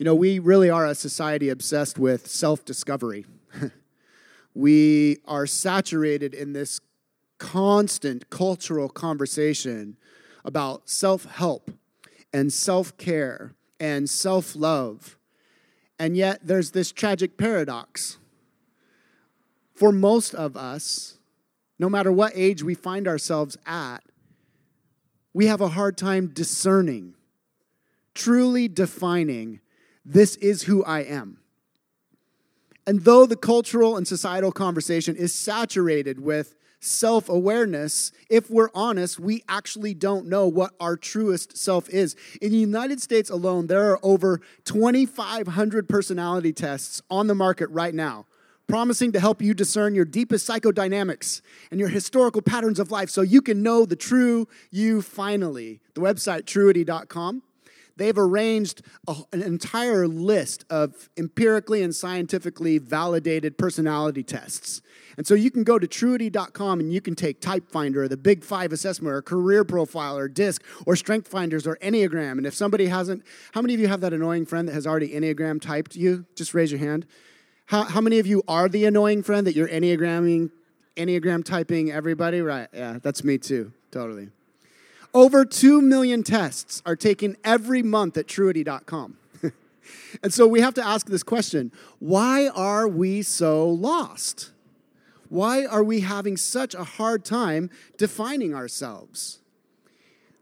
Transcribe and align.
You 0.00 0.04
know, 0.04 0.14
we 0.14 0.38
really 0.38 0.70
are 0.70 0.86
a 0.86 0.94
society 0.94 1.50
obsessed 1.50 1.98
with 1.98 2.26
self 2.26 2.64
discovery. 2.64 3.26
we 4.54 5.18
are 5.26 5.46
saturated 5.46 6.32
in 6.32 6.54
this 6.54 6.80
constant 7.36 8.30
cultural 8.30 8.88
conversation 8.88 9.98
about 10.42 10.88
self 10.88 11.26
help 11.26 11.70
and 12.32 12.50
self 12.50 12.96
care 12.96 13.52
and 13.78 14.08
self 14.08 14.56
love. 14.56 15.18
And 15.98 16.16
yet, 16.16 16.46
there's 16.46 16.70
this 16.70 16.92
tragic 16.92 17.36
paradox. 17.36 18.16
For 19.74 19.92
most 19.92 20.34
of 20.34 20.56
us, 20.56 21.18
no 21.78 21.90
matter 21.90 22.10
what 22.10 22.32
age 22.34 22.62
we 22.62 22.74
find 22.74 23.06
ourselves 23.06 23.58
at, 23.66 24.02
we 25.34 25.44
have 25.44 25.60
a 25.60 25.68
hard 25.68 25.98
time 25.98 26.28
discerning, 26.28 27.16
truly 28.14 28.66
defining 28.66 29.60
this 30.04 30.36
is 30.36 30.62
who 30.62 30.84
I 30.84 31.00
am. 31.00 31.38
And 32.86 33.04
though 33.04 33.26
the 33.26 33.36
cultural 33.36 33.96
and 33.96 34.06
societal 34.06 34.52
conversation 34.52 35.16
is 35.16 35.34
saturated 35.34 36.20
with 36.20 36.54
self 36.80 37.28
awareness, 37.28 38.10
if 38.30 38.50
we're 38.50 38.70
honest, 38.74 39.20
we 39.20 39.44
actually 39.48 39.94
don't 39.94 40.26
know 40.26 40.48
what 40.48 40.72
our 40.80 40.96
truest 40.96 41.56
self 41.56 41.88
is. 41.90 42.16
In 42.40 42.50
the 42.50 42.58
United 42.58 43.00
States 43.00 43.30
alone, 43.30 43.66
there 43.66 43.90
are 43.90 44.00
over 44.02 44.40
2,500 44.64 45.88
personality 45.88 46.52
tests 46.52 47.02
on 47.10 47.26
the 47.26 47.34
market 47.34 47.68
right 47.70 47.94
now, 47.94 48.26
promising 48.66 49.12
to 49.12 49.20
help 49.20 49.42
you 49.42 49.52
discern 49.52 49.94
your 49.94 50.06
deepest 50.06 50.48
psychodynamics 50.48 51.42
and 51.70 51.78
your 51.78 51.90
historical 51.90 52.40
patterns 52.40 52.80
of 52.80 52.90
life 52.90 53.10
so 53.10 53.20
you 53.20 53.42
can 53.42 53.62
know 53.62 53.84
the 53.84 53.96
true 53.96 54.48
you 54.70 55.02
finally. 55.02 55.80
The 55.94 56.00
website, 56.00 56.44
truity.com 56.44 57.42
they've 57.96 58.16
arranged 58.16 58.82
a, 59.06 59.16
an 59.32 59.42
entire 59.42 60.06
list 60.06 60.64
of 60.70 61.08
empirically 61.16 61.82
and 61.82 61.94
scientifically 61.94 62.78
validated 62.78 63.58
personality 63.58 64.22
tests. 64.22 64.82
And 65.16 65.26
so 65.26 65.34
you 65.34 65.50
can 65.50 65.64
go 65.64 65.78
to 65.78 65.86
truity.com 65.86 66.80
and 66.80 66.92
you 66.92 67.00
can 67.00 67.14
take 67.14 67.40
Type 67.40 67.70
Finder 67.70 68.04
or 68.04 68.08
the 68.08 68.16
Big 68.16 68.44
Five 68.44 68.72
assessment 68.72 69.14
or 69.14 69.20
Career 69.22 69.64
Profile 69.64 70.16
or 70.16 70.28
DISC 70.28 70.62
or 70.86 70.96
Strength 70.96 71.28
Finders 71.28 71.66
or 71.66 71.76
Enneagram. 71.82 72.32
And 72.32 72.46
if 72.46 72.54
somebody 72.54 72.86
hasn't, 72.86 73.22
how 73.52 73.60
many 73.60 73.74
of 73.74 73.80
you 73.80 73.88
have 73.88 74.00
that 74.00 74.12
annoying 74.12 74.46
friend 74.46 74.66
that 74.68 74.72
has 74.72 74.86
already 74.86 75.10
Enneagram 75.10 75.60
typed 75.60 75.96
you? 75.96 76.24
Just 76.36 76.54
raise 76.54 76.72
your 76.72 76.80
hand. 76.80 77.06
How, 77.66 77.84
how 77.84 78.00
many 78.00 78.18
of 78.18 78.26
you 78.26 78.42
are 78.48 78.68
the 78.68 78.84
annoying 78.86 79.22
friend 79.22 79.46
that 79.46 79.54
you're 79.54 79.68
Enneagramming, 79.68 80.50
Enneagram 80.96 81.44
typing 81.44 81.92
everybody? 81.92 82.40
Right, 82.40 82.68
yeah, 82.72 82.98
that's 83.02 83.22
me 83.22 83.38
too, 83.38 83.72
totally. 83.90 84.30
Over 85.12 85.44
2 85.44 85.82
million 85.82 86.22
tests 86.22 86.82
are 86.86 86.94
taken 86.94 87.36
every 87.42 87.82
month 87.82 88.16
at 88.16 88.28
truity.com. 88.28 89.16
and 90.22 90.32
so 90.32 90.46
we 90.46 90.60
have 90.60 90.74
to 90.74 90.86
ask 90.86 91.06
this 91.06 91.24
question 91.24 91.72
why 91.98 92.48
are 92.48 92.86
we 92.86 93.22
so 93.22 93.68
lost? 93.68 94.50
Why 95.28 95.64
are 95.64 95.82
we 95.82 96.00
having 96.00 96.36
such 96.36 96.74
a 96.74 96.84
hard 96.84 97.24
time 97.24 97.70
defining 97.96 98.54
ourselves? 98.54 99.40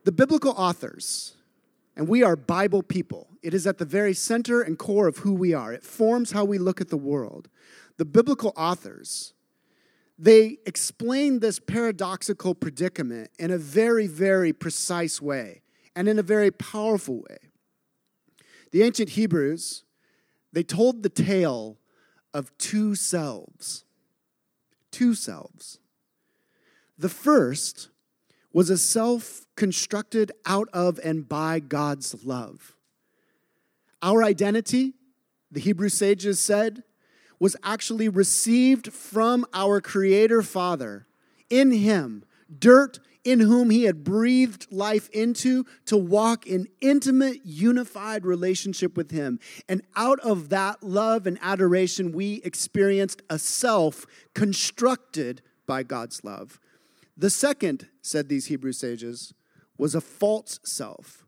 The 0.04 0.12
biblical 0.12 0.52
authors, 0.52 1.34
and 1.96 2.08
we 2.08 2.22
are 2.22 2.36
Bible 2.36 2.82
people, 2.82 3.28
it 3.42 3.54
is 3.54 3.66
at 3.66 3.78
the 3.78 3.84
very 3.84 4.14
center 4.14 4.62
and 4.62 4.78
core 4.78 5.06
of 5.06 5.18
who 5.18 5.32
we 5.32 5.54
are. 5.54 5.72
It 5.72 5.84
forms 5.84 6.32
how 6.32 6.44
we 6.44 6.58
look 6.58 6.80
at 6.80 6.88
the 6.88 6.96
world. 6.96 7.48
The 7.98 8.04
biblical 8.04 8.52
authors 8.56 9.34
they 10.18 10.58
explain 10.66 11.38
this 11.38 11.60
paradoxical 11.60 12.54
predicament 12.54 13.30
in 13.38 13.52
a 13.52 13.58
very, 13.58 14.08
very 14.08 14.52
precise 14.52 15.22
way 15.22 15.62
and 15.94 16.08
in 16.08 16.18
a 16.18 16.22
very 16.22 16.50
powerful 16.50 17.20
way. 17.28 17.38
The 18.72 18.82
ancient 18.82 19.10
Hebrews, 19.10 19.84
they 20.52 20.64
told 20.64 21.02
the 21.02 21.08
tale 21.08 21.78
of 22.34 22.56
two 22.58 22.96
selves. 22.96 23.84
Two 24.90 25.14
selves. 25.14 25.78
The 26.98 27.08
first 27.08 27.90
was 28.52 28.70
a 28.70 28.78
self 28.78 29.46
constructed 29.54 30.32
out 30.44 30.68
of 30.72 30.98
and 31.04 31.28
by 31.28 31.60
God's 31.60 32.24
love. 32.24 32.74
Our 34.02 34.24
identity, 34.24 34.94
the 35.50 35.60
Hebrew 35.60 35.88
sages 35.88 36.40
said, 36.40 36.82
was 37.40 37.56
actually 37.62 38.08
received 38.08 38.92
from 38.92 39.46
our 39.52 39.80
Creator 39.80 40.42
Father 40.42 41.06
in 41.50 41.70
Him, 41.70 42.24
dirt 42.58 42.98
in 43.24 43.40
whom 43.40 43.70
He 43.70 43.84
had 43.84 44.04
breathed 44.04 44.66
life 44.70 45.08
into 45.10 45.64
to 45.86 45.96
walk 45.96 46.46
in 46.46 46.68
intimate, 46.80 47.40
unified 47.44 48.24
relationship 48.24 48.96
with 48.96 49.10
Him. 49.10 49.38
And 49.68 49.82
out 49.96 50.20
of 50.20 50.48
that 50.48 50.82
love 50.82 51.26
and 51.26 51.38
adoration, 51.42 52.12
we 52.12 52.40
experienced 52.44 53.22
a 53.30 53.38
self 53.38 54.06
constructed 54.34 55.42
by 55.66 55.82
God's 55.82 56.24
love. 56.24 56.58
The 57.16 57.30
second, 57.30 57.88
said 58.00 58.28
these 58.28 58.46
Hebrew 58.46 58.72
sages, 58.72 59.34
was 59.76 59.94
a 59.94 60.00
false 60.00 60.60
self 60.64 61.24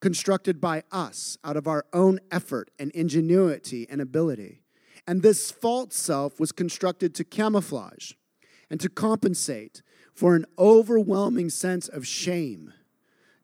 constructed 0.00 0.60
by 0.60 0.82
us 0.92 1.38
out 1.42 1.56
of 1.56 1.66
our 1.66 1.86
own 1.94 2.20
effort 2.30 2.70
and 2.78 2.90
ingenuity 2.90 3.86
and 3.88 4.02
ability. 4.02 4.63
And 5.06 5.22
this 5.22 5.50
false 5.50 5.94
self 5.94 6.40
was 6.40 6.52
constructed 6.52 7.14
to 7.14 7.24
camouflage 7.24 8.12
and 8.70 8.80
to 8.80 8.88
compensate 8.88 9.82
for 10.14 10.34
an 10.34 10.46
overwhelming 10.58 11.50
sense 11.50 11.88
of 11.88 12.06
shame 12.06 12.72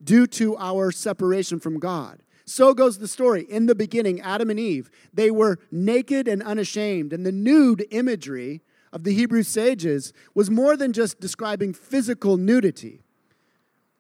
due 0.03 0.27
to 0.27 0.57
our 0.57 0.91
separation 0.91 1.61
from 1.61 1.79
God. 1.79 2.23
So 2.47 2.75
goes 2.75 2.99
the 2.99 3.09
story. 3.09 3.47
In 3.49 3.67
the 3.67 3.75
beginning, 3.75 4.21
Adam 4.21 4.51
and 4.51 4.59
Eve, 4.59 4.91
they 5.13 5.31
were 5.31 5.59
naked 5.71 6.27
and 6.27 6.43
unashamed. 6.43 7.13
And 7.13 7.25
the 7.25 7.33
nude 7.33 7.87
imagery 7.91 8.63
of 8.93 9.05
the 9.05 9.15
Hebrew 9.15 9.43
sages 9.43 10.13
was 10.35 10.51
more 10.51 10.77
than 10.77 10.93
just 10.93 11.21
describing 11.21 11.73
physical 11.73 12.37
nudity. 12.37 13.05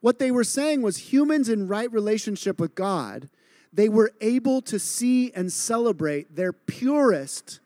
What 0.00 0.18
they 0.18 0.30
were 0.30 0.44
saying 0.44 0.82
was 0.82 1.12
humans 1.12 1.48
in 1.48 1.68
right 1.68 1.92
relationship 1.92 2.58
with 2.58 2.74
God 2.74 3.28
they 3.72 3.88
were 3.88 4.12
able 4.20 4.60
to 4.62 4.78
see 4.78 5.32
and 5.32 5.52
celebrate 5.52 6.34
their 6.34 6.52
purest, 6.52 7.60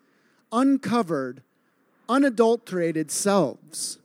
uncovered, 0.53 1.42
unadulterated 2.09 3.10
selves. 3.10 3.98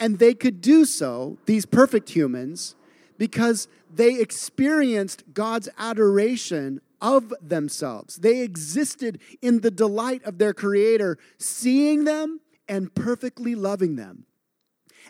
And 0.00 0.18
they 0.18 0.34
could 0.34 0.60
do 0.60 0.84
so, 0.84 1.38
these 1.46 1.64
perfect 1.64 2.10
humans, 2.10 2.74
because 3.18 3.68
they 3.94 4.18
experienced 4.20 5.22
God's 5.32 5.68
adoration 5.78 6.80
of 7.00 7.32
themselves. 7.40 8.16
They 8.16 8.40
existed 8.40 9.20
in 9.40 9.60
the 9.60 9.70
delight 9.70 10.24
of 10.24 10.38
their 10.38 10.54
Creator, 10.54 11.18
seeing 11.38 12.04
them 12.04 12.40
and 12.68 12.94
perfectly 12.94 13.54
loving 13.54 13.96
them. 13.96 14.26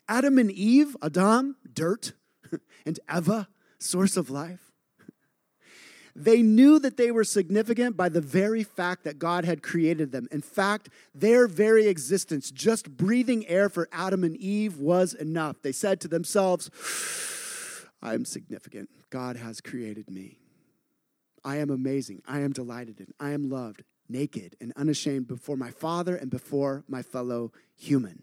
Adam 0.08 0.38
and 0.38 0.50
Eve, 0.50 0.96
Adam, 1.02 1.56
dirt, 1.72 2.12
and 2.86 2.98
Eva, 3.14 3.48
source 3.78 4.16
of 4.16 4.30
life, 4.30 4.71
they 6.14 6.42
knew 6.42 6.78
that 6.78 6.96
they 6.96 7.10
were 7.10 7.24
significant 7.24 7.96
by 7.96 8.08
the 8.08 8.20
very 8.20 8.62
fact 8.62 9.04
that 9.04 9.18
God 9.18 9.44
had 9.44 9.62
created 9.62 10.12
them. 10.12 10.28
In 10.30 10.42
fact, 10.42 10.88
their 11.14 11.46
very 11.46 11.86
existence, 11.86 12.50
just 12.50 12.96
breathing 12.96 13.46
air 13.46 13.68
for 13.68 13.88
Adam 13.92 14.22
and 14.24 14.36
Eve, 14.36 14.78
was 14.78 15.14
enough. 15.14 15.62
They 15.62 15.72
said 15.72 16.00
to 16.00 16.08
themselves, 16.08 16.70
I 18.02 18.14
am 18.14 18.24
significant. 18.24 18.90
God 19.10 19.36
has 19.36 19.60
created 19.60 20.10
me. 20.10 20.38
I 21.44 21.56
am 21.56 21.70
amazing. 21.70 22.22
I 22.26 22.40
am 22.40 22.52
delighted 22.52 23.00
in. 23.00 23.12
I 23.18 23.30
am 23.30 23.48
loved, 23.48 23.84
naked 24.08 24.56
and 24.60 24.72
unashamed 24.76 25.28
before 25.28 25.56
my 25.56 25.70
Father 25.70 26.14
and 26.14 26.30
before 26.30 26.84
my 26.88 27.02
fellow 27.02 27.52
human. 27.74 28.22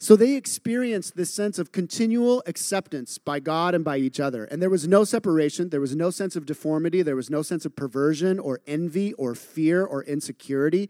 So 0.00 0.14
they 0.14 0.36
experienced 0.36 1.16
this 1.16 1.34
sense 1.34 1.58
of 1.58 1.72
continual 1.72 2.42
acceptance 2.46 3.18
by 3.18 3.40
God 3.40 3.74
and 3.74 3.84
by 3.84 3.96
each 3.96 4.20
other. 4.20 4.44
And 4.44 4.62
there 4.62 4.70
was 4.70 4.86
no 4.86 5.02
separation, 5.02 5.70
there 5.70 5.80
was 5.80 5.96
no 5.96 6.10
sense 6.10 6.36
of 6.36 6.46
deformity, 6.46 7.02
there 7.02 7.16
was 7.16 7.30
no 7.30 7.42
sense 7.42 7.64
of 7.64 7.74
perversion 7.74 8.38
or 8.38 8.60
envy 8.64 9.12
or 9.14 9.34
fear 9.34 9.84
or 9.84 10.04
insecurity. 10.04 10.88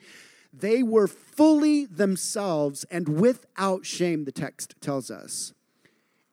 They 0.53 0.83
were 0.83 1.09
fully 1.09 1.87
themselves 1.87 2.85
and 2.91 3.09
without 3.09 3.87
shame, 3.87 4.25
the 4.25 4.33
text 4.33 4.75
tells 4.83 5.11
us. 5.11 5.55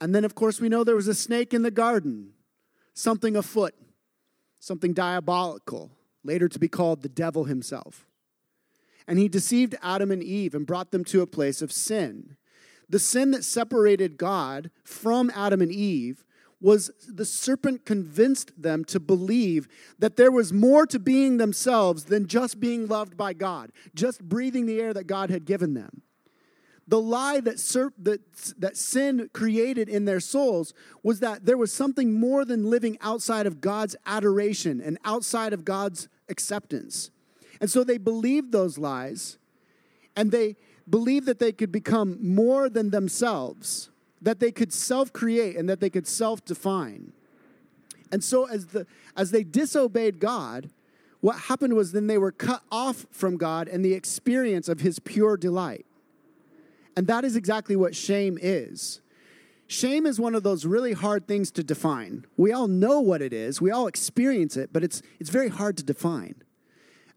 And 0.01 0.13
then, 0.13 0.25
of 0.25 0.35
course, 0.35 0.59
we 0.59 0.67
know 0.67 0.83
there 0.83 0.95
was 0.95 1.07
a 1.07 1.15
snake 1.15 1.53
in 1.53 1.61
the 1.61 1.71
garden, 1.71 2.33
something 2.93 3.37
afoot, 3.37 3.73
something 4.59 4.93
diabolical, 4.93 5.91
later 6.25 6.49
to 6.49 6.59
be 6.59 6.67
called 6.67 7.01
the 7.01 7.09
devil 7.09 7.45
himself. 7.45 8.05
And 9.07 9.17
he 9.17 9.29
deceived 9.29 9.75
Adam 9.81 10.11
and 10.11 10.21
Eve 10.21 10.53
and 10.53 10.65
brought 10.65 10.91
them 10.91 11.05
to 11.05 11.21
a 11.21 11.27
place 11.27 11.61
of 11.61 11.71
sin. 11.71 12.35
The 12.89 12.99
sin 12.99 13.31
that 13.31 13.43
separated 13.43 14.17
God 14.17 14.69
from 14.83 15.31
Adam 15.35 15.61
and 15.61 15.71
Eve 15.71 16.23
was 16.61 16.89
the 17.07 17.25
serpent 17.25 17.85
convinced 17.85 18.51
them 18.61 18.85
to 18.85 18.99
believe 18.99 19.67
that 19.99 20.15
there 20.15 20.31
was 20.31 20.53
more 20.53 20.85
to 20.87 20.99
being 20.99 21.37
themselves 21.37 22.05
than 22.05 22.27
just 22.27 22.59
being 22.59 22.87
loved 22.87 23.17
by 23.17 23.33
God, 23.33 23.71
just 23.93 24.23
breathing 24.23 24.65
the 24.65 24.79
air 24.79 24.93
that 24.93 25.05
God 25.05 25.29
had 25.29 25.45
given 25.45 25.73
them. 25.73 26.01
The 26.87 27.01
lie 27.01 27.39
that, 27.41 27.59
ser- 27.59 27.93
that, 28.03 28.21
that 28.57 28.77
sin 28.77 29.29
created 29.33 29.89
in 29.89 30.05
their 30.05 30.19
souls 30.19 30.73
was 31.03 31.19
that 31.19 31.45
there 31.45 31.57
was 31.57 31.73
something 31.73 32.13
more 32.13 32.45
than 32.45 32.69
living 32.69 32.97
outside 33.01 33.47
of 33.47 33.59
God's 33.59 33.95
adoration 34.05 34.79
and 34.79 34.97
outside 35.03 35.51
of 35.51 35.65
God's 35.65 36.07
acceptance. 36.29 37.09
And 37.59 37.69
so 37.69 37.83
they 37.83 37.97
believed 37.97 38.51
those 38.51 38.77
lies 38.77 39.37
and 40.15 40.31
they 40.31 40.55
believed 40.89 41.25
that 41.25 41.39
they 41.39 41.51
could 41.51 41.71
become 41.71 42.17
more 42.21 42.69
than 42.69 42.91
themselves, 42.91 43.89
that 44.21 44.39
they 44.39 44.51
could 44.51 44.71
self 44.71 45.11
create 45.11 45.55
and 45.55 45.67
that 45.69 45.79
they 45.79 45.89
could 45.89 46.07
self 46.07 46.43
define. 46.45 47.11
And 48.11 48.23
so 48.23 48.47
as, 48.47 48.67
the, 48.67 48.85
as 49.17 49.31
they 49.31 49.43
disobeyed 49.43 50.19
God, 50.19 50.69
what 51.21 51.37
happened 51.37 51.73
was 51.73 51.91
then 51.91 52.07
they 52.07 52.17
were 52.17 52.31
cut 52.31 52.61
off 52.71 53.05
from 53.11 53.37
God 53.37 53.67
and 53.67 53.83
the 53.83 53.93
experience 53.93 54.69
of 54.69 54.81
his 54.81 54.99
pure 54.99 55.37
delight. 55.37 55.85
And 56.95 57.07
that 57.07 57.25
is 57.25 57.35
exactly 57.35 57.75
what 57.75 57.95
shame 57.95 58.37
is. 58.41 59.01
Shame 59.67 60.05
is 60.05 60.19
one 60.19 60.35
of 60.35 60.43
those 60.43 60.65
really 60.65 60.93
hard 60.93 61.27
things 61.27 61.49
to 61.51 61.63
define. 61.63 62.25
We 62.37 62.51
all 62.51 62.67
know 62.67 62.99
what 62.99 63.21
it 63.21 63.33
is, 63.33 63.59
we 63.59 63.71
all 63.71 63.87
experience 63.87 64.55
it, 64.55 64.71
but 64.71 64.83
it's, 64.83 65.01
it's 65.19 65.31
very 65.31 65.49
hard 65.49 65.77
to 65.77 65.83
define. 65.83 66.35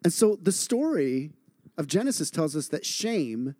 And 0.02 0.12
so 0.12 0.38
the 0.40 0.52
story 0.52 1.32
of 1.78 1.86
Genesis 1.86 2.30
tells 2.30 2.56
us 2.56 2.68
that 2.68 2.84
shame 2.84 3.54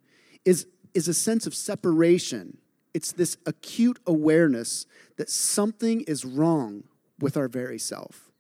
is, 0.45 0.67
is 0.93 1.09
a 1.09 1.15
sense 1.15 1.47
of 1.47 1.55
separation. 1.55 2.59
It's 2.93 3.13
this 3.13 3.39
acute 3.47 4.01
awareness 4.07 4.87
that 5.17 5.31
something 5.31 6.03
is 6.03 6.25
wrong 6.25 6.83
with 7.21 7.37
our 7.37 7.49
very 7.49 7.79
self. 7.79 8.31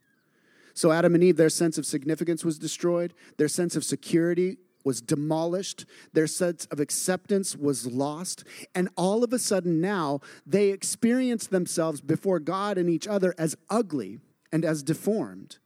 So, 0.74 0.92
Adam 0.92 1.14
and 1.14 1.24
Eve, 1.24 1.36
their 1.36 1.48
sense 1.48 1.78
of 1.78 1.86
significance 1.86 2.44
was 2.44 2.58
destroyed, 2.58 3.14
their 3.36 3.48
sense 3.48 3.74
of 3.74 3.84
security 3.84 4.58
was 4.84 5.00
demolished, 5.00 5.84
their 6.12 6.26
sense 6.26 6.66
of 6.66 6.80
acceptance 6.80 7.56
was 7.56 7.86
lost, 7.86 8.44
and 8.74 8.88
all 8.96 9.24
of 9.24 9.32
a 9.32 9.38
sudden 9.38 9.80
now 9.80 10.20
they 10.46 10.68
experience 10.68 11.46
themselves 11.46 12.00
before 12.00 12.38
God 12.38 12.78
and 12.78 12.88
each 12.88 13.08
other 13.08 13.34
as 13.38 13.56
ugly 13.68 14.20
and 14.52 14.64
as 14.64 14.82
deformed. 14.82 15.58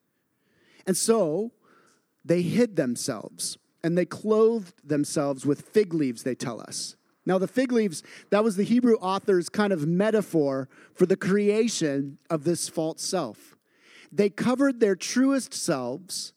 And 0.87 0.97
so 0.97 1.53
they 2.25 2.43
hid 2.43 2.77
themselves 2.77 3.59
and 3.83 3.97
they 3.97 4.05
clothed 4.05 4.75
themselves 4.87 5.45
with 5.45 5.63
fig 5.63 5.93
leaves, 5.95 6.23
they 6.23 6.35
tell 6.35 6.61
us. 6.61 6.97
Now, 7.25 7.39
the 7.39 7.49
fig 7.49 7.71
leaves, 7.71 8.03
that 8.31 8.43
was 8.43 8.57
the 8.57 8.65
Hebrew 8.65 8.97
author's 8.97 9.49
kind 9.49 9.73
of 9.73 9.87
metaphor 9.87 10.69
for 10.95 11.07
the 11.07 11.17
creation 11.17 12.19
of 12.29 12.45
this 12.45 12.69
false 12.69 13.03
self. 13.03 13.57
They 14.11 14.29
covered 14.29 14.81
their 14.81 14.97
truest 14.97 15.55
selves, 15.55 16.33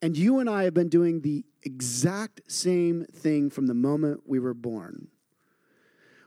and 0.00 0.16
you 0.16 0.38
and 0.38 0.48
I 0.48 0.64
have 0.64 0.74
been 0.74 0.88
doing 0.88 1.20
the 1.20 1.44
exact 1.62 2.40
same 2.48 3.04
thing 3.04 3.50
from 3.50 3.66
the 3.66 3.74
moment 3.74 4.22
we 4.26 4.38
were 4.38 4.54
born. 4.54 5.08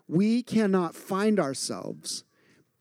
We 0.08 0.44
cannot 0.44 0.96
find 0.96 1.40
ourselves 1.40 2.24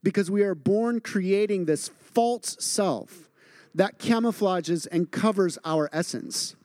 because 0.02 0.30
we 0.30 0.42
are 0.42 0.54
born 0.54 1.00
creating 1.00 1.64
this 1.64 1.88
false 1.88 2.56
self 2.60 3.30
that 3.74 3.98
camouflages 3.98 4.86
and 4.92 5.10
covers 5.10 5.58
our 5.64 5.88
essence. 5.92 6.56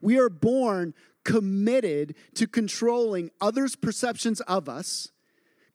We 0.00 0.18
are 0.18 0.28
born 0.28 0.94
committed 1.24 2.14
to 2.34 2.46
controlling 2.46 3.30
others' 3.40 3.76
perceptions 3.76 4.40
of 4.42 4.68
us, 4.68 5.12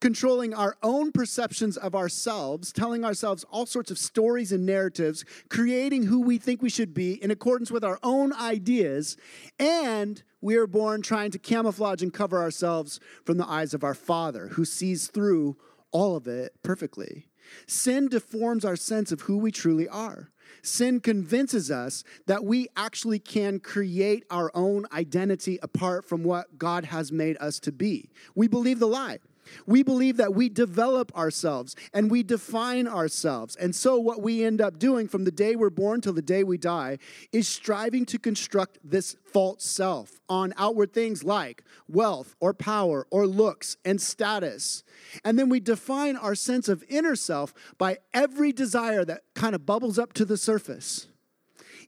controlling 0.02 0.54
our 0.54 0.76
own 0.84 1.12
perceptions 1.12 1.78
of 1.78 1.96
ourselves, 1.96 2.74
telling 2.74 3.06
ourselves 3.06 3.46
all 3.50 3.66
sorts 3.66 3.92
of 3.92 3.98
stories 3.98 4.52
and 4.52 4.66
narratives, 4.66 5.24
creating 5.50 6.04
who 6.04 6.22
we 6.22 6.38
think 6.38 6.62
we 6.62 6.70
should 6.70 6.94
be 6.94 7.14
in 7.24 7.32
accordance 7.32 7.72
with 7.72 7.84
our 7.84 8.00
own 8.04 8.34
ideas, 8.34 9.18
and 9.60 10.24
we 10.42 10.56
are 10.56 10.68
born 10.68 11.02
trying 11.02 11.32
to 11.32 11.40
camouflage 11.40 12.02
and 12.02 12.14
cover 12.14 12.42
ourselves 12.42 13.00
from 13.24 13.38
the 13.38 13.48
eyes 13.48 13.74
of 13.74 13.84
our 13.84 13.96
Father, 13.96 14.50
who 14.50 14.66
sees 14.66 15.08
through 15.08 15.58
all 15.92 16.16
of 16.16 16.28
it 16.28 16.54
perfectly. 16.62 17.30
Sin 17.68 18.08
deforms 18.08 18.66
our 18.66 18.76
sense 18.76 19.12
of 19.12 19.22
who 19.22 19.38
we 19.38 19.52
truly 19.52 19.88
are. 19.88 20.32
Sin 20.62 21.00
convinces 21.00 21.70
us 21.72 22.04
that 22.26 22.44
we 22.44 22.68
actually 22.76 23.20
can 23.20 23.60
create 23.60 24.26
our 24.30 24.52
own 24.54 24.86
identity 24.92 25.60
apart 25.62 26.06
from 26.06 26.24
what 26.24 26.58
God 26.58 26.86
has 26.86 27.12
made 27.12 27.38
us 27.40 27.60
to 27.62 27.72
be. 27.72 28.10
We 28.36 28.48
believe 28.48 28.80
the 28.80 28.88
lie. 28.88 29.20
We 29.66 29.84
believe 29.84 30.18
that 30.18 30.34
we 30.34 30.50
develop 30.50 31.16
ourselves 31.16 31.76
and 31.94 32.10
we 32.10 32.24
define 32.24 32.88
ourselves. 32.88 33.56
And 33.56 33.76
so, 33.76 34.00
what 34.00 34.22
we 34.22 34.44
end 34.44 34.62
up 34.62 34.80
doing 34.80 35.08
from 35.08 35.24
the 35.24 35.32
day 35.32 35.56
we're 35.56 35.70
born 35.70 36.02
till 36.02 36.14
the 36.14 36.22
day 36.22 36.44
we 36.44 36.58
die 36.58 36.98
is 37.32 37.48
striving 37.48 38.06
to 38.08 38.20
construct 38.20 38.80
this 38.84 39.16
false 39.26 39.64
self 39.64 40.20
on 40.30 40.54
outward 40.58 40.94
things 40.94 41.24
like 41.24 41.64
wealth 41.88 42.36
or 42.40 42.54
power 42.54 43.08
or 43.10 43.28
looks 43.28 43.78
and 43.86 44.02
status. 44.02 44.84
And 45.24 45.38
then 45.38 45.50
we 45.50 45.60
define 45.60 46.16
our 46.16 46.36
sense 46.36 46.70
of 46.70 46.84
inner 46.90 47.16
self 47.16 47.54
by 47.78 47.98
every 48.14 48.52
desire 48.52 49.06
that 49.06 49.24
kind 49.34 49.56
of 49.56 49.66
bubbles 49.66 50.00
up 50.00 50.14
to 50.14 50.26
the 50.26 50.38
surface 50.38 51.08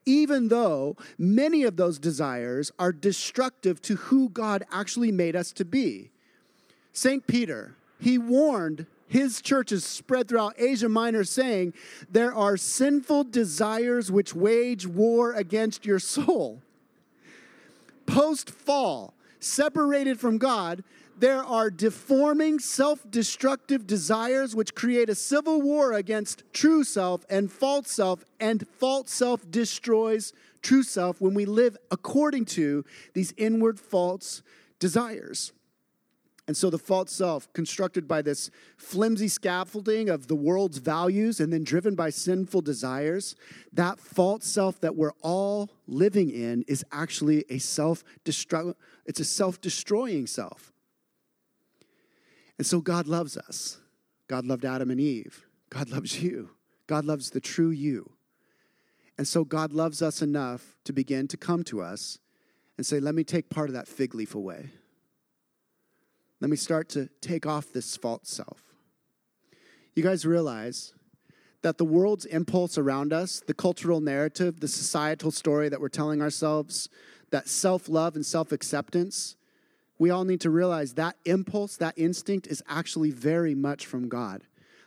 even 0.07 0.48
though 0.48 0.95
many 1.18 1.63
of 1.63 1.75
those 1.75 2.00
desires 2.00 2.71
are 2.80 2.94
destructive 2.94 3.81
to 3.81 3.95
who 3.95 4.30
God 4.30 4.63
actually 4.71 5.12
made 5.12 5.36
us 5.36 5.51
to 5.51 5.65
be. 5.65 6.12
St. 6.97 7.27
Peter, 7.27 7.75
he 7.99 8.17
warned 8.17 8.88
his 9.05 9.39
churches 9.39 9.85
spread 9.85 10.27
throughout 10.27 10.55
Asia 10.57 10.89
Minor, 10.89 11.23
saying, 11.25 11.75
There 12.09 12.33
are 12.33 12.57
sinful 12.57 13.25
desires 13.25 14.11
which 14.11 14.33
wage 14.33 14.88
war 14.88 15.31
against 15.33 15.85
your 15.85 15.99
soul. 15.99 16.59
Post 18.07 18.49
fall, 18.49 19.13
separated 19.39 20.19
from 20.19 20.39
God, 20.39 20.83
there 21.15 21.44
are 21.44 21.69
deforming, 21.69 22.57
self 22.57 23.05
destructive 23.11 23.85
desires 23.85 24.55
which 24.55 24.73
create 24.73 25.07
a 25.07 25.13
civil 25.13 25.61
war 25.61 25.94
against 25.94 26.41
true 26.51 26.83
self 26.83 27.23
and 27.29 27.51
false 27.51 27.91
self, 27.91 28.25
and 28.39 28.67
false 28.79 29.11
self 29.11 29.49
destroys 29.51 30.33
true 30.63 30.81
self 30.81 31.21
when 31.21 31.35
we 31.35 31.45
live 31.45 31.77
according 31.91 32.45
to 32.45 32.83
these 33.13 33.35
inward 33.38 33.79
false 33.79 34.41
desires. 34.79 35.53
And 36.47 36.55
so 36.55 36.69
the 36.69 36.77
false 36.77 37.11
self, 37.11 37.51
constructed 37.51 38.07
by 38.07 38.21
this 38.21 38.49
flimsy 38.77 39.27
scaffolding 39.27 40.09
of 40.09 40.27
the 40.27 40.35
world's 40.35 40.77
values 40.77 41.41
and 41.41 41.51
then 41.51 41.65
driven 41.65 41.94
by 41.94 42.09
sinful 42.09 42.61
desires, 42.61 43.35
that 43.73 43.99
false 43.99 44.45
self 44.45 44.79
that 44.79 44.95
we're 44.95 45.11
all 45.21 45.69
living 45.88 46.29
in 46.29 46.63
is 46.67 46.85
actually 46.91 47.44
a 47.49 47.57
self 47.57 48.03
destruct. 48.23 48.75
it's 49.05 49.19
a 49.19 49.25
self-destroying 49.25 50.25
self. 50.25 50.71
And 52.57 52.65
so 52.65 52.79
God 52.79 53.07
loves 53.07 53.38
us. 53.38 53.79
God 54.27 54.45
loved 54.45 54.65
Adam 54.65 54.89
and 54.89 55.01
Eve. 55.01 55.45
God 55.69 55.89
loves 55.89 56.23
you. 56.23 56.51
God 56.88 57.03
loves 57.03 57.29
the 57.29 57.41
true 57.41 57.69
you. 57.69 58.13
And 59.17 59.27
so 59.27 59.44
God 59.44 59.73
loves 59.73 60.01
us 60.01 60.21
enough 60.21 60.77
to 60.85 60.94
begin 60.94 61.27
to 61.27 61.37
come 61.37 61.63
to 61.66 61.81
us 61.81 62.19
and 62.77 62.85
say, 62.85 62.99
Let 63.01 63.16
me 63.16 63.25
take 63.25 63.49
part 63.49 63.69
of 63.69 63.73
that 63.73 63.87
fig 63.87 64.16
leaf 64.16 64.33
away. 64.33 64.71
Let 66.39 66.49
me 66.49 66.57
start 66.57 66.89
to 66.89 67.09
take 67.21 67.45
off 67.45 67.71
this 67.73 67.97
false 67.97 68.29
self. 68.29 68.61
You 69.95 70.03
guys 70.03 70.25
realize 70.25 70.94
that 71.63 71.77
the 71.77 71.85
world's 71.85 72.25
impulse 72.25 72.77
around 72.77 73.11
us, 73.11 73.41
the 73.45 73.53
cultural 73.53 73.99
narrative, 73.99 74.59
the 74.59 74.67
societal 74.67 75.31
story 75.31 75.69
that 75.69 75.81
we're 75.81 75.89
telling 75.89 76.21
ourselves, 76.21 76.89
that 77.31 77.47
self 77.47 77.89
love 77.89 78.15
and 78.15 78.25
self 78.25 78.51
acceptance, 78.51 79.35
we 79.97 80.11
all 80.11 80.23
need 80.23 80.41
to 80.41 80.51
realize 80.51 80.94
that 80.94 81.15
impulse, 81.25 81.77
that 81.77 81.95
instinct 81.97 82.45
is 82.47 82.61
actually 82.67 83.09
very 83.09 83.56
much 83.56 83.87
from 83.87 84.07
God. 84.07 84.44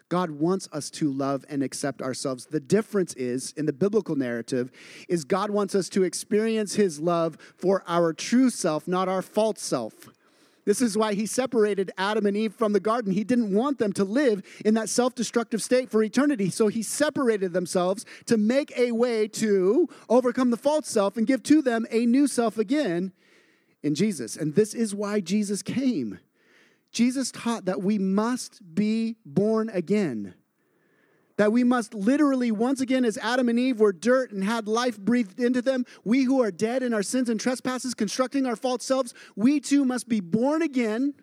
God 0.09 0.31
wants 0.31 0.69
us 0.73 0.91
to 0.91 1.11
love 1.11 1.45
and 1.49 1.63
accept 1.63 2.03
ourselves. 2.03 2.47
The 2.47 2.61
difference 2.61 3.15
is 3.15 3.53
in 3.57 3.67
the 3.67 3.73
biblical 3.73 4.17
narrative 4.17 4.71
is 5.09 5.25
God 5.25 5.51
wants 5.51 5.75
us 5.75 5.89
to 5.91 6.03
experience 6.03 6.75
his 6.75 7.01
love 7.01 7.37
for 7.57 7.85
our 7.87 8.13
true 8.13 8.51
self, 8.51 8.89
not 8.89 9.09
our 9.09 9.23
false 9.23 9.61
self. 9.61 10.09
This 10.65 10.81
is 10.81 10.97
why 10.97 11.15
he 11.15 11.27
separated 11.27 11.91
Adam 11.97 12.27
and 12.27 12.37
Eve 12.37 12.55
from 12.55 12.73
the 12.73 12.81
garden. 12.81 13.13
He 13.13 13.25
didn't 13.25 13.55
want 13.55 13.79
them 13.79 13.93
to 13.95 14.05
live 14.05 14.43
in 14.65 14.75
that 14.75 14.89
self 14.89 15.15
destructive 15.15 15.63
state 15.63 15.91
for 15.91 16.03
eternity. 16.03 16.51
So 16.51 16.69
he 16.69 16.83
separated 16.83 17.53
themselves 17.53 18.05
to 18.27 18.37
make 18.37 18.77
a 18.77 18.93
way 18.93 19.29
to 19.29 19.89
overcome 20.09 20.51
the 20.51 20.57
false 20.57 20.89
self 20.89 21.17
and 21.17 21.27
give 21.27 21.43
to 21.45 21.63
them 21.63 21.87
a 21.91 22.07
new 22.07 22.27
self 22.27 22.59
again 22.59 23.13
in 23.83 23.95
Jesus. 23.95 24.37
And 24.37 24.55
this 24.55 24.75
is 24.75 24.95
why 24.95 25.21
Jesus 25.21 25.63
came. 25.63 26.19
Jesus 26.93 27.31
taught 27.31 27.67
that 27.67 27.83
we 27.83 27.99
must 27.99 28.75
be 28.75 29.17
born 29.25 29.71
again 29.71 30.35
that 31.41 31.53
we 31.53 31.65
must 31.65 31.95
literally, 31.95 32.51
once 32.51 32.83
again, 32.83 33.03
as 33.03 33.17
Adam 33.17 33.49
and 33.49 33.59
Eve 33.59 33.81
were 33.81 33.95
dirt 33.95 34.31
and 34.31 34.45
had 34.45 34.69
life 34.69 35.01
breathed 35.01 35.41
into 35.41 35.63
them, 35.63 35.87
we 36.05 36.25
who 36.25 36.43
are 36.43 36.51
dead 36.51 36.83
in 36.83 36.93
our 36.93 37.03
sins 37.03 37.31
and 37.31 37.41
trespasses, 37.41 37.95
constructing 37.95 38.45
our 38.45 38.57
false 38.57 38.85
selves, 38.85 39.15
we 39.37 39.59
too 39.59 39.87
must 39.87 40.07
be 40.07 40.21
born 40.21 40.61
again 40.61 41.15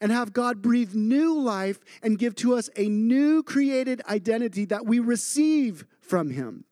and 0.00 0.10
have 0.10 0.32
God 0.32 0.60
breathe 0.60 0.96
new 0.96 1.38
life 1.38 1.78
and 2.02 2.18
give 2.18 2.34
to 2.34 2.56
us 2.56 2.68
a 2.74 2.88
new 2.88 3.44
created 3.44 4.02
identity 4.08 4.64
that 4.64 4.86
we 4.86 4.98
receive 4.98 5.86
from 6.00 6.30
Him. 6.30 6.64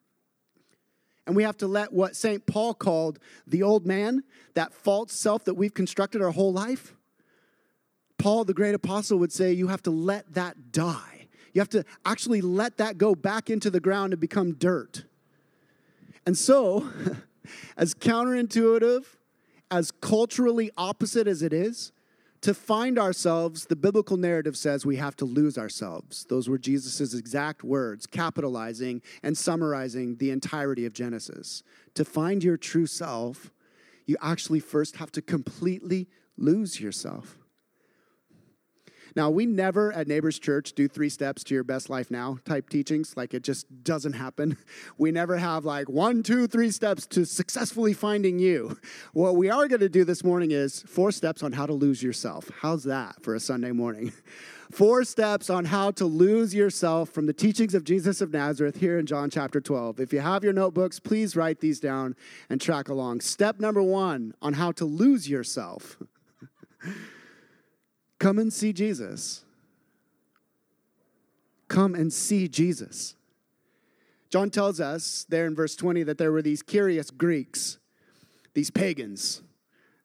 And 1.25 1.37
we 1.37 1.43
have 1.43 1.55
to 1.59 1.67
let 1.67 1.93
what 1.93 2.17
St. 2.17 2.45
Paul 2.45 2.73
called 2.73 3.17
the 3.47 3.63
old 3.63 3.85
man, 3.85 4.23
that 4.55 4.73
false 4.73 5.13
self 5.13 5.45
that 5.45 5.53
we've 5.53 5.73
constructed 5.73 6.21
our 6.21 6.31
whole 6.31 6.51
life, 6.51 6.93
Paul, 8.17 8.43
the 8.43 8.53
great 8.53 8.75
apostle, 8.75 9.19
would 9.19 9.31
say 9.31 9.53
you 9.53 9.69
have 9.69 9.83
to 9.83 9.91
let 9.91 10.33
that 10.33 10.73
die. 10.73 11.12
You 11.53 11.61
have 11.61 11.69
to 11.69 11.85
actually 12.05 12.41
let 12.41 12.77
that 12.77 12.97
go 12.97 13.15
back 13.15 13.49
into 13.49 13.69
the 13.69 13.79
ground 13.79 14.13
and 14.13 14.19
become 14.19 14.53
dirt. 14.53 15.05
And 16.25 16.37
so, 16.37 16.89
as 17.77 17.93
counterintuitive, 17.93 19.05
as 19.69 19.91
culturally 19.91 20.71
opposite 20.77 21.27
as 21.27 21.41
it 21.41 21.53
is, 21.53 21.91
to 22.41 22.53
find 22.53 22.99
ourselves, 22.99 23.67
the 23.67 23.75
biblical 23.75 24.17
narrative 24.17 24.57
says 24.57 24.85
we 24.85 24.97
have 24.97 25.15
to 25.15 25.25
lose 25.25 25.57
ourselves. 25.57 26.25
Those 26.27 26.49
were 26.49 26.57
Jesus' 26.57 27.13
exact 27.13 27.63
words, 27.63 28.05
capitalizing 28.05 29.01
and 29.23 29.37
summarizing 29.37 30.17
the 30.17 30.29
entirety 30.29 30.85
of 30.85 30.91
Genesis. 30.91 31.63
To 31.93 32.03
find 32.03 32.43
your 32.43 32.57
true 32.57 32.85
self, 32.85 33.53
you 34.05 34.17
actually 34.21 34.59
first 34.59 34.97
have 34.97 35.09
to 35.13 35.21
completely 35.21 36.09
lose 36.37 36.81
yourself. 36.81 37.37
Now, 39.15 39.29
we 39.29 39.45
never 39.45 39.93
at 39.93 40.07
Neighbors 40.07 40.39
Church 40.39 40.73
do 40.73 40.87
three 40.87 41.09
steps 41.09 41.43
to 41.45 41.53
your 41.53 41.63
best 41.63 41.89
life 41.89 42.09
now 42.09 42.39
type 42.45 42.69
teachings. 42.69 43.15
Like 43.15 43.33
it 43.33 43.43
just 43.43 43.83
doesn't 43.83 44.13
happen. 44.13 44.57
We 44.97 45.11
never 45.11 45.37
have 45.37 45.65
like 45.65 45.89
one, 45.89 46.23
two, 46.23 46.47
three 46.47 46.69
steps 46.71 47.05
to 47.07 47.25
successfully 47.25 47.93
finding 47.93 48.39
you. 48.39 48.77
What 49.13 49.35
we 49.35 49.49
are 49.49 49.67
going 49.67 49.81
to 49.81 49.89
do 49.89 50.03
this 50.03 50.23
morning 50.23 50.51
is 50.51 50.83
four 50.83 51.11
steps 51.11 51.43
on 51.43 51.51
how 51.51 51.65
to 51.65 51.73
lose 51.73 52.03
yourself. 52.03 52.49
How's 52.61 52.83
that 52.83 53.21
for 53.21 53.35
a 53.35 53.39
Sunday 53.39 53.71
morning? 53.71 54.13
Four 54.71 55.03
steps 55.03 55.51
on 55.51 55.65
how 55.65 55.91
to 55.91 56.05
lose 56.05 56.55
yourself 56.55 57.09
from 57.09 57.27
the 57.27 57.33
teachings 57.33 57.75
of 57.75 57.83
Jesus 57.83 58.21
of 58.21 58.33
Nazareth 58.33 58.77
here 58.77 58.97
in 58.97 59.05
John 59.05 59.29
chapter 59.29 59.61
12. 59.61 59.99
If 59.99 60.11
you 60.11 60.19
have 60.19 60.43
your 60.43 60.53
notebooks, 60.53 60.99
please 60.99 61.35
write 61.35 61.59
these 61.59 61.79
down 61.79 62.15
and 62.49 62.59
track 62.59 62.89
along. 62.89 63.21
Step 63.21 63.59
number 63.59 63.83
one 63.83 64.33
on 64.41 64.53
how 64.53 64.71
to 64.71 64.85
lose 64.85 65.29
yourself. 65.29 65.97
Come 68.23 68.39
and 68.39 68.53
see 68.53 68.71
Jesus. 68.71 69.43
Come 71.67 71.93
and 71.93 72.13
see 72.13 72.47
Jesus. 72.47 73.15
John 74.29 74.49
tells 74.49 74.79
us 74.79 75.25
there 75.27 75.45
in 75.45 75.53
verse 75.53 75.75
20 75.75 76.03
that 76.03 76.17
there 76.17 76.31
were 76.31 76.41
these 76.41 76.61
curious 76.63 77.11
Greeks, 77.11 77.79
these 78.53 78.71
pagans, 78.71 79.41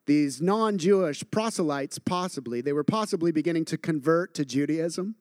these 0.05 0.41
non 0.41 0.77
Jewish 0.77 1.23
proselytes, 1.31 1.97
possibly. 1.97 2.59
They 2.59 2.73
were 2.73 2.83
possibly 2.83 3.31
beginning 3.31 3.63
to 3.63 3.77
convert 3.77 4.33
to 4.33 4.43
Judaism. 4.43 5.15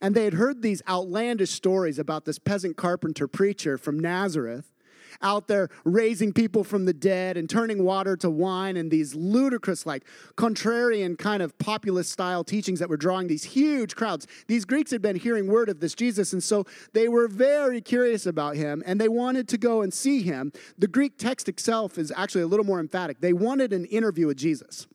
And 0.00 0.14
they 0.14 0.22
had 0.22 0.34
heard 0.34 0.62
these 0.62 0.80
outlandish 0.88 1.50
stories 1.50 1.98
about 1.98 2.24
this 2.24 2.38
peasant 2.38 2.76
carpenter 2.76 3.26
preacher 3.26 3.76
from 3.76 3.98
Nazareth 3.98 4.70
out 5.22 5.48
there 5.48 5.68
raising 5.84 6.32
people 6.32 6.64
from 6.64 6.84
the 6.84 6.92
dead 6.92 7.36
and 7.36 7.48
turning 7.48 7.84
water 7.84 8.16
to 8.16 8.30
wine 8.30 8.76
and 8.76 8.90
these 8.90 9.14
ludicrous, 9.14 9.86
like 9.86 10.04
contrarian 10.36 11.18
kind 11.18 11.42
of 11.42 11.58
populist 11.58 12.12
style 12.12 12.44
teachings 12.44 12.78
that 12.80 12.88
were 12.88 12.96
drawing 12.96 13.26
these 13.26 13.44
huge 13.44 13.96
crowds. 13.96 14.26
These 14.46 14.64
Greeks 14.64 14.90
had 14.90 15.02
been 15.02 15.16
hearing 15.16 15.46
word 15.46 15.68
of 15.68 15.80
this 15.80 15.94
Jesus, 15.94 16.32
and 16.32 16.42
so 16.42 16.64
they 16.92 17.08
were 17.08 17.28
very 17.28 17.80
curious 17.80 18.26
about 18.26 18.56
him 18.56 18.82
and 18.86 19.00
they 19.00 19.08
wanted 19.08 19.48
to 19.48 19.58
go 19.58 19.82
and 19.82 19.92
see 19.92 20.22
him. 20.22 20.52
The 20.78 20.88
Greek 20.88 21.18
text 21.18 21.48
itself 21.48 21.98
is 21.98 22.12
actually 22.16 22.42
a 22.42 22.46
little 22.46 22.66
more 22.66 22.80
emphatic. 22.80 23.20
They 23.20 23.32
wanted 23.32 23.72
an 23.72 23.84
interview 23.86 24.26
with 24.26 24.36
Jesus. 24.36 24.86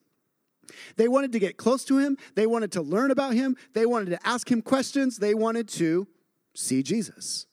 They 0.95 1.07
wanted 1.07 1.31
to 1.33 1.39
get 1.39 1.57
close 1.57 1.83
to 1.85 1.97
him. 1.97 2.17
They 2.35 2.47
wanted 2.47 2.71
to 2.73 2.81
learn 2.81 3.11
about 3.11 3.33
him. 3.33 3.55
They 3.73 3.85
wanted 3.85 4.11
to 4.11 4.27
ask 4.27 4.51
him 4.51 4.61
questions. 4.61 5.17
They 5.17 5.33
wanted 5.33 5.67
to 5.69 6.07
see 6.55 6.83
Jesus. 6.83 7.47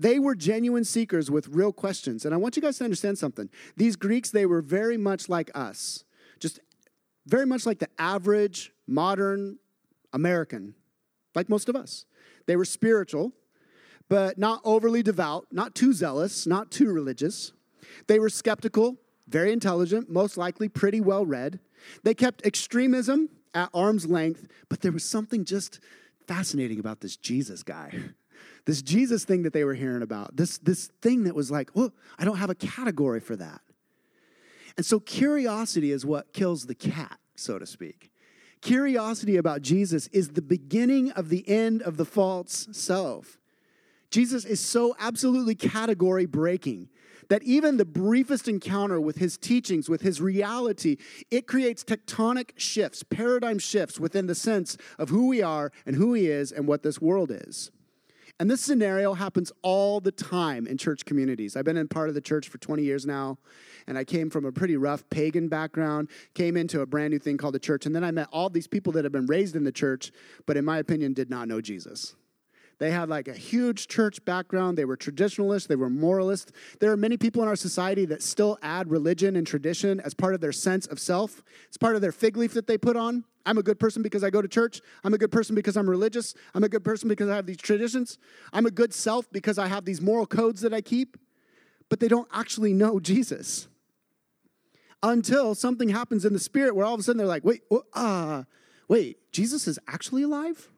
They 0.00 0.18
were 0.18 0.34
genuine 0.34 0.84
seekers 0.84 1.30
with 1.30 1.48
real 1.48 1.74
questions. 1.74 2.24
And 2.24 2.32
I 2.32 2.38
want 2.38 2.56
you 2.56 2.62
guys 2.62 2.78
to 2.78 2.84
understand 2.84 3.18
something. 3.18 3.50
These 3.76 3.96
Greeks, 3.96 4.30
they 4.30 4.46
were 4.46 4.62
very 4.62 4.96
much 4.96 5.28
like 5.28 5.50
us, 5.54 6.04
just 6.38 6.58
very 7.26 7.44
much 7.44 7.66
like 7.66 7.80
the 7.80 7.88
average 7.98 8.72
modern 8.86 9.58
American, 10.14 10.74
like 11.34 11.50
most 11.50 11.68
of 11.68 11.76
us. 11.76 12.06
They 12.46 12.56
were 12.56 12.64
spiritual, 12.64 13.32
but 14.08 14.38
not 14.38 14.62
overly 14.64 15.02
devout, 15.02 15.48
not 15.52 15.74
too 15.74 15.92
zealous, 15.92 16.46
not 16.46 16.70
too 16.70 16.90
religious. 16.90 17.52
They 18.06 18.18
were 18.18 18.30
skeptical, 18.30 18.96
very 19.28 19.52
intelligent, 19.52 20.08
most 20.08 20.38
likely 20.38 20.70
pretty 20.70 21.02
well 21.02 21.26
read. 21.26 21.60
They 22.04 22.14
kept 22.14 22.46
extremism 22.46 23.28
at 23.52 23.68
arm's 23.74 24.06
length, 24.06 24.48
but 24.70 24.80
there 24.80 24.92
was 24.92 25.04
something 25.04 25.44
just 25.44 25.78
fascinating 26.26 26.78
about 26.78 27.02
this 27.02 27.18
Jesus 27.18 27.62
guy 27.62 27.92
this 28.66 28.82
Jesus 28.82 29.24
thing 29.24 29.42
that 29.42 29.52
they 29.52 29.64
were 29.64 29.74
hearing 29.74 30.02
about, 30.02 30.36
this, 30.36 30.58
this 30.58 30.88
thing 31.00 31.24
that 31.24 31.34
was 31.34 31.50
like, 31.50 31.70
oh, 31.76 31.92
I 32.18 32.24
don't 32.24 32.36
have 32.36 32.50
a 32.50 32.54
category 32.54 33.20
for 33.20 33.36
that. 33.36 33.60
And 34.76 34.86
so 34.86 35.00
curiosity 35.00 35.92
is 35.92 36.06
what 36.06 36.32
kills 36.32 36.66
the 36.66 36.74
cat, 36.74 37.18
so 37.34 37.58
to 37.58 37.66
speak. 37.66 38.10
Curiosity 38.60 39.36
about 39.36 39.62
Jesus 39.62 40.06
is 40.08 40.30
the 40.30 40.42
beginning 40.42 41.10
of 41.12 41.28
the 41.28 41.48
end 41.48 41.82
of 41.82 41.96
the 41.96 42.04
false 42.04 42.68
self. 42.72 43.38
Jesus 44.10 44.44
is 44.44 44.60
so 44.60 44.94
absolutely 44.98 45.54
category 45.54 46.26
breaking 46.26 46.88
that 47.28 47.42
even 47.44 47.76
the 47.76 47.84
briefest 47.84 48.48
encounter 48.48 49.00
with 49.00 49.16
his 49.16 49.38
teachings, 49.38 49.88
with 49.88 50.02
his 50.02 50.20
reality, 50.20 50.96
it 51.30 51.46
creates 51.46 51.84
tectonic 51.84 52.50
shifts, 52.56 53.02
paradigm 53.04 53.58
shifts 53.58 54.00
within 54.00 54.26
the 54.26 54.34
sense 54.34 54.76
of 54.98 55.08
who 55.08 55.28
we 55.28 55.40
are 55.40 55.70
and 55.86 55.96
who 55.96 56.12
he 56.12 56.26
is 56.26 56.50
and 56.50 56.66
what 56.66 56.82
this 56.82 57.00
world 57.00 57.30
is. 57.30 57.70
And 58.40 58.50
this 58.50 58.62
scenario 58.62 59.12
happens 59.12 59.52
all 59.60 60.00
the 60.00 60.10
time 60.10 60.66
in 60.66 60.78
church 60.78 61.04
communities. 61.04 61.56
I've 61.56 61.66
been 61.66 61.76
in 61.76 61.88
part 61.88 62.08
of 62.08 62.14
the 62.14 62.22
church 62.22 62.48
for 62.48 62.56
20 62.56 62.82
years 62.82 63.04
now, 63.04 63.36
and 63.86 63.98
I 63.98 64.04
came 64.04 64.30
from 64.30 64.46
a 64.46 64.50
pretty 64.50 64.78
rough 64.78 65.04
pagan 65.10 65.48
background, 65.48 66.08
came 66.32 66.56
into 66.56 66.80
a 66.80 66.86
brand 66.86 67.10
new 67.12 67.18
thing 67.18 67.36
called 67.36 67.52
the 67.52 67.58
church, 67.58 67.84
and 67.84 67.94
then 67.94 68.02
I 68.02 68.10
met 68.12 68.28
all 68.32 68.48
these 68.48 68.66
people 68.66 68.94
that 68.94 69.04
have 69.04 69.12
been 69.12 69.26
raised 69.26 69.56
in 69.56 69.64
the 69.64 69.70
church, 69.70 70.10
but 70.46 70.56
in 70.56 70.64
my 70.64 70.78
opinion, 70.78 71.12
did 71.12 71.28
not 71.28 71.48
know 71.48 71.60
Jesus. 71.60 72.16
They 72.80 72.90
had 72.90 73.10
like 73.10 73.28
a 73.28 73.34
huge 73.34 73.88
church 73.88 74.24
background. 74.24 74.78
They 74.78 74.86
were 74.86 74.96
traditionalists. 74.96 75.68
They 75.68 75.76
were 75.76 75.90
moralists. 75.90 76.50
There 76.80 76.90
are 76.90 76.96
many 76.96 77.18
people 77.18 77.42
in 77.42 77.48
our 77.48 77.54
society 77.54 78.06
that 78.06 78.22
still 78.22 78.58
add 78.62 78.90
religion 78.90 79.36
and 79.36 79.46
tradition 79.46 80.00
as 80.00 80.14
part 80.14 80.34
of 80.34 80.40
their 80.40 80.50
sense 80.50 80.86
of 80.86 80.98
self. 80.98 81.44
It's 81.68 81.76
part 81.76 81.94
of 81.94 82.00
their 82.00 82.10
fig 82.10 82.38
leaf 82.38 82.54
that 82.54 82.66
they 82.66 82.78
put 82.78 82.96
on. 82.96 83.24
I'm 83.44 83.58
a 83.58 83.62
good 83.62 83.78
person 83.78 84.02
because 84.02 84.24
I 84.24 84.30
go 84.30 84.40
to 84.40 84.48
church. 84.48 84.80
I'm 85.04 85.12
a 85.12 85.18
good 85.18 85.30
person 85.30 85.54
because 85.54 85.76
I'm 85.76 85.88
religious. 85.88 86.34
I'm 86.54 86.64
a 86.64 86.70
good 86.70 86.82
person 86.82 87.06
because 87.10 87.28
I 87.28 87.36
have 87.36 87.44
these 87.44 87.58
traditions. 87.58 88.16
I'm 88.50 88.64
a 88.64 88.70
good 88.70 88.94
self 88.94 89.30
because 89.30 89.58
I 89.58 89.66
have 89.66 89.84
these 89.84 90.00
moral 90.00 90.24
codes 90.24 90.62
that 90.62 90.72
I 90.72 90.80
keep. 90.80 91.18
But 91.90 92.00
they 92.00 92.08
don't 92.08 92.28
actually 92.32 92.72
know 92.72 92.98
Jesus 92.98 93.68
until 95.02 95.54
something 95.54 95.90
happens 95.90 96.24
in 96.24 96.32
the 96.32 96.38
spirit 96.38 96.74
where 96.74 96.86
all 96.86 96.94
of 96.94 97.00
a 97.00 97.02
sudden 97.02 97.18
they're 97.18 97.26
like, 97.26 97.44
wait, 97.44 97.60
uh, 97.92 98.44
wait, 98.88 99.18
Jesus 99.32 99.68
is 99.68 99.78
actually 99.86 100.22
alive? 100.22 100.70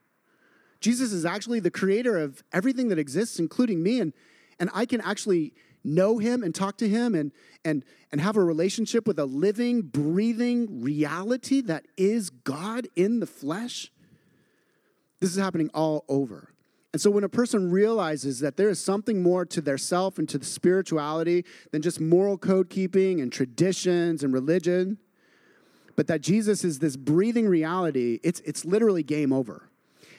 Jesus 0.82 1.12
is 1.12 1.24
actually 1.24 1.60
the 1.60 1.70
creator 1.70 2.18
of 2.18 2.42
everything 2.52 2.88
that 2.88 2.98
exists, 2.98 3.38
including 3.38 3.82
me, 3.82 4.00
and, 4.00 4.12
and 4.58 4.68
I 4.74 4.84
can 4.84 5.00
actually 5.00 5.54
know 5.84 6.18
him 6.18 6.42
and 6.42 6.54
talk 6.54 6.76
to 6.78 6.88
him 6.88 7.14
and, 7.14 7.32
and, 7.64 7.84
and 8.10 8.20
have 8.20 8.36
a 8.36 8.44
relationship 8.44 9.06
with 9.06 9.18
a 9.18 9.24
living, 9.24 9.82
breathing 9.82 10.82
reality 10.82 11.60
that 11.62 11.86
is 11.96 12.30
God 12.30 12.88
in 12.96 13.20
the 13.20 13.26
flesh. 13.26 13.90
This 15.20 15.30
is 15.30 15.36
happening 15.36 15.70
all 15.72 16.04
over. 16.08 16.48
And 16.92 17.00
so 17.00 17.10
when 17.10 17.24
a 17.24 17.28
person 17.28 17.70
realizes 17.70 18.40
that 18.40 18.56
there 18.56 18.68
is 18.68 18.82
something 18.82 19.22
more 19.22 19.46
to 19.46 19.60
their 19.60 19.78
self 19.78 20.18
and 20.18 20.28
to 20.28 20.36
the 20.36 20.44
spirituality 20.44 21.44
than 21.70 21.80
just 21.80 22.00
moral 22.00 22.36
code 22.36 22.68
keeping 22.68 23.20
and 23.20 23.32
traditions 23.32 24.22
and 24.22 24.34
religion, 24.34 24.98
but 25.96 26.06
that 26.08 26.20
Jesus 26.20 26.64
is 26.64 26.80
this 26.80 26.96
breathing 26.96 27.48
reality, 27.48 28.20
it's, 28.22 28.40
it's 28.40 28.64
literally 28.64 29.02
game 29.02 29.32
over. 29.32 29.68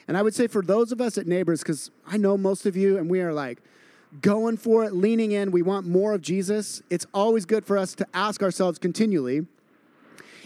And 0.06 0.16
I 0.16 0.22
would 0.22 0.34
say 0.34 0.46
for 0.46 0.62
those 0.62 0.92
of 0.92 1.00
us 1.00 1.18
at 1.18 1.26
Neighbors, 1.26 1.60
because 1.60 1.90
I 2.06 2.16
know 2.16 2.36
most 2.36 2.66
of 2.66 2.76
you, 2.76 2.98
and 2.98 3.08
we 3.08 3.20
are 3.20 3.32
like 3.32 3.58
going 4.20 4.56
for 4.56 4.84
it, 4.84 4.92
leaning 4.92 5.32
in, 5.32 5.50
we 5.50 5.62
want 5.62 5.86
more 5.86 6.12
of 6.12 6.20
Jesus, 6.20 6.82
it's 6.90 7.06
always 7.12 7.46
good 7.46 7.64
for 7.64 7.76
us 7.78 7.94
to 7.96 8.06
ask 8.14 8.42
ourselves 8.42 8.78
continually 8.78 9.46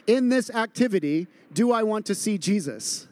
in 0.08 0.30
this 0.30 0.50
activity, 0.50 1.28
do 1.52 1.70
I 1.70 1.82
want 1.84 2.06
to 2.06 2.14
see 2.14 2.38
Jesus? 2.38 3.06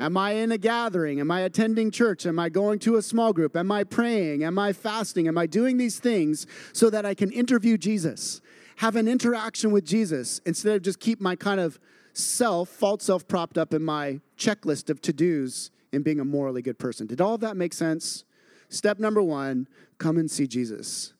Am 0.00 0.16
I 0.16 0.32
in 0.32 0.50
a 0.50 0.58
gathering? 0.58 1.20
Am 1.20 1.30
I 1.30 1.42
attending 1.42 1.92
church? 1.92 2.26
Am 2.26 2.40
I 2.40 2.48
going 2.48 2.80
to 2.80 2.96
a 2.96 3.02
small 3.02 3.32
group? 3.32 3.56
Am 3.56 3.70
I 3.70 3.84
praying? 3.84 4.42
Am 4.42 4.58
I 4.58 4.72
fasting? 4.72 5.28
Am 5.28 5.38
I 5.38 5.46
doing 5.46 5.76
these 5.76 6.00
things 6.00 6.48
so 6.72 6.90
that 6.90 7.06
I 7.06 7.14
can 7.14 7.30
interview 7.30 7.78
Jesus, 7.78 8.40
have 8.76 8.96
an 8.96 9.06
interaction 9.06 9.70
with 9.70 9.86
Jesus 9.86 10.40
instead 10.44 10.74
of 10.74 10.82
just 10.82 10.98
keep 10.98 11.20
my 11.20 11.36
kind 11.36 11.60
of 11.60 11.78
self, 12.14 12.68
false 12.70 13.04
self, 13.04 13.28
propped 13.28 13.58
up 13.58 13.74
in 13.74 13.82
my 13.82 14.20
checklist 14.38 14.88
of 14.88 15.02
to 15.02 15.12
dos 15.12 15.70
in 15.92 16.02
being 16.02 16.20
a 16.20 16.24
morally 16.24 16.62
good 16.62 16.78
person. 16.78 17.06
Did 17.06 17.20
all 17.20 17.34
of 17.34 17.40
that 17.42 17.56
make 17.56 17.74
sense? 17.74 18.24
Step 18.68 18.98
number 18.98 19.22
one 19.22 19.68
come 19.98 20.16
and 20.16 20.30
see 20.30 20.46
Jesus. 20.46 21.12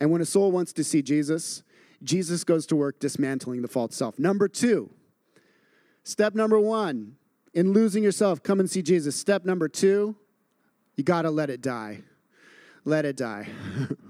And 0.00 0.10
when 0.10 0.20
a 0.20 0.24
soul 0.24 0.50
wants 0.50 0.72
to 0.74 0.84
see 0.84 1.02
Jesus, 1.02 1.62
Jesus 2.02 2.44
goes 2.44 2.66
to 2.66 2.76
work 2.76 2.98
dismantling 2.98 3.62
the 3.62 3.68
false 3.68 3.94
self. 3.94 4.18
Number 4.18 4.48
two, 4.48 4.90
step 6.02 6.34
number 6.34 6.58
one 6.58 7.16
in 7.52 7.72
losing 7.72 8.02
yourself, 8.02 8.42
come 8.42 8.60
and 8.60 8.70
see 8.70 8.82
Jesus. 8.82 9.14
Step 9.14 9.44
number 9.44 9.68
two, 9.68 10.16
you 10.96 11.04
got 11.04 11.22
to 11.22 11.30
let 11.30 11.50
it 11.50 11.60
die. 11.60 12.00
Let 12.84 13.04
it 13.04 13.16
die. 13.16 13.48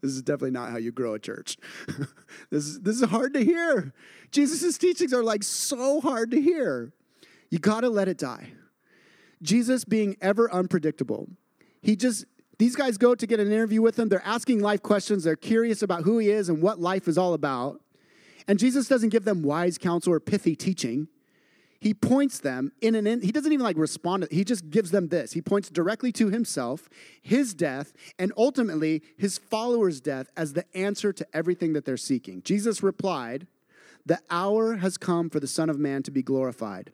this 0.00 0.12
is 0.12 0.22
definitely 0.22 0.52
not 0.52 0.70
how 0.70 0.76
you 0.76 0.92
grow 0.92 1.14
a 1.14 1.18
church. 1.18 1.56
this, 2.50 2.64
is, 2.66 2.80
this 2.80 3.00
is 3.00 3.08
hard 3.08 3.34
to 3.34 3.44
hear. 3.44 3.92
Jesus' 4.30 4.78
teachings 4.78 5.12
are 5.12 5.24
like 5.24 5.42
so 5.42 6.00
hard 6.00 6.30
to 6.30 6.40
hear. 6.40 6.92
You 7.50 7.58
got 7.58 7.80
to 7.80 7.88
let 7.88 8.08
it 8.08 8.18
die. 8.18 8.52
Jesus 9.42 9.84
being 9.84 10.16
ever 10.20 10.52
unpredictable. 10.52 11.28
He 11.82 11.96
just, 11.96 12.24
these 12.58 12.76
guys 12.76 12.98
go 12.98 13.14
to 13.14 13.26
get 13.26 13.40
an 13.40 13.50
interview 13.50 13.82
with 13.82 13.98
him. 13.98 14.08
They're 14.08 14.24
asking 14.24 14.60
life 14.60 14.82
questions. 14.82 15.24
They're 15.24 15.36
curious 15.36 15.82
about 15.82 16.02
who 16.02 16.18
he 16.18 16.30
is 16.30 16.48
and 16.48 16.60
what 16.60 16.80
life 16.80 17.08
is 17.08 17.18
all 17.18 17.34
about. 17.34 17.80
And 18.46 18.58
Jesus 18.58 18.88
doesn't 18.88 19.10
give 19.10 19.24
them 19.24 19.42
wise 19.42 19.78
counsel 19.78 20.12
or 20.12 20.20
pithy 20.20 20.56
teaching. 20.56 21.08
He 21.80 21.94
points 21.94 22.40
them 22.40 22.72
in 22.80 22.94
an, 22.94 23.06
in, 23.06 23.20
he 23.20 23.30
doesn't 23.30 23.52
even 23.52 23.62
like 23.62 23.76
respond. 23.76 24.26
He 24.30 24.44
just 24.44 24.68
gives 24.68 24.90
them 24.90 25.08
this. 25.08 25.32
He 25.32 25.40
points 25.40 25.70
directly 25.70 26.10
to 26.12 26.28
himself, 26.28 26.88
his 27.22 27.54
death, 27.54 27.92
and 28.18 28.32
ultimately 28.36 29.02
his 29.16 29.38
followers' 29.38 30.00
death 30.00 30.28
as 30.36 30.54
the 30.54 30.64
answer 30.76 31.12
to 31.12 31.26
everything 31.32 31.74
that 31.74 31.84
they're 31.84 31.96
seeking. 31.96 32.42
Jesus 32.42 32.82
replied, 32.82 33.46
the 34.06 34.20
hour 34.30 34.76
has 34.76 34.96
come 34.96 35.28
for 35.28 35.38
the 35.38 35.46
Son 35.46 35.68
of 35.68 35.78
Man 35.78 36.02
to 36.04 36.10
be 36.10 36.22
glorified. 36.22 36.90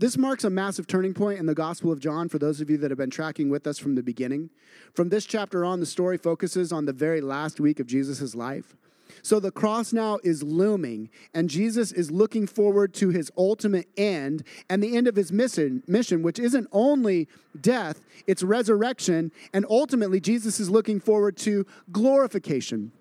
This 0.00 0.18
marks 0.18 0.42
a 0.42 0.50
massive 0.50 0.88
turning 0.88 1.14
point 1.14 1.38
in 1.38 1.46
the 1.46 1.54
Gospel 1.54 1.92
of 1.92 2.00
John 2.00 2.28
for 2.28 2.40
those 2.40 2.60
of 2.60 2.68
you 2.68 2.76
that 2.78 2.90
have 2.90 2.98
been 2.98 3.08
tracking 3.08 3.48
with 3.48 3.68
us 3.68 3.78
from 3.78 3.94
the 3.94 4.02
beginning. 4.02 4.50
From 4.92 5.08
this 5.08 5.26
chapter 5.26 5.64
on, 5.64 5.78
the 5.78 5.86
story 5.86 6.18
focuses 6.18 6.72
on 6.72 6.84
the 6.84 6.92
very 6.92 7.20
last 7.20 7.60
week 7.60 7.78
of 7.78 7.86
Jesus' 7.86 8.34
life. 8.34 8.74
So 9.22 9.40
the 9.40 9.50
cross 9.50 9.92
now 9.92 10.18
is 10.22 10.42
looming, 10.42 11.10
and 11.34 11.48
Jesus 11.48 11.92
is 11.92 12.10
looking 12.10 12.46
forward 12.46 12.94
to 12.94 13.10
his 13.10 13.30
ultimate 13.36 13.88
end 13.96 14.42
and 14.68 14.82
the 14.82 14.96
end 14.96 15.08
of 15.08 15.16
his 15.16 15.32
mission, 15.32 15.82
mission, 15.86 16.22
which 16.22 16.38
isn't 16.38 16.68
only 16.72 17.28
death, 17.60 18.00
it's 18.26 18.42
resurrection, 18.42 19.32
and 19.52 19.64
ultimately 19.68 20.20
Jesus 20.20 20.60
is 20.60 20.70
looking 20.70 21.00
forward 21.00 21.36
to 21.38 21.66
glorification 21.92 22.92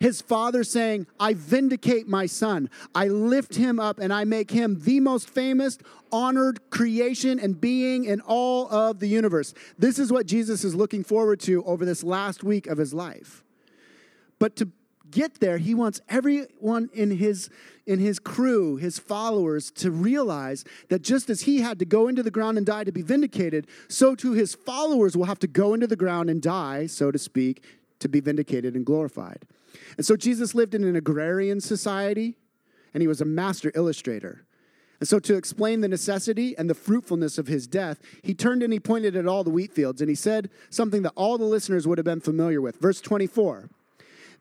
his 0.00 0.22
father 0.22 0.64
saying, 0.64 1.06
I 1.20 1.34
vindicate 1.34 2.08
my 2.08 2.24
son. 2.24 2.70
I 2.94 3.08
lift 3.08 3.54
him 3.54 3.78
up 3.78 3.98
and 3.98 4.12
I 4.12 4.24
make 4.24 4.50
him 4.50 4.80
the 4.80 4.98
most 4.98 5.28
famous, 5.28 5.78
honored 6.10 6.70
creation 6.70 7.38
and 7.38 7.60
being 7.60 8.04
in 8.04 8.22
all 8.22 8.72
of 8.72 8.98
the 8.98 9.06
universe. 9.06 9.52
This 9.78 9.98
is 9.98 10.10
what 10.10 10.26
Jesus 10.26 10.64
is 10.64 10.74
looking 10.74 11.04
forward 11.04 11.38
to 11.40 11.62
over 11.64 11.84
this 11.84 12.02
last 12.02 12.42
week 12.42 12.66
of 12.66 12.78
his 12.78 12.94
life. 12.94 13.44
But 14.38 14.56
to 14.56 14.70
get 15.10 15.40
there, 15.40 15.58
he 15.58 15.74
wants 15.74 16.00
everyone 16.08 16.90
in 16.92 17.10
his 17.12 17.50
in 17.86 17.98
his 17.98 18.20
crew, 18.20 18.76
his 18.76 19.00
followers, 19.00 19.70
to 19.72 19.90
realize 19.90 20.64
that 20.90 21.02
just 21.02 21.28
as 21.28 21.42
he 21.42 21.60
had 21.60 21.78
to 21.80 21.84
go 21.84 22.06
into 22.06 22.22
the 22.22 22.30
ground 22.30 22.56
and 22.56 22.64
die 22.64 22.84
to 22.84 22.92
be 22.92 23.02
vindicated, 23.02 23.66
so 23.88 24.14
too 24.14 24.32
his 24.32 24.54
followers 24.54 25.16
will 25.16 25.24
have 25.24 25.40
to 25.40 25.48
go 25.48 25.74
into 25.74 25.88
the 25.88 25.96
ground 25.96 26.30
and 26.30 26.40
die, 26.40 26.86
so 26.86 27.10
to 27.10 27.18
speak, 27.18 27.64
to 27.98 28.08
be 28.08 28.20
vindicated 28.20 28.76
and 28.76 28.86
glorified. 28.86 29.44
And 29.96 30.06
so 30.06 30.16
Jesus 30.16 30.54
lived 30.54 30.74
in 30.74 30.84
an 30.84 30.94
agrarian 30.94 31.60
society, 31.60 32.36
and 32.94 33.00
he 33.00 33.08
was 33.08 33.20
a 33.20 33.24
master 33.24 33.72
illustrator. 33.74 34.44
And 35.00 35.08
so, 35.08 35.18
to 35.18 35.34
explain 35.34 35.80
the 35.80 35.88
necessity 35.88 36.56
and 36.58 36.68
the 36.68 36.74
fruitfulness 36.74 37.38
of 37.38 37.46
his 37.46 37.66
death, 37.66 38.00
he 38.22 38.34
turned 38.34 38.62
and 38.62 38.70
he 38.70 38.78
pointed 38.78 39.16
at 39.16 39.26
all 39.26 39.42
the 39.42 39.50
wheat 39.50 39.72
fields, 39.72 40.02
and 40.02 40.10
he 40.10 40.14
said 40.14 40.50
something 40.68 41.02
that 41.02 41.14
all 41.16 41.38
the 41.38 41.44
listeners 41.44 41.88
would 41.88 41.96
have 41.96 42.04
been 42.04 42.20
familiar 42.20 42.60
with. 42.60 42.78
Verse 42.78 43.00
24 43.00 43.70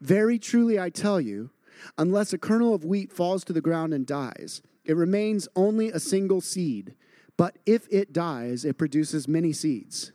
Very 0.02 0.40
truly 0.40 0.80
I 0.80 0.90
tell 0.90 1.20
you, 1.20 1.52
unless 1.98 2.34
a 2.34 2.38
kernel 2.38 2.74
of 2.74 2.86
wheat 2.86 3.12
falls 3.12 3.44
to 3.46 3.54
the 3.54 3.62
ground 3.62 3.94
and 3.94 4.06
dies, 4.06 4.62
it 4.86 4.96
remains 4.96 5.48
only 5.56 5.90
a 5.90 6.00
single 6.00 6.42
seed. 6.42 6.96
But 7.38 7.58
if 7.66 7.88
it 7.90 8.12
dies, 8.12 8.66
it 8.66 8.78
produces 8.78 9.28
many 9.28 9.54
seeds. 9.54 10.12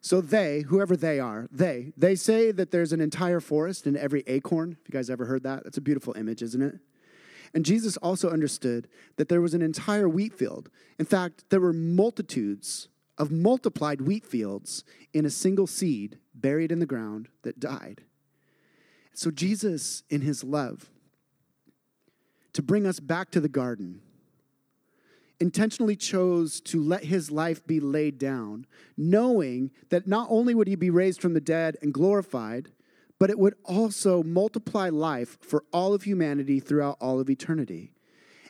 So 0.00 0.20
they, 0.20 0.60
whoever 0.60 0.96
they 0.96 1.18
are, 1.18 1.48
they, 1.50 1.92
they 1.96 2.14
say 2.14 2.50
that 2.52 2.70
there's 2.70 2.92
an 2.92 3.00
entire 3.00 3.40
forest 3.40 3.86
in 3.86 3.96
every 3.96 4.22
acorn. 4.26 4.72
Have 4.72 4.78
you 4.86 4.92
guys 4.92 5.08
ever 5.08 5.24
heard 5.24 5.44
that? 5.44 5.64
That's 5.64 5.78
a 5.78 5.82
beautiful 5.82 6.14
image, 6.14 6.42
isn't 6.42 6.60
it? 6.60 6.74
And 7.54 7.64
Jesus 7.64 7.96
also 7.98 8.30
understood 8.30 8.88
that 9.16 9.28
there 9.28 9.40
was 9.40 9.54
an 9.54 9.62
entire 9.62 10.08
wheat 10.08 10.34
field. 10.34 10.68
In 10.98 11.06
fact, 11.06 11.44
there 11.48 11.60
were 11.60 11.72
multitudes 11.72 12.88
of 13.16 13.30
multiplied 13.30 14.02
wheat 14.02 14.26
fields 14.26 14.84
in 15.12 15.24
a 15.24 15.30
single 15.30 15.66
seed 15.66 16.18
buried 16.34 16.72
in 16.72 16.80
the 16.80 16.86
ground 16.86 17.28
that 17.42 17.60
died. 17.60 18.02
So 19.14 19.30
Jesus, 19.30 20.02
in 20.10 20.20
his 20.20 20.44
love, 20.44 20.90
to 22.52 22.62
bring 22.62 22.84
us 22.86 23.00
back 23.00 23.30
to 23.30 23.40
the 23.40 23.48
garden, 23.48 24.00
intentionally 25.40 25.96
chose 25.96 26.60
to 26.60 26.82
let 26.82 27.04
his 27.04 27.30
life 27.30 27.66
be 27.66 27.80
laid 27.80 28.18
down, 28.18 28.66
knowing 28.96 29.70
that 29.90 30.06
not 30.06 30.26
only 30.30 30.54
would 30.54 30.68
he 30.68 30.74
be 30.74 30.90
raised 30.90 31.20
from 31.20 31.34
the 31.34 31.40
dead 31.40 31.76
and 31.80 31.94
glorified, 31.94 32.70
but 33.18 33.30
it 33.30 33.38
would 33.38 33.54
also 33.64 34.22
multiply 34.22 34.88
life 34.88 35.38
for 35.40 35.64
all 35.72 35.94
of 35.94 36.02
humanity 36.02 36.60
throughout 36.60 36.96
all 37.00 37.20
of 37.20 37.30
eternity. 37.30 37.93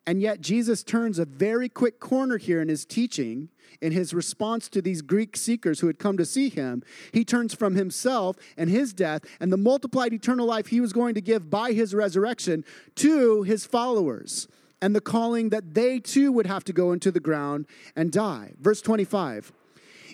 And 0.07 0.21
yet, 0.21 0.40
Jesus 0.40 0.83
turns 0.83 1.19
a 1.19 1.25
very 1.25 1.69
quick 1.69 1.99
corner 1.99 2.37
here 2.37 2.61
in 2.61 2.69
his 2.69 2.85
teaching, 2.85 3.49
in 3.81 3.93
his 3.93 4.12
response 4.12 4.69
to 4.69 4.83
these 4.83 5.01
Greek 5.01 5.37
seekers 5.37 5.81
who 5.81 5.87
had 5.87 5.99
come 5.99 6.19
to 6.19 6.27
see 6.27 6.51
him. 6.51 6.83
He 7.12 7.25
turns 7.25 7.55
from 7.55 7.75
himself 7.75 8.37
and 8.57 8.69
his 8.69 8.93
death 8.93 9.23
and 9.40 9.51
the 9.51 9.57
multiplied 9.57 10.12
eternal 10.12 10.47
life 10.47 10.67
he 10.67 10.81
was 10.81 10.93
going 10.93 11.14
to 11.14 11.23
give 11.23 11.49
by 11.49 11.73
his 11.73 11.95
resurrection 11.95 12.64
to 12.97 13.43
his 13.45 13.64
followers 13.64 14.47
and 14.85 14.95
the 14.95 15.01
calling 15.01 15.49
that 15.49 15.73
they 15.73 15.99
too 15.99 16.31
would 16.33 16.47
have 16.47 16.64
to 16.64 16.73
go 16.73 16.93
into 16.93 17.11
the 17.11 17.21
ground 17.21 17.67
and 17.97 18.12
die. 18.12 18.53
Verse 18.61 18.83
25 18.83 19.53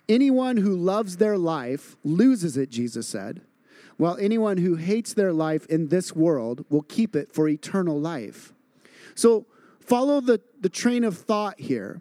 Anyone 0.08 0.58
who 0.58 0.76
loves 0.76 1.16
their 1.16 1.36
life 1.36 1.96
loses 2.04 2.56
it, 2.56 2.70
Jesus 2.70 3.08
said, 3.08 3.42
while 3.96 4.16
anyone 4.18 4.56
who 4.58 4.76
hates 4.76 5.12
their 5.12 5.32
life 5.32 5.66
in 5.66 5.88
this 5.88 6.14
world 6.14 6.64
will 6.70 6.82
keep 6.82 7.14
it 7.14 7.34
for 7.34 7.48
eternal 7.48 8.00
life. 8.00 8.52
So 9.14 9.46
follow 9.80 10.20
the, 10.20 10.40
the 10.60 10.68
train 10.68 11.04
of 11.04 11.18
thought 11.18 11.58
here. 11.58 12.00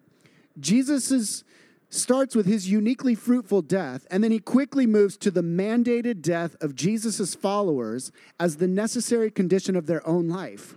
Jesus 0.59 1.11
is, 1.11 1.43
starts 1.89 2.35
with 2.35 2.45
his 2.45 2.69
uniquely 2.69 3.15
fruitful 3.15 3.61
death, 3.61 4.05
and 4.11 4.23
then 4.23 4.31
he 4.31 4.39
quickly 4.39 4.85
moves 4.85 5.17
to 5.17 5.31
the 5.31 5.41
mandated 5.41 6.21
death 6.21 6.55
of 6.61 6.75
Jesus' 6.75 7.33
followers 7.33 8.11
as 8.39 8.57
the 8.57 8.67
necessary 8.67 9.31
condition 9.31 9.75
of 9.75 9.87
their 9.87 10.05
own 10.07 10.27
life. 10.27 10.75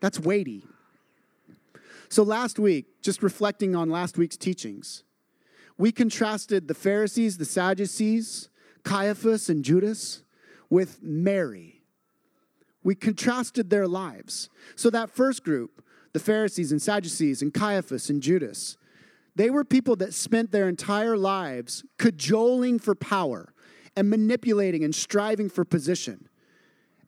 That's 0.00 0.20
weighty. 0.20 0.64
So, 2.08 2.22
last 2.22 2.58
week, 2.58 3.02
just 3.02 3.22
reflecting 3.22 3.76
on 3.76 3.90
last 3.90 4.16
week's 4.16 4.36
teachings, 4.36 5.04
we 5.76 5.92
contrasted 5.92 6.66
the 6.66 6.74
Pharisees, 6.74 7.36
the 7.36 7.44
Sadducees, 7.44 8.48
Caiaphas, 8.82 9.48
and 9.48 9.62
Judas 9.62 10.22
with 10.70 11.02
Mary. 11.02 11.82
We 12.82 12.94
contrasted 12.94 13.68
their 13.68 13.86
lives. 13.86 14.48
So, 14.74 14.88
that 14.90 15.10
first 15.10 15.44
group, 15.44 15.84
the 16.12 16.18
Pharisees 16.18 16.72
and 16.72 16.80
Sadducees 16.80 17.42
and 17.42 17.52
Caiaphas 17.52 18.10
and 18.10 18.22
Judas, 18.22 18.76
they 19.34 19.50
were 19.50 19.64
people 19.64 19.96
that 19.96 20.14
spent 20.14 20.50
their 20.50 20.68
entire 20.68 21.16
lives 21.16 21.84
cajoling 21.98 22.78
for 22.78 22.94
power 22.94 23.52
and 23.96 24.10
manipulating 24.10 24.84
and 24.84 24.94
striving 24.94 25.48
for 25.48 25.64
position. 25.64 26.28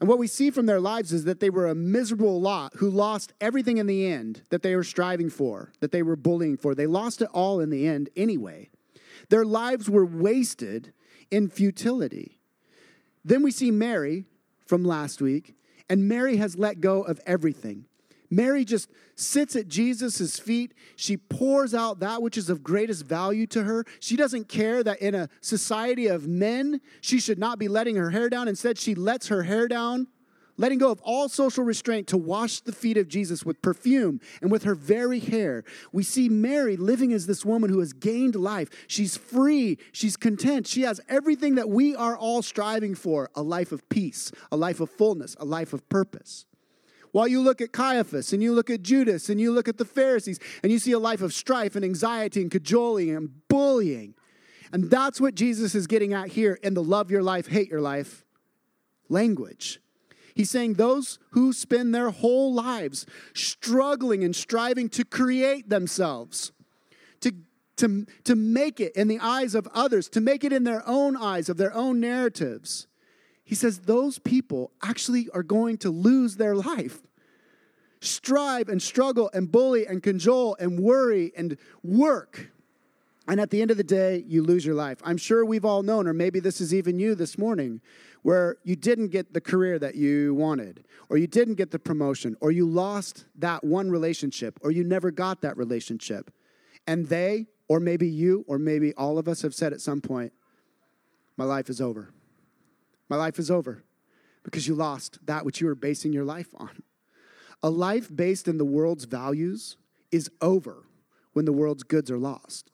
And 0.01 0.09
what 0.09 0.19
we 0.19 0.27
see 0.27 0.51
from 0.51 0.67
their 0.67 0.81
lives 0.81 1.13
is 1.13 1.25
that 1.25 1.41
they 1.41 1.51
were 1.51 1.67
a 1.67 1.75
miserable 1.75 2.41
lot 2.41 2.73
who 2.77 2.89
lost 2.89 3.35
everything 3.41 3.77
in 3.77 3.87
the 3.87 4.07
end 4.07 4.43
that 4.49 4.63
they 4.63 4.75
were 4.75 4.85
striving 4.85 5.29
for, 5.29 5.73
that 5.81 5.93
they 5.93 6.03
were 6.03 6.17
bullying 6.17 6.57
for. 6.57 6.75
They 6.75 6.87
lost 6.87 7.21
it 7.21 7.29
all 7.35 7.61
in 7.61 7.69
the 7.69 7.87
end 7.87 8.09
anyway. 8.17 8.71
Their 9.29 9.45
lives 9.45 9.91
were 9.91 10.07
wasted 10.07 10.93
in 11.31 11.49
futility. 11.49 12.41
Then 13.25 13.43
we 13.43 13.51
see 13.51 13.71
Mary 13.71 14.25
from 14.67 14.85
last 14.85 15.21
week, 15.21 15.55
and 15.89 16.09
Mary 16.09 16.37
has 16.39 16.57
let 16.57 16.81
go 16.81 17.03
of 17.03 17.21
everything. 17.27 17.85
Mary 18.31 18.65
just 18.65 18.89
sits 19.17 19.57
at 19.57 19.69
Jesus' 19.69 20.39
feet. 20.39 20.73
She 20.97 21.17
pours 21.17 21.75
out 21.75 22.01
that 22.01 22.23
which 22.23 22.39
is 22.39 22.49
of 22.49 22.63
greatest 22.63 23.05
value 23.05 23.47
to 23.49 23.65
her. 23.65 23.85
She 23.99 24.17
doesn't 24.17 24.49
care 24.49 24.83
that 24.85 25.01
in 25.01 25.15
a 25.15 25.29
society 25.41 26.07
of 26.07 26.29
men, 26.29 26.81
she 27.01 27.19
should 27.19 27.39
not 27.39 27.59
be 27.59 27.69
letting 27.69 27.97
her 27.97 28.11
hair 28.11 28.31
down. 28.31 28.49
Instead, 28.49 28.79
she 28.79 28.95
lets 28.95 29.29
her 29.29 29.43
hair 29.43 29.67
down, 29.67 30.07
letting 30.57 30.79
go 30.79 30.93
of 30.93 31.01
all 31.03 31.29
social 31.29 31.65
restraint 31.65 32.07
to 32.09 32.17
wash 32.17 32.61
the 32.61 32.73
feet 32.73 32.97
of 32.97 33.09
Jesus 33.09 33.45
with 33.45 33.61
perfume 33.63 34.21
and 34.41 34.51
with 34.51 34.63
her 34.63 34.77
very 34.77 35.19
hair. 35.19 35.65
We 35.93 36.05
see 36.05 36.29
Mary 36.29 36.77
living 36.77 37.13
as 37.13 37.27
this 37.27 37.45
woman 37.45 37.71
who 37.71 37.81
has 37.81 37.93
gained 37.93 38.37
life. 38.37 38.69
She's 38.87 39.17
free, 39.17 39.79
she's 39.91 40.17
content, 40.17 40.69
she 40.69 40.83
has 40.83 41.01
everything 41.09 41.57
that 41.57 41.69
we 41.69 41.97
are 41.97 42.17
all 42.17 42.43
striving 42.43 42.95
for 42.95 43.31
a 43.35 43.43
life 43.43 43.73
of 43.73 43.89
peace, 43.89 44.31
a 44.53 44.57
life 44.57 44.79
of 44.79 44.89
fullness, 44.89 45.35
a 45.41 45.45
life 45.45 45.73
of 45.73 45.89
purpose. 45.89 46.47
While 47.13 47.29
you 47.29 47.41
look 47.41 47.61
at 47.61 47.73
Caiaphas 47.73 48.33
and 48.33 48.43
you 48.43 48.53
look 48.53 48.71
at 48.71 48.83
Judas 48.83 49.29
and 49.29 49.41
you 49.41 49.53
look 49.53 49.69
at 49.69 49.79
the 49.79 49.85
Pharisees 49.85 50.39
and 50.63 50.71
you 50.71 50.79
see 50.79 50.93
a 50.93 50.99
life 50.99 51.23
of 51.23 51.35
strife 51.35 51.75
and 51.75 51.85
anxiety 51.85 52.41
and 52.41 52.51
cajoling 52.51 53.11
and 53.11 53.49
bullying. 53.49 54.15
And 54.73 54.91
that's 54.91 55.21
what 55.21 55.35
Jesus 55.35 55.75
is 55.75 55.87
getting 55.87 56.15
at 56.15 56.29
here 56.29 56.59
in 56.63 56.75
the 56.75 56.83
love 56.83 57.11
your 57.11 57.23
life, 57.23 57.49
hate 57.49 57.69
your 57.69 57.81
life 57.81 58.25
language. 59.09 59.81
He's 60.35 60.51
saying 60.51 60.75
those 60.75 61.19
who 61.31 61.53
spend 61.53 61.95
their 61.95 62.11
whole 62.11 62.55
lives 62.55 63.05
struggling 63.35 64.25
and 64.25 64.35
striving 64.35 64.89
to 64.91 65.05
create 65.05 65.69
themselves, 65.69 66.53
to, 67.21 67.35
to, 67.77 68.07
to 68.25 68.37
make 68.37 68.81
it 68.81 68.95
in 68.95 69.09
the 69.09 69.19
eyes 69.19 69.55
of 69.55 69.69
others, 69.75 70.09
to 70.11 70.21
make 70.21 70.45
it 70.45 70.53
in 70.53 70.65
their 70.65 70.83
own 70.89 71.17
eyes, 71.17 71.49
of 71.49 71.57
their 71.57 71.75
own 71.75 72.01
narratives, 72.01 72.87
he 73.51 73.57
says 73.57 73.81
those 73.81 74.21
people 74.21 74.71
actually 74.81 75.29
are 75.35 75.43
going 75.43 75.77
to 75.79 75.91
lose 75.91 76.37
their 76.37 76.55
life. 76.55 77.01
strive 78.01 78.69
and 78.69 78.81
struggle 78.81 79.29
and 79.35 79.51
bully 79.51 79.87
and 79.89 80.05
cajole 80.05 80.57
and 80.61 80.79
worry 80.79 81.33
and 81.37 81.57
work. 81.83 82.53
And 83.27 83.41
at 83.41 83.51
the 83.51 83.61
end 83.61 83.73
of 83.73 83.77
the 83.77 83.83
day, 83.83 84.23
you 84.25 84.45
lose 84.45 84.65
your 84.65 84.77
life. 84.77 84.99
I'm 85.05 85.17
sure 85.17 85.45
we've 85.45 85.65
all 85.65 85.83
known, 85.83 86.07
or 86.07 86.13
maybe 86.13 86.39
this 86.39 86.61
is 86.61 86.73
even 86.73 87.01
you 87.01 87.17
this 87.17 87.37
morning, 87.37 87.81
where 88.23 88.57
you 88.63 88.77
didn't 88.77 89.09
get 89.09 89.35
the 89.35 89.41
career 89.41 89.81
that 89.81 89.97
you 89.97 90.33
wanted, 90.33 90.85
or 91.09 91.17
you 91.17 91.27
didn't 91.27 91.57
get 91.57 91.73
the 91.73 91.81
promotion, 91.81 92.37
or 92.41 92.53
you 92.53 92.67
lost 92.67 93.25
that 93.35 93.65
one 93.65 93.91
relationship, 93.91 94.61
or 94.63 94.71
you 94.71 94.85
never 94.85 95.11
got 95.11 95.41
that 95.41 95.57
relationship. 95.57 96.31
And 96.87 97.09
they, 97.09 97.49
or 97.67 97.81
maybe 97.81 98.09
you, 98.09 98.45
or 98.47 98.61
maybe 98.61 98.95
all 98.95 99.19
of 99.19 99.27
us 99.27 99.43
have 99.43 99.55
said 99.55 99.73
at 99.73 99.81
some 99.81 100.01
point, 100.01 100.33
My 101.37 101.45
life 101.45 101.69
is 101.69 101.81
over. 101.81 102.15
My 103.11 103.17
life 103.17 103.39
is 103.39 103.51
over 103.51 103.83
because 104.45 104.67
you 104.67 104.75
lost 104.75 105.19
that 105.27 105.45
which 105.45 105.61
you 105.61 105.67
were 105.67 105.75
basing 105.75 106.13
your 106.13 106.25
life 106.25 106.49
on. 106.57 106.83
A 107.63 107.69
life 107.69 108.09
based 108.15 108.49
in 108.49 108.57
the 108.57 108.65
world's 108.65 109.05
values 109.05 109.77
is 110.11 110.31
over 110.41 110.87
when 111.35 111.45
the 111.45 111.53
world's 111.53 111.83
goods 111.83 112.11
are 112.11 112.19
lost. 112.19 112.71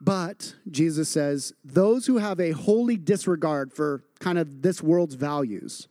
But 0.00 0.54
Jesus 0.70 1.10
says, 1.10 1.52
those 1.62 2.06
who 2.06 2.18
have 2.18 2.40
a 2.40 2.52
holy 2.52 2.96
disregard 2.96 3.72
for 3.72 4.02
kind 4.18 4.38
of 4.38 4.62
this 4.62 4.82
world's 4.82 5.14
values 5.14 5.86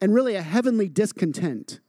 and 0.00 0.14
really 0.14 0.34
a 0.34 0.42
heavenly 0.42 0.88
discontent, 0.88 1.80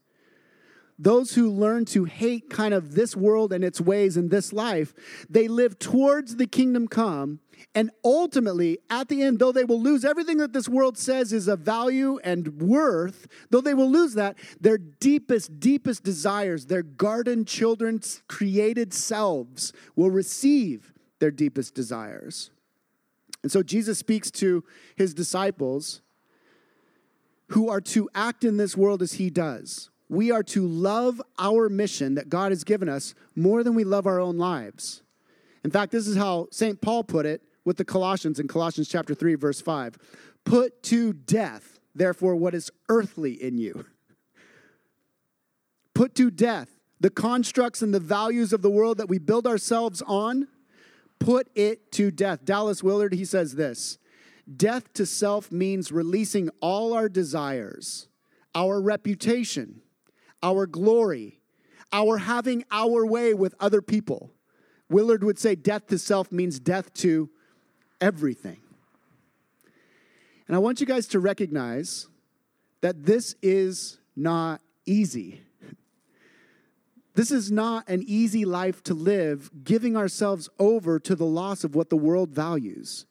those 1.00 1.36
who 1.36 1.52
learn 1.52 1.86
to 1.86 2.06
hate 2.06 2.50
kind 2.50 2.74
of 2.74 2.96
this 2.96 3.16
world 3.16 3.54
and 3.54 3.64
its 3.64 3.80
ways 3.80 4.18
in 4.18 4.30
this 4.30 4.52
life, 4.52 4.94
they 5.30 5.48
live 5.48 5.78
towards 5.78 6.38
the 6.38 6.48
kingdom 6.48 6.88
come. 6.88 7.40
And 7.76 7.92
ultimately, 8.04 8.80
at 8.90 9.08
the 9.08 9.22
end, 9.22 9.40
though 9.40 9.52
they 9.52 9.64
will 9.64 9.82
lose 9.82 10.04
everything 10.04 10.38
that 10.38 10.54
this 10.54 10.68
world 10.68 10.98
says 10.98 11.34
is 11.34 11.48
of 11.48 11.60
value 11.60 12.20
and 12.24 12.60
worth, 12.62 13.28
though 13.50 13.62
they 13.62 13.74
will 13.74 13.90
lose 13.90 14.16
that, 14.16 14.38
their 14.60 14.78
deepest, 14.78 15.60
deepest 15.60 16.04
desires, 16.04 16.66
their 16.66 16.84
garden 16.84 17.46
children's 17.46 18.24
created 18.28 18.94
selves 18.94 19.74
will 19.96 20.10
receive 20.10 20.94
their 21.20 21.32
deepest 21.32 21.76
desires. 21.76 22.50
And 23.44 23.52
so 23.52 23.62
Jesus 23.62 24.00
speaks 24.00 24.32
to 24.32 24.64
his 24.96 25.14
disciples 25.14 26.02
who 27.50 27.70
are 27.70 27.82
to 27.82 28.10
act 28.14 28.44
in 28.44 28.58
this 28.58 28.76
world 28.76 29.02
as 29.02 29.14
he 29.14 29.30
does 29.30 29.90
we 30.10 30.32
are 30.32 30.44
to 30.44 30.66
love 30.66 31.22
our 31.38 31.70
mission 31.70 32.16
that 32.16 32.30
God 32.30 32.52
has 32.52 32.64
given 32.64 32.88
us 32.88 33.14
more 33.36 33.64
than 33.64 33.76
we 33.76 33.84
love 33.84 34.08
our 34.08 34.20
own 34.20 34.38
lives. 34.38 35.04
In 35.64 35.72
fact, 35.72 35.92
this 35.92 36.08
is 36.08 36.16
how 36.16 36.48
St. 36.52 36.80
Paul 36.82 37.04
put 37.04 37.26
it 37.26 37.42
with 37.66 37.78
the 37.78 37.86
Colossians 37.86 38.40
in 38.40 38.48
Colossians 38.48 38.88
chapter 38.88 39.14
3 39.14 39.36
verse 39.36 39.60
5. 39.60 39.98
Put 40.46 40.82
to 40.84 41.12
death 41.12 41.80
therefore 41.94 42.36
what 42.36 42.56
is 42.56 42.72
earthly 42.90 43.34
in 43.34 43.58
you. 43.58 43.86
Put 45.94 46.16
to 46.16 46.32
death 46.32 46.70
the 47.00 47.10
constructs 47.10 47.82
and 47.82 47.94
the 47.94 48.00
values 48.00 48.54
of 48.54 48.62
the 48.62 48.70
world 48.70 48.98
that 48.98 49.10
we 49.10 49.20
build 49.20 49.46
ourselves 49.46 50.02
on. 50.08 50.48
Put 51.20 51.50
it 51.56 51.92
to 51.94 52.12
death. 52.12 52.46
Dallas 52.46 52.82
Willard 52.82 53.14
he 53.14 53.26
says 53.26 53.56
this. 53.56 53.98
Death 54.56 54.94
to 54.94 55.06
self 55.06 55.52
means 55.52 55.92
releasing 55.92 56.50
all 56.62 56.94
our 56.94 57.10
desires, 57.10 58.08
our 58.56 58.80
reputation, 58.80 59.82
our 60.44 60.66
glory, 60.66 61.40
our 61.92 62.18
having 62.18 62.64
our 62.72 63.06
way 63.06 63.34
with 63.34 63.56
other 63.60 63.82
people. 63.82 64.32
Willard 64.90 65.24
would 65.24 65.40
say 65.40 65.56
death 65.56 65.88
to 65.88 65.98
self 65.98 66.32
means 66.32 66.60
death 66.60 66.94
to 66.96 67.30
everything. 68.00 68.60
And 70.48 70.56
I 70.56 70.60
want 70.60 70.80
you 70.80 70.86
guys 70.86 71.08
to 71.08 71.20
recognize 71.20 72.08
that 72.82 73.06
this 73.06 73.36
is 73.42 74.00
not 74.16 74.62
easy. 74.86 75.42
This 77.16 77.32
is 77.32 77.52
not 77.52 77.90
an 77.90 78.04
easy 78.06 78.46
life 78.46 78.84
to 78.84 78.94
live, 78.94 79.50
giving 79.64 79.98
ourselves 79.98 80.50
over 80.60 81.00
to 81.00 81.16
the 81.16 81.26
loss 81.26 81.64
of 81.64 81.76
what 81.76 81.90
the 81.90 81.98
world 81.98 82.30
values. 82.30 83.06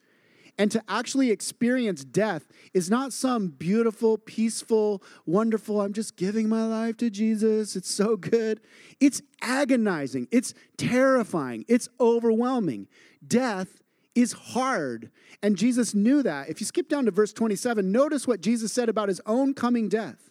And 0.59 0.71
to 0.71 0.83
actually 0.88 1.31
experience 1.31 2.05
death 2.05 2.49
is 2.73 2.88
not 2.88 3.12
some 3.12 3.49
beautiful, 3.49 4.16
peaceful, 4.16 5.03
wonderful, 5.27 5.81
I'm 5.83 5.92
just 5.92 6.16
giving 6.16 6.49
my 6.49 6.64
life 6.64 6.97
to 6.99 7.11
Jesus. 7.11 7.77
It's 7.77 7.90
so 7.90 8.16
good. 8.16 8.61
It's 8.99 9.21
agonizing. 9.42 10.29
It's 10.31 10.55
terrifying. 10.79 11.66
It's 11.69 11.88
overwhelming. 12.01 12.88
Death 13.27 13.83
is 14.14 14.33
hard. 14.33 15.11
And 15.42 15.57
Jesus 15.57 15.95
knew 15.95 16.23
that. 16.23 16.49
If 16.49 16.61
you 16.61 16.66
skip 16.66 16.88
down 16.88 17.05
to 17.05 17.11
verse 17.11 17.35
27, 17.35 17.92
notice 17.92 18.27
what 18.27 18.40
Jesus 18.40 18.73
said 18.73 18.88
about 18.88 19.09
his 19.09 19.21
own 19.27 19.53
coming 19.53 19.90
death. 19.90 20.31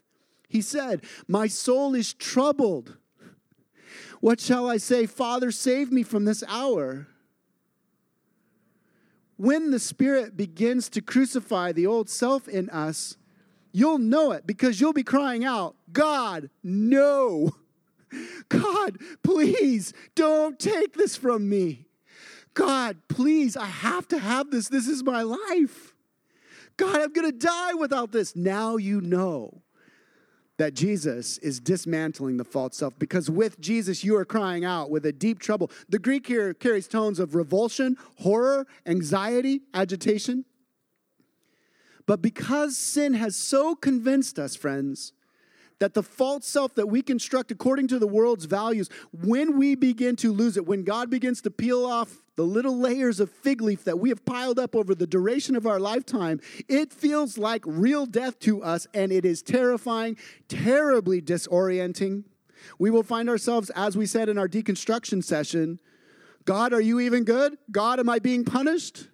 He 0.50 0.62
said, 0.62 1.04
My 1.28 1.48
soul 1.48 1.94
is 1.94 2.14
troubled. 2.14 2.98
What 4.22 4.40
shall 4.40 4.68
I 4.68 4.78
say? 4.78 5.06
Father, 5.06 5.52
save 5.52 5.92
me 5.92 6.02
from 6.02 6.26
this 6.26 6.44
hour 6.48 7.08
when 9.38 9.72
the 9.72 9.80
Spirit 9.80 10.38
begins 10.38 10.90
to 10.90 11.02
crucify 11.02 11.72
the 11.72 11.86
old 11.86 12.10
self 12.10 12.48
in 12.48 12.70
us, 12.70 13.18
you'll 13.72 13.98
know 13.98 14.32
it 14.32 14.48
because 14.48 14.80
you'll 14.80 14.94
be 14.94 15.04
crying 15.04 15.44
out, 15.44 15.76
God, 15.92 16.50
no. 16.64 17.56
God, 18.50 18.98
please 19.24 19.94
don't 20.16 20.58
take 20.58 20.94
this 20.94 21.18
from 21.18 21.50
me. 21.50 21.86
God, 22.54 22.98
please, 23.10 23.58
I 23.58 23.66
have 23.66 24.08
to 24.10 24.20
have 24.20 24.50
this. 24.50 24.70
This 24.70 24.88
is 24.88 25.04
my 25.04 25.24
life. 25.24 25.94
God, 26.78 27.02
I'm 27.02 27.12
going 27.12 27.30
to 27.30 27.38
die 27.38 27.74
without 27.74 28.12
this. 28.12 28.36
Now 28.36 28.78
you 28.78 29.02
know 29.02 29.62
that 30.58 30.74
Jesus 30.74 31.38
is 31.40 31.60
dismantling 31.60 32.38
the 32.38 32.44
false 32.44 32.78
self 32.78 32.98
because 32.98 33.30
with 33.30 33.60
Jesus 33.60 34.04
you 34.04 34.16
are 34.16 34.26
crying 34.26 34.64
out 34.64 34.90
with 34.90 35.06
a 35.06 35.12
deep 35.12 35.40
trouble. 35.40 35.70
The 35.90 36.00
Greek 36.00 36.28
here 36.28 36.54
carries 36.54 36.88
tones 36.88 37.20
of 37.20 37.36
revulsion, 37.36 37.98
horror, 38.20 38.66
anxiety, 38.86 39.62
agitation. 39.74 40.46
But 42.06 42.22
because 42.22 42.78
sin 42.78 43.16
has 43.16 43.36
so 43.36 43.76
convinced 43.76 44.38
us, 44.38 44.56
friends, 44.56 45.14
that 45.80 45.94
the 45.94 46.04
false 46.04 46.46
self 46.46 46.76
that 46.76 46.88
we 46.88 47.02
construct 47.02 47.52
according 47.52 47.88
to 47.90 48.00
the 48.00 48.08
world's 48.08 48.46
values, 48.46 48.90
when 49.12 49.58
we 49.58 49.76
begin 49.76 50.16
to 50.18 50.32
lose 50.32 50.58
it, 50.58 50.66
when 50.66 50.84
God 50.84 51.10
begins 51.10 51.42
to 51.42 51.52
peel 51.52 51.86
off 51.86 52.22
the 52.36 52.44
little 52.44 52.78
layers 52.78 53.20
of 53.20 53.30
fig 53.30 53.62
leaf 53.62 53.84
that 53.86 54.00
we 54.00 54.10
have 54.10 54.26
piled 54.26 54.60
up 54.60 54.76
over 54.76 54.94
the 54.94 55.08
duration 55.08 55.56
of 55.56 55.66
our 55.66 55.80
lifetime, 55.80 56.40
it 56.68 56.92
feels 56.92 57.38
like 57.38 57.64
real 57.66 58.06
death 58.06 58.40
to 58.40 58.62
us, 58.62 58.88
and 58.94 59.12
it 59.12 59.26
is 59.26 59.42
terrifying, 59.42 60.18
terribly 60.48 61.22
disorienting. 61.22 62.24
We 62.80 62.90
will 62.90 63.04
find 63.04 63.30
ourselves, 63.30 63.70
as 63.72 63.96
we 63.96 64.06
said 64.06 64.28
in 64.28 64.38
our 64.38 64.48
deconstruction 64.48 65.24
session, 65.24 65.80
God, 66.46 66.74
are 66.74 66.82
you 66.82 67.00
even 67.00 67.24
good? 67.24 67.58
God, 67.72 68.00
am 68.00 68.10
I 68.10 68.20
being 68.20 68.46
punished? 68.46 69.08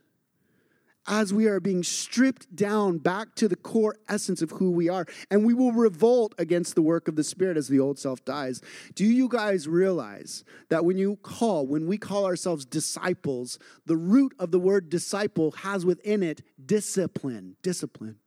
As 1.07 1.33
we 1.33 1.47
are 1.47 1.59
being 1.59 1.83
stripped 1.83 2.55
down 2.55 2.97
back 2.99 3.33
to 3.35 3.47
the 3.47 3.55
core 3.55 3.95
essence 4.07 4.41
of 4.41 4.51
who 4.51 4.71
we 4.71 4.87
are. 4.87 5.05
And 5.29 5.45
we 5.45 5.53
will 5.53 5.71
revolt 5.71 6.35
against 6.37 6.75
the 6.75 6.81
work 6.81 7.07
of 7.07 7.15
the 7.15 7.23
Spirit 7.23 7.57
as 7.57 7.67
the 7.67 7.79
old 7.79 7.97
self 7.97 8.23
dies. 8.23 8.61
Do 8.93 9.05
you 9.05 9.27
guys 9.27 9.67
realize 9.67 10.43
that 10.69 10.85
when 10.85 10.97
you 10.97 11.17
call, 11.17 11.65
when 11.65 11.87
we 11.87 11.97
call 11.97 12.25
ourselves 12.25 12.65
disciples, 12.65 13.57
the 13.85 13.97
root 13.97 14.33
of 14.39 14.51
the 14.51 14.59
word 14.59 14.89
disciple 14.89 15.51
has 15.51 15.85
within 15.85 16.21
it 16.23 16.41
discipline, 16.63 17.55
discipline, 17.61 18.17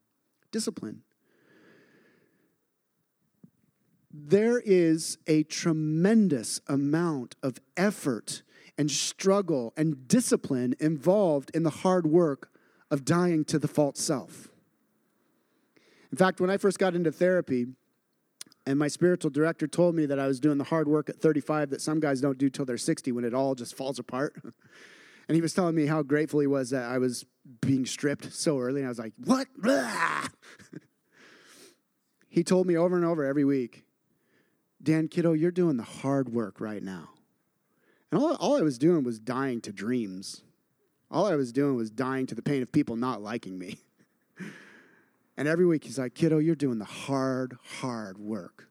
discipline. 0.50 1.02
There 4.12 4.60
is 4.60 5.18
a 5.26 5.42
tremendous 5.44 6.60
amount 6.68 7.34
of 7.42 7.58
effort 7.76 8.42
and 8.78 8.90
struggle 8.90 9.72
and 9.76 10.06
discipline 10.06 10.74
involved 10.78 11.50
in 11.54 11.64
the 11.64 11.70
hard 11.70 12.06
work 12.06 12.53
of 12.94 13.04
dying 13.04 13.44
to 13.44 13.59
the 13.59 13.68
false 13.68 14.00
self. 14.00 14.48
In 16.12 16.16
fact, 16.16 16.40
when 16.40 16.48
I 16.48 16.57
first 16.57 16.78
got 16.78 16.94
into 16.94 17.11
therapy, 17.11 17.66
and 18.66 18.78
my 18.78 18.87
spiritual 18.87 19.33
director 19.33 19.66
told 19.66 19.96
me 19.96 20.07
that 20.07 20.20
I 20.20 20.28
was 20.28 20.38
doing 20.38 20.59
the 20.59 20.64
hard 20.64 20.87
work 20.87 21.09
at 21.09 21.20
35 21.20 21.70
that 21.70 21.83
some 21.83 21.98
guys 21.98 22.20
don't 22.20 22.38
do 22.38 22.48
till 22.48 22.64
they're 22.64 22.78
60 22.78 23.11
when 23.11 23.24
it 23.24 23.35
all 23.35 23.57
just 23.57 23.76
falls 23.76 23.98
apart. 23.98 24.40
and 25.28 25.35
he 25.35 25.42
was 25.42 25.52
telling 25.52 25.74
me 25.74 25.87
how 25.87 26.02
grateful 26.02 26.38
he 26.38 26.46
was 26.46 26.70
that 26.70 26.85
I 26.85 26.98
was 26.98 27.26
being 27.61 27.85
stripped 27.85 28.33
so 28.33 28.61
early. 28.61 28.80
And 28.80 28.87
I 28.87 28.90
was 28.90 29.00
like, 29.00 29.12
what? 29.24 29.48
he 32.28 32.44
told 32.44 32.68
me 32.68 32.76
over 32.76 32.94
and 32.94 33.04
over 33.04 33.24
every 33.24 33.44
week, 33.44 33.85
Dan 34.80 35.09
Kiddo, 35.09 35.33
you're 35.33 35.50
doing 35.50 35.76
the 35.76 35.83
hard 35.83 36.28
work 36.28 36.61
right 36.61 36.83
now. 36.83 37.11
And 38.12 38.22
all, 38.22 38.37
all 38.37 38.57
I 38.57 38.62
was 38.62 38.78
doing 38.78 39.02
was 39.02 39.18
dying 39.18 39.61
to 39.62 39.72
dreams. 39.72 40.44
All 41.10 41.26
I 41.26 41.36
was 41.36 41.52
doing 41.52 41.76
was 41.76 41.90
dying 41.90 42.26
to 42.26 42.34
the 42.34 42.42
pain 42.42 42.62
of 42.62 42.72
people 42.72 42.96
not 42.96 43.22
liking 43.22 43.58
me. 43.58 43.78
and 45.36 45.46
every 45.46 45.66
week 45.66 45.84
he's 45.84 45.98
like, 45.98 46.14
kiddo, 46.14 46.38
you're 46.38 46.54
doing 46.54 46.78
the 46.78 46.84
hard, 46.84 47.56
hard 47.80 48.18
work. 48.18 48.68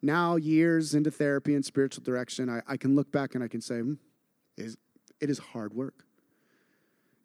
Now, 0.00 0.36
years 0.36 0.94
into 0.94 1.10
therapy 1.10 1.54
and 1.54 1.64
spiritual 1.64 2.04
direction, 2.04 2.48
I, 2.48 2.62
I 2.68 2.76
can 2.76 2.94
look 2.94 3.10
back 3.10 3.34
and 3.34 3.42
I 3.42 3.48
can 3.48 3.60
say, 3.60 3.80
it, 3.80 3.96
is, 4.56 4.76
it 5.20 5.30
is 5.30 5.38
hard 5.38 5.74
work. 5.74 6.04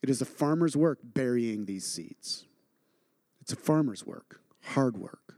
It 0.01 0.09
is 0.09 0.21
a 0.21 0.25
farmer's 0.25 0.75
work 0.75 0.99
burying 1.03 1.65
these 1.65 1.85
seeds. 1.85 2.45
It's 3.41 3.53
a 3.53 3.55
farmer's 3.55 4.05
work, 4.05 4.41
hard 4.61 4.97
work. 4.97 5.35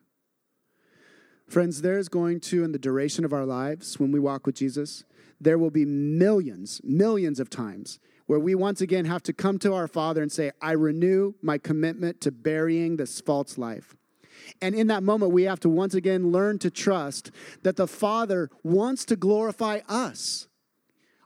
Friends, 1.48 1.82
there's 1.82 2.10
going 2.10 2.40
to, 2.42 2.64
in 2.64 2.72
the 2.72 2.80
duration 2.80 3.24
of 3.26 3.34
our 3.34 3.46
lives, 3.46 4.00
when 4.00 4.12
we 4.12 4.20
walk 4.20 4.46
with 4.46 4.56
Jesus, 4.56 5.04
there 5.40 5.58
will 5.58 5.70
be 5.70 5.86
millions, 5.86 6.82
millions 6.84 7.40
of 7.40 7.50
times 7.50 8.00
where 8.28 8.40
we 8.40 8.56
once 8.56 8.82
again 8.82 9.06
have 9.06 9.24
to 9.24 9.34
come 9.34 9.60
to 9.60 9.74
our 9.74 9.88
Father 9.88 10.22
and 10.22 10.32
say, 10.32 10.52
I 10.62 10.72
renew 10.72 11.34
my 11.42 11.58
commitment 11.58 12.22
to 12.22 12.32
burying 12.32 12.98
this 12.98 13.22
false 13.22 13.58
life. 13.58 13.96
And 14.62 14.76
in 14.76 14.88
that 14.88 15.04
moment, 15.04 15.32
we 15.32 15.44
have 15.44 15.60
to 15.62 15.70
once 15.70 15.94
again 15.94 16.32
learn 16.32 16.60
to 16.60 16.70
trust 16.70 17.32
that 17.64 17.76
the 17.76 17.88
Father 17.88 18.50
wants 18.64 19.06
to 19.06 19.16
glorify 19.16 19.80
us. 19.88 20.48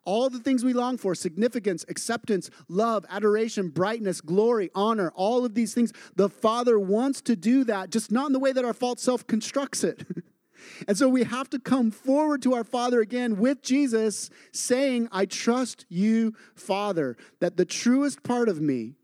All 0.05 0.29
the 0.29 0.39
things 0.39 0.63
we 0.63 0.73
long 0.73 0.97
for 0.97 1.13
significance, 1.13 1.85
acceptance, 1.87 2.49
love, 2.67 3.05
adoration, 3.09 3.69
brightness, 3.69 4.21
glory, 4.21 4.71
honor 4.73 5.11
all 5.13 5.45
of 5.45 5.53
these 5.53 5.73
things 5.73 5.93
the 6.15 6.29
Father 6.29 6.79
wants 6.79 7.21
to 7.21 7.35
do 7.35 7.63
that, 7.65 7.91
just 7.91 8.11
not 8.11 8.27
in 8.27 8.33
the 8.33 8.39
way 8.39 8.51
that 8.51 8.65
our 8.65 8.73
false 8.73 9.01
self 9.01 9.27
constructs 9.27 9.83
it. 9.83 10.05
And 10.87 10.97
so 10.97 11.09
we 11.09 11.23
have 11.23 11.49
to 11.51 11.59
come 11.59 11.91
forward 11.91 12.41
to 12.43 12.53
our 12.53 12.63
Father 12.63 13.01
again 13.01 13.37
with 13.37 13.61
Jesus, 13.61 14.29
saying, 14.51 15.07
I 15.11 15.25
trust 15.25 15.85
you, 15.89 16.33
Father, 16.55 17.17
that 17.39 17.57
the 17.57 17.65
truest 17.65 18.23
part 18.23 18.49
of 18.49 18.61
me 18.61 18.95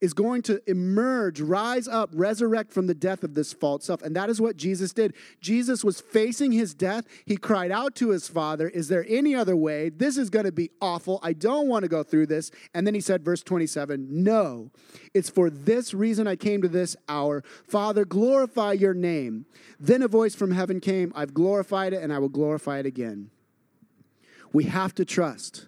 is 0.00 0.12
going 0.12 0.42
to 0.42 0.62
emerge, 0.70 1.40
rise 1.40 1.88
up, 1.88 2.10
resurrect 2.12 2.72
from 2.72 2.86
the 2.86 2.94
death 2.94 3.24
of 3.24 3.34
this 3.34 3.52
false 3.52 3.84
self. 3.84 4.02
And 4.02 4.14
that 4.16 4.30
is 4.30 4.40
what 4.40 4.56
Jesus 4.56 4.92
did. 4.92 5.14
Jesus 5.40 5.82
was 5.82 6.00
facing 6.00 6.52
his 6.52 6.74
death. 6.74 7.04
He 7.24 7.36
cried 7.36 7.70
out 7.70 7.94
to 7.96 8.10
his 8.10 8.28
father, 8.28 8.68
Is 8.68 8.88
there 8.88 9.04
any 9.08 9.34
other 9.34 9.56
way? 9.56 9.88
This 9.88 10.16
is 10.16 10.30
going 10.30 10.44
to 10.44 10.52
be 10.52 10.70
awful. 10.80 11.18
I 11.22 11.32
don't 11.32 11.68
want 11.68 11.82
to 11.82 11.88
go 11.88 12.02
through 12.02 12.26
this. 12.26 12.50
And 12.74 12.86
then 12.86 12.94
he 12.94 13.00
said, 13.00 13.24
verse 13.24 13.42
27, 13.42 14.06
No, 14.10 14.70
it's 15.14 15.30
for 15.30 15.50
this 15.50 15.92
reason 15.94 16.26
I 16.26 16.36
came 16.36 16.62
to 16.62 16.68
this 16.68 16.96
hour. 17.08 17.42
Father, 17.66 18.04
glorify 18.04 18.72
your 18.72 18.94
name. 18.94 19.46
Then 19.80 20.02
a 20.02 20.08
voice 20.08 20.34
from 20.34 20.52
heaven 20.52 20.80
came, 20.80 21.12
I've 21.14 21.34
glorified 21.34 21.92
it 21.92 22.02
and 22.02 22.12
I 22.12 22.18
will 22.18 22.28
glorify 22.28 22.78
it 22.78 22.86
again. 22.86 23.30
We 24.52 24.64
have 24.64 24.94
to 24.94 25.04
trust 25.04 25.66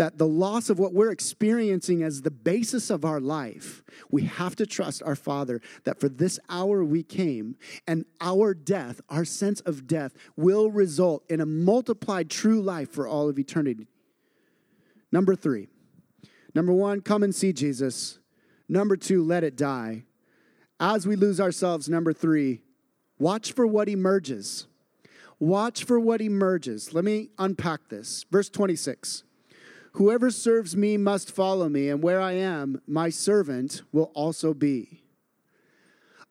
that 0.00 0.16
the 0.16 0.26
loss 0.26 0.70
of 0.70 0.78
what 0.78 0.94
we're 0.94 1.10
experiencing 1.10 2.02
as 2.02 2.22
the 2.22 2.30
basis 2.30 2.88
of 2.88 3.04
our 3.04 3.20
life, 3.20 3.82
we 4.10 4.22
have 4.22 4.56
to 4.56 4.64
trust 4.64 5.02
our 5.02 5.14
Father 5.14 5.60
that 5.84 6.00
for 6.00 6.08
this 6.08 6.40
hour 6.48 6.82
we 6.82 7.02
came, 7.02 7.54
and 7.86 8.06
our 8.18 8.54
death, 8.54 9.02
our 9.10 9.26
sense 9.26 9.60
of 9.60 9.86
death, 9.86 10.14
will 10.36 10.70
result 10.70 11.22
in 11.28 11.38
a 11.42 11.44
multiplied 11.44 12.30
true 12.30 12.62
life 12.62 12.90
for 12.90 13.06
all 13.06 13.28
of 13.28 13.38
eternity. 13.38 13.88
Number 15.12 15.36
three. 15.36 15.68
Number 16.54 16.72
one, 16.72 17.02
come 17.02 17.22
and 17.22 17.34
see 17.34 17.52
Jesus. 17.52 18.20
Number 18.70 18.96
two, 18.96 19.22
let 19.22 19.44
it 19.44 19.54
die. 19.54 20.04
As 20.80 21.06
we 21.06 21.14
lose 21.14 21.42
ourselves, 21.42 21.90
number 21.90 22.14
three, 22.14 22.62
watch 23.18 23.52
for 23.52 23.66
what 23.66 23.86
emerges. 23.86 24.66
Watch 25.38 25.84
for 25.84 26.00
what 26.00 26.22
emerges. 26.22 26.94
Let 26.94 27.04
me 27.04 27.28
unpack 27.38 27.90
this. 27.90 28.24
Verse 28.30 28.48
26. 28.48 29.24
Whoever 29.92 30.30
serves 30.30 30.76
me 30.76 30.96
must 30.96 31.32
follow 31.32 31.68
me, 31.68 31.88
and 31.88 32.02
where 32.02 32.20
I 32.20 32.32
am, 32.32 32.80
my 32.86 33.10
servant 33.10 33.82
will 33.92 34.10
also 34.14 34.54
be. 34.54 35.02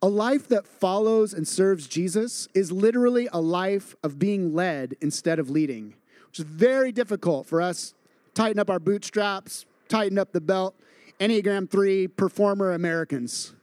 A 0.01 0.07
life 0.07 0.47
that 0.47 0.65
follows 0.65 1.33
and 1.33 1.45
serves 1.45 1.85
Jesus 1.85 2.47
is 2.53 2.71
literally 2.71 3.27
a 3.33 3.41
life 3.41 3.95
of 4.01 4.17
being 4.17 4.53
led 4.53 4.95
instead 5.01 5.39
of 5.39 5.49
leading, 5.49 5.95
which 6.27 6.39
is 6.39 6.45
very 6.45 6.93
difficult 6.93 7.47
for 7.47 7.61
us. 7.61 7.93
Tighten 8.33 8.59
up 8.59 8.69
our 8.69 8.79
bootstraps, 8.79 9.65
tighten 9.89 10.17
up 10.17 10.31
the 10.31 10.39
belt. 10.39 10.79
Enneagram 11.19 11.69
3 11.69 12.07
performer 12.07 12.71
Americans. 12.71 13.53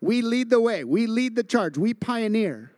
We 0.00 0.22
lead 0.22 0.48
the 0.48 0.60
way, 0.60 0.84
we 0.84 1.06
lead 1.06 1.36
the 1.36 1.42
charge, 1.42 1.76
we 1.76 1.92
pioneer. 1.92 2.72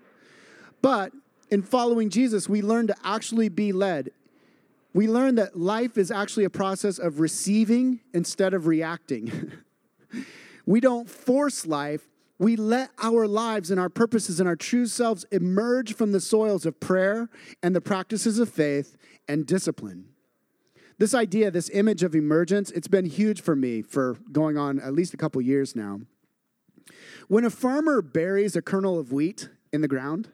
But 0.83 1.13
in 1.49 1.63
following 1.63 2.11
Jesus, 2.11 2.49
we 2.49 2.61
learn 2.61 2.89
to 2.89 2.97
actually 3.05 3.49
be 3.49 3.71
led 3.73 4.11
we 4.97 5.07
learn 5.07 5.35
that 5.35 5.59
life 5.59 5.99
is 5.99 6.11
actually 6.11 6.45
a 6.45 6.51
process 6.51 6.99
of 6.99 7.21
receiving 7.21 8.01
instead 8.15 8.55
of 8.55 8.67
reacting. 8.67 9.53
we 10.67 10.81
don't 10.81 11.11
force 11.11 11.67
life, 11.67 12.09
we 12.39 12.57
let 12.57 12.89
our 13.03 13.27
lives 13.27 13.71
and 13.71 13.79
our 13.79 13.91
purposes 13.91 14.41
and 14.41 14.49
our 14.49 14.57
true 14.57 14.87
selves 14.87 15.27
emerge 15.31 15.95
from 15.95 16.13
the 16.13 16.21
soils 16.21 16.65
of 16.65 16.81
prayer 16.81 17.29
and 17.63 17.77
the 17.77 17.81
practices 17.83 18.39
of 18.39 18.49
faith 18.49 18.97
and 19.29 19.47
discipline. 19.47 20.07
This 20.97 21.13
idea, 21.13 21.51
this 21.51 21.69
image 21.75 22.03
of 22.03 22.15
emergence, 22.15 22.71
it's 22.71 22.89
been 22.89 23.05
huge 23.05 23.43
for 23.43 23.55
me 23.55 23.83
for 23.83 24.17
going 24.33 24.57
on 24.57 24.81
at 24.81 24.95
least 24.95 25.13
a 25.13 25.19
couple 25.19 25.43
years 25.43 25.77
now. 25.77 26.01
When 27.29 27.45
a 27.45 27.51
farmer 27.51 28.01
buries 28.01 28.57
a 28.57 28.63
kernel 28.63 28.99
of 28.99 29.13
wheat 29.13 29.51
in 29.75 29.83
the 29.83 29.89
ground, 29.89 30.31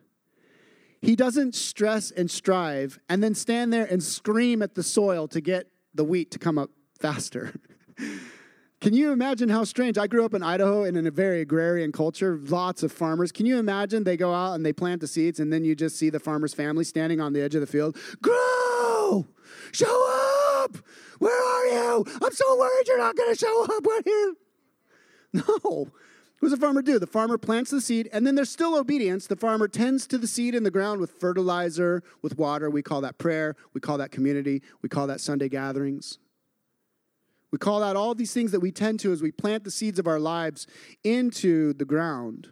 he 1.02 1.16
doesn't 1.16 1.54
stress 1.54 2.10
and 2.12 2.30
strive 2.30 2.98
and 3.08 3.22
then 3.22 3.34
stand 3.34 3.72
there 3.72 3.84
and 3.84 4.02
scream 4.02 4.62
at 4.62 4.74
the 4.74 4.82
soil 4.82 5.28
to 5.28 5.40
get 5.40 5.66
the 5.94 6.04
wheat 6.04 6.30
to 6.30 6.38
come 6.38 6.56
up 6.56 6.70
faster. 6.98 7.52
Can 8.80 8.94
you 8.94 9.12
imagine 9.12 9.48
how 9.48 9.62
strange? 9.62 9.96
I 9.96 10.08
grew 10.08 10.24
up 10.24 10.34
in 10.34 10.42
Idaho 10.42 10.82
and 10.82 10.96
in 10.96 11.06
a 11.06 11.10
very 11.10 11.40
agrarian 11.40 11.92
culture, 11.92 12.40
lots 12.42 12.82
of 12.82 12.90
farmers. 12.90 13.30
Can 13.30 13.46
you 13.46 13.58
imagine 13.58 14.02
they 14.02 14.16
go 14.16 14.34
out 14.34 14.54
and 14.54 14.66
they 14.66 14.72
plant 14.72 15.00
the 15.00 15.06
seeds 15.06 15.38
and 15.38 15.52
then 15.52 15.64
you 15.64 15.76
just 15.76 15.96
see 15.96 16.10
the 16.10 16.18
farmer's 16.18 16.52
family 16.52 16.82
standing 16.82 17.20
on 17.20 17.32
the 17.32 17.40
edge 17.40 17.54
of 17.54 17.60
the 17.60 17.66
field? 17.66 17.96
Grow! 18.20 19.26
Show 19.70 20.64
up! 20.64 20.76
Where 21.20 21.32
are 21.32 21.66
you? 21.66 22.04
I'm 22.22 22.32
so 22.32 22.58
worried 22.58 22.88
you're 22.88 22.98
not 22.98 23.16
going 23.16 23.32
to 23.32 23.38
show 23.38 23.64
up. 23.64 23.84
What 23.84 24.04
here? 24.04 24.34
No. 25.64 25.88
What 26.42 26.48
does 26.48 26.58
the 26.58 26.66
farmer 26.66 26.82
do? 26.82 26.98
The 26.98 27.06
farmer 27.06 27.38
plants 27.38 27.70
the 27.70 27.80
seed, 27.80 28.10
and 28.12 28.26
then 28.26 28.34
there's 28.34 28.50
still 28.50 28.76
obedience. 28.76 29.28
The 29.28 29.36
farmer 29.36 29.68
tends 29.68 30.08
to 30.08 30.18
the 30.18 30.26
seed 30.26 30.56
in 30.56 30.64
the 30.64 30.72
ground 30.72 31.00
with 31.00 31.12
fertilizer, 31.12 32.02
with 32.20 32.36
water. 32.36 32.68
We 32.68 32.82
call 32.82 33.00
that 33.02 33.16
prayer. 33.16 33.54
We 33.74 33.80
call 33.80 33.96
that 33.98 34.10
community. 34.10 34.60
We 34.82 34.88
call 34.88 35.06
that 35.06 35.20
Sunday 35.20 35.48
gatherings. 35.48 36.18
We 37.52 37.58
call 37.58 37.78
that 37.78 37.94
all 37.94 38.16
these 38.16 38.34
things 38.34 38.50
that 38.50 38.58
we 38.58 38.72
tend 38.72 38.98
to 39.00 39.12
as 39.12 39.22
we 39.22 39.30
plant 39.30 39.62
the 39.62 39.70
seeds 39.70 40.00
of 40.00 40.08
our 40.08 40.18
lives 40.18 40.66
into 41.04 41.74
the 41.74 41.84
ground. 41.84 42.48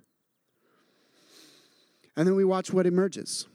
And 2.17 2.29
then 2.29 2.37
we 2.37 2.45
watch 2.45 2.73
what 2.73 2.87
emerges. 2.87 3.49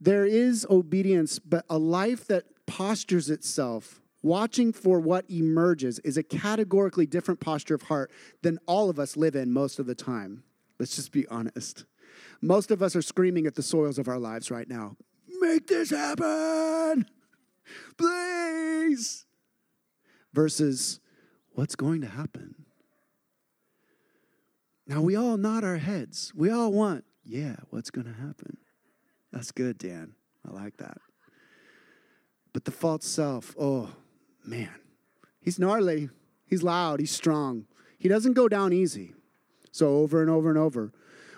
There 0.00 0.26
is 0.26 0.66
obedience, 0.68 1.38
but 1.38 1.64
a 1.70 1.78
life 1.78 2.26
that 2.26 2.42
postures 2.66 3.30
itself 3.30 3.99
Watching 4.22 4.72
for 4.72 5.00
what 5.00 5.24
emerges 5.30 5.98
is 6.00 6.16
a 6.16 6.22
categorically 6.22 7.06
different 7.06 7.40
posture 7.40 7.74
of 7.74 7.82
heart 7.82 8.10
than 8.42 8.58
all 8.66 8.90
of 8.90 8.98
us 8.98 9.16
live 9.16 9.34
in 9.34 9.52
most 9.52 9.78
of 9.78 9.86
the 9.86 9.94
time. 9.94 10.42
Let's 10.78 10.96
just 10.96 11.12
be 11.12 11.26
honest. 11.28 11.86
Most 12.42 12.70
of 12.70 12.82
us 12.82 12.94
are 12.94 13.02
screaming 13.02 13.46
at 13.46 13.54
the 13.54 13.62
soils 13.62 13.98
of 13.98 14.08
our 14.08 14.18
lives 14.18 14.50
right 14.50 14.68
now 14.68 14.96
Make 15.40 15.68
this 15.68 15.90
happen! 15.90 17.06
Please! 17.96 19.24
Versus, 20.34 21.00
what's 21.52 21.74
going 21.74 22.02
to 22.02 22.06
happen? 22.06 22.66
Now, 24.86 25.00
we 25.00 25.16
all 25.16 25.36
nod 25.36 25.64
our 25.64 25.78
heads. 25.78 26.32
We 26.34 26.50
all 26.50 26.72
want, 26.72 27.04
yeah, 27.24 27.56
what's 27.70 27.90
going 27.90 28.06
to 28.06 28.20
happen? 28.20 28.58
That's 29.32 29.52
good, 29.52 29.78
Dan. 29.78 30.14
I 30.46 30.52
like 30.52 30.76
that. 30.78 30.98
But 32.52 32.64
the 32.64 32.72
false 32.72 33.06
self, 33.06 33.54
oh, 33.58 33.90
man, 34.44 34.74
he's 35.40 35.58
gnarly, 35.58 36.10
he's 36.46 36.62
loud, 36.62 37.00
he's 37.00 37.10
strong. 37.10 37.66
He 37.98 38.08
doesn't 38.08 38.32
go 38.32 38.48
down 38.48 38.72
easy. 38.72 39.14
So, 39.72 39.98
over 39.98 40.20
and 40.20 40.30
over 40.30 40.48
and 40.48 40.58
over. 40.58 40.92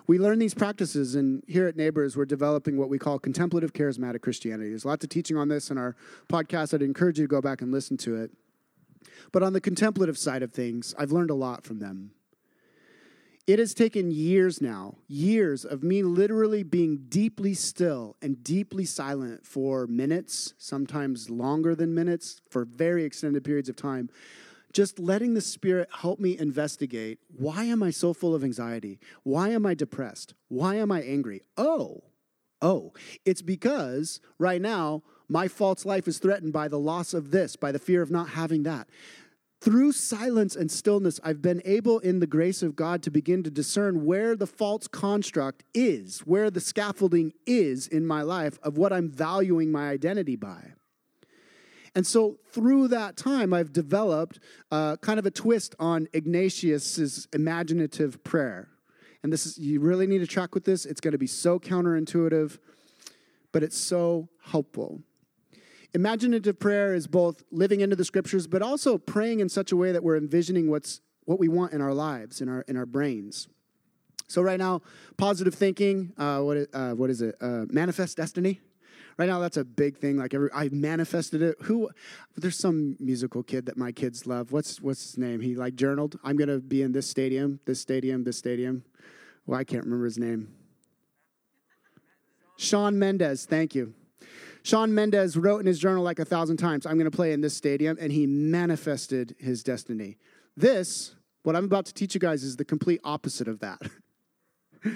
We 0.07 0.19
learn 0.19 0.38
these 0.38 0.55
practices, 0.55 1.15
and 1.15 1.45
here 1.47 1.67
at 1.69 1.77
Neighbors, 1.77 2.17
we're 2.17 2.25
developing 2.25 2.77
what 2.77 2.88
we 2.88 2.99
call 2.99 3.19
contemplative 3.19 3.73
charismatic 3.73 4.21
Christianity. 4.21 4.71
There's 4.71 4.85
lots 4.85 5.05
of 5.05 5.11
teaching 5.11 5.37
on 5.37 5.49
this 5.49 5.71
in 5.71 5.79
our 5.79 5.97
podcast. 6.29 6.75
I'd 6.75 6.83
encourage 6.83 7.19
you 7.19 7.25
to 7.25 7.31
go 7.31 7.41
back 7.41 7.62
and 7.62 7.71
listen 7.71 7.97
to 7.99 8.17
it. 8.17 8.31
But 9.33 9.43
on 9.43 9.53
the 9.53 9.61
contemplative 9.61 10.19
side 10.19 10.43
of 10.43 10.53
things, 10.53 10.95
I've 10.99 11.12
learned 11.12 11.31
a 11.31 11.35
lot 11.35 11.65
from 11.65 11.79
them. 11.79 12.12
It 13.44 13.59
has 13.59 13.74
taken 13.74 14.12
years 14.12 14.61
now, 14.61 14.98
years 15.09 15.64
of 15.64 15.83
me 15.83 16.05
literally 16.05 16.62
being 16.62 17.07
deeply 17.09 17.55
still 17.55 18.16
and 18.22 18.42
deeply 18.44 18.85
silent 18.85 19.44
for 19.44 19.88
minutes, 19.88 20.55
sometimes 20.59 21.28
longer 21.28 21.74
than 21.74 21.92
minutes, 21.92 22.40
for 22.48 22.64
very 22.64 23.02
extended 23.02 23.42
periods 23.42 23.68
of 23.68 23.74
time. 23.74 24.11
Just 24.72 25.00
letting 25.00 25.35
the 25.35 25.40
Spirit 25.40 25.88
help 25.92 26.20
me 26.20 26.38
investigate 26.38 27.18
why 27.37 27.64
am 27.64 27.83
I 27.83 27.90
so 27.90 28.14
full 28.14 28.33
of 28.33 28.44
anxiety? 28.44 29.00
Why 29.24 29.48
am 29.48 29.66
I 29.66 29.74
depressed? 29.74 30.35
Why 30.46 30.76
am 30.76 30.92
I 30.92 31.02
angry? 31.02 31.42
Oh, 31.57 32.05
oh, 32.62 32.92
it's 33.24 33.42
because 33.42 34.20
right 34.38 34.62
now 34.62 35.02
my 35.28 35.48
false 35.48 35.85
life 35.85 36.07
is 36.07 36.18
threatened 36.18 36.52
by 36.52 36.68
the 36.68 36.78
loss 36.78 37.12
of 37.12 37.33
this, 37.33 37.57
by 37.57 37.72
the 37.72 37.81
fear 37.81 38.02
of 38.02 38.11
not 38.11 38.28
having 38.28 38.62
that 38.62 38.87
through 39.62 39.92
silence 39.92 40.57
and 40.57 40.68
stillness, 40.68 41.20
I've 41.22 41.40
been 41.40 41.62
able, 41.64 42.01
in 42.01 42.18
the 42.18 42.27
grace 42.27 42.64
of 42.64 42.75
God, 42.75 43.01
to 43.05 43.12
begin 43.12 43.44
to 43.44 43.51
discern 43.51 44.05
where 44.05 44.35
the 44.35 44.46
false 44.46 44.88
construct 44.88 45.62
is, 45.72 46.18
where 46.20 46.51
the 46.51 46.61
scaffolding 46.61 47.33
is 47.46 47.87
in 47.87 48.05
my 48.05 48.22
life 48.22 48.59
of 48.64 48.77
what 48.77 48.92
I'm 48.92 49.09
valuing 49.09 49.70
my 49.70 49.88
identity 49.88 50.35
by. 50.35 50.72
And 51.94 52.05
so, 52.05 52.38
through 52.51 52.88
that 52.88 53.16
time, 53.16 53.55
I've 53.55 53.72
developed 53.72 54.40
uh, 54.72 54.96
kind 54.96 55.20
of 55.20 55.27
a 55.27 55.31
twist 55.31 55.77
on 55.79 56.09
Ignatius's 56.12 57.29
imaginative 57.33 58.25
prayer. 58.25 58.68
and 59.22 59.33
this 59.33 59.46
is 59.46 59.59
you 59.59 59.79
really 59.79 60.09
need 60.09 60.18
to 60.18 60.27
track 60.27 60.57
with 60.57 60.64
this. 60.64 60.87
It's 60.87 61.01
going 61.01 61.12
to 61.12 61.18
be 61.18 61.29
so 61.29 61.61
counterintuitive, 61.61 62.59
but 63.53 63.62
it's 63.62 63.79
so 63.79 64.29
helpful. 64.42 65.03
Imaginative 65.94 66.59
prayer 66.59 66.94
is 66.94 67.07
both 67.07 67.42
living 67.50 67.81
into 67.81 67.96
the 67.96 68.05
scriptures, 68.05 68.46
but 68.46 68.62
also 68.62 68.96
praying 68.96 69.40
in 69.40 69.48
such 69.48 69.72
a 69.72 69.76
way 69.76 69.92
that 69.92 70.02
we're 70.02 70.16
envisioning 70.16 70.70
what's 70.70 71.00
what 71.24 71.38
we 71.38 71.48
want 71.48 71.72
in 71.72 71.81
our 71.81 71.94
lives, 71.94 72.40
in 72.40 72.48
our 72.48 72.62
in 72.62 72.76
our 72.76 72.87
brains. 72.87 73.48
So 74.33 74.40
right 74.40 74.59
now, 74.59 74.81
positive 75.18 75.55
thinking, 75.55 76.14
uh, 76.16 76.40
what, 76.40 76.66
uh, 76.72 76.92
what 76.92 77.11
is 77.11 77.20
it? 77.20 77.37
Uh, 77.38 77.66
manifest 77.68 78.16
destiny. 78.16 78.62
Right 79.18 79.28
now, 79.28 79.40
that's 79.40 79.59
a 79.59 79.64
big 79.64 79.98
thing. 79.98 80.16
Like 80.16 80.33
every, 80.33 80.48
I 80.55 80.70
manifested 80.72 81.42
it. 81.42 81.57
Who? 81.64 81.90
There's 82.35 82.59
some 82.59 82.96
musical 82.98 83.42
kid 83.42 83.66
that 83.66 83.76
my 83.76 83.92
kids 83.92 84.26
love. 84.26 84.50
What's 84.50 84.81
what's 84.81 85.02
his 85.02 85.18
name? 85.18 85.40
He 85.40 85.55
like 85.55 85.74
journaled. 85.74 86.18
I'm 86.24 86.37
gonna 86.37 86.61
be 86.61 86.81
in 86.81 86.92
this 86.92 87.07
stadium, 87.07 87.61
this 87.66 87.78
stadium, 87.78 88.24
this 88.24 88.38
stadium. 88.38 88.85
Well, 89.44 89.61
I 89.61 89.64
can't 89.64 89.85
remember 89.85 90.07
his 90.07 90.16
name. 90.16 90.55
Shawn 92.57 92.98
Mendes. 92.98 93.44
Thank 93.44 93.74
you. 93.74 93.92
Shawn 94.62 94.94
Mendes 94.94 95.37
wrote 95.37 95.59
in 95.59 95.66
his 95.66 95.79
journal 95.79 96.05
like 96.05 96.18
a 96.18 96.25
thousand 96.25 96.57
times, 96.59 96.87
I'm 96.87 96.94
going 96.94 97.11
to 97.11 97.16
play 97.16 97.33
in 97.33 97.40
this 97.40 97.57
stadium, 97.57 97.98
and 98.01 98.12
he 98.12 98.27
manifested 98.27 99.35
his 99.38 99.62
destiny. 99.62 100.18
This, 100.57 101.14
what 101.42 101.57
I'm 101.57 101.64
about 101.64 101.87
to 101.87 101.94
teach 101.94 102.14
you 102.14 102.20
guys, 102.20 102.44
is 102.44 102.57
the 102.57 102.64
complete 102.64 103.01
opposite 103.03 103.48
of 103.48 103.61
that. 103.61 103.81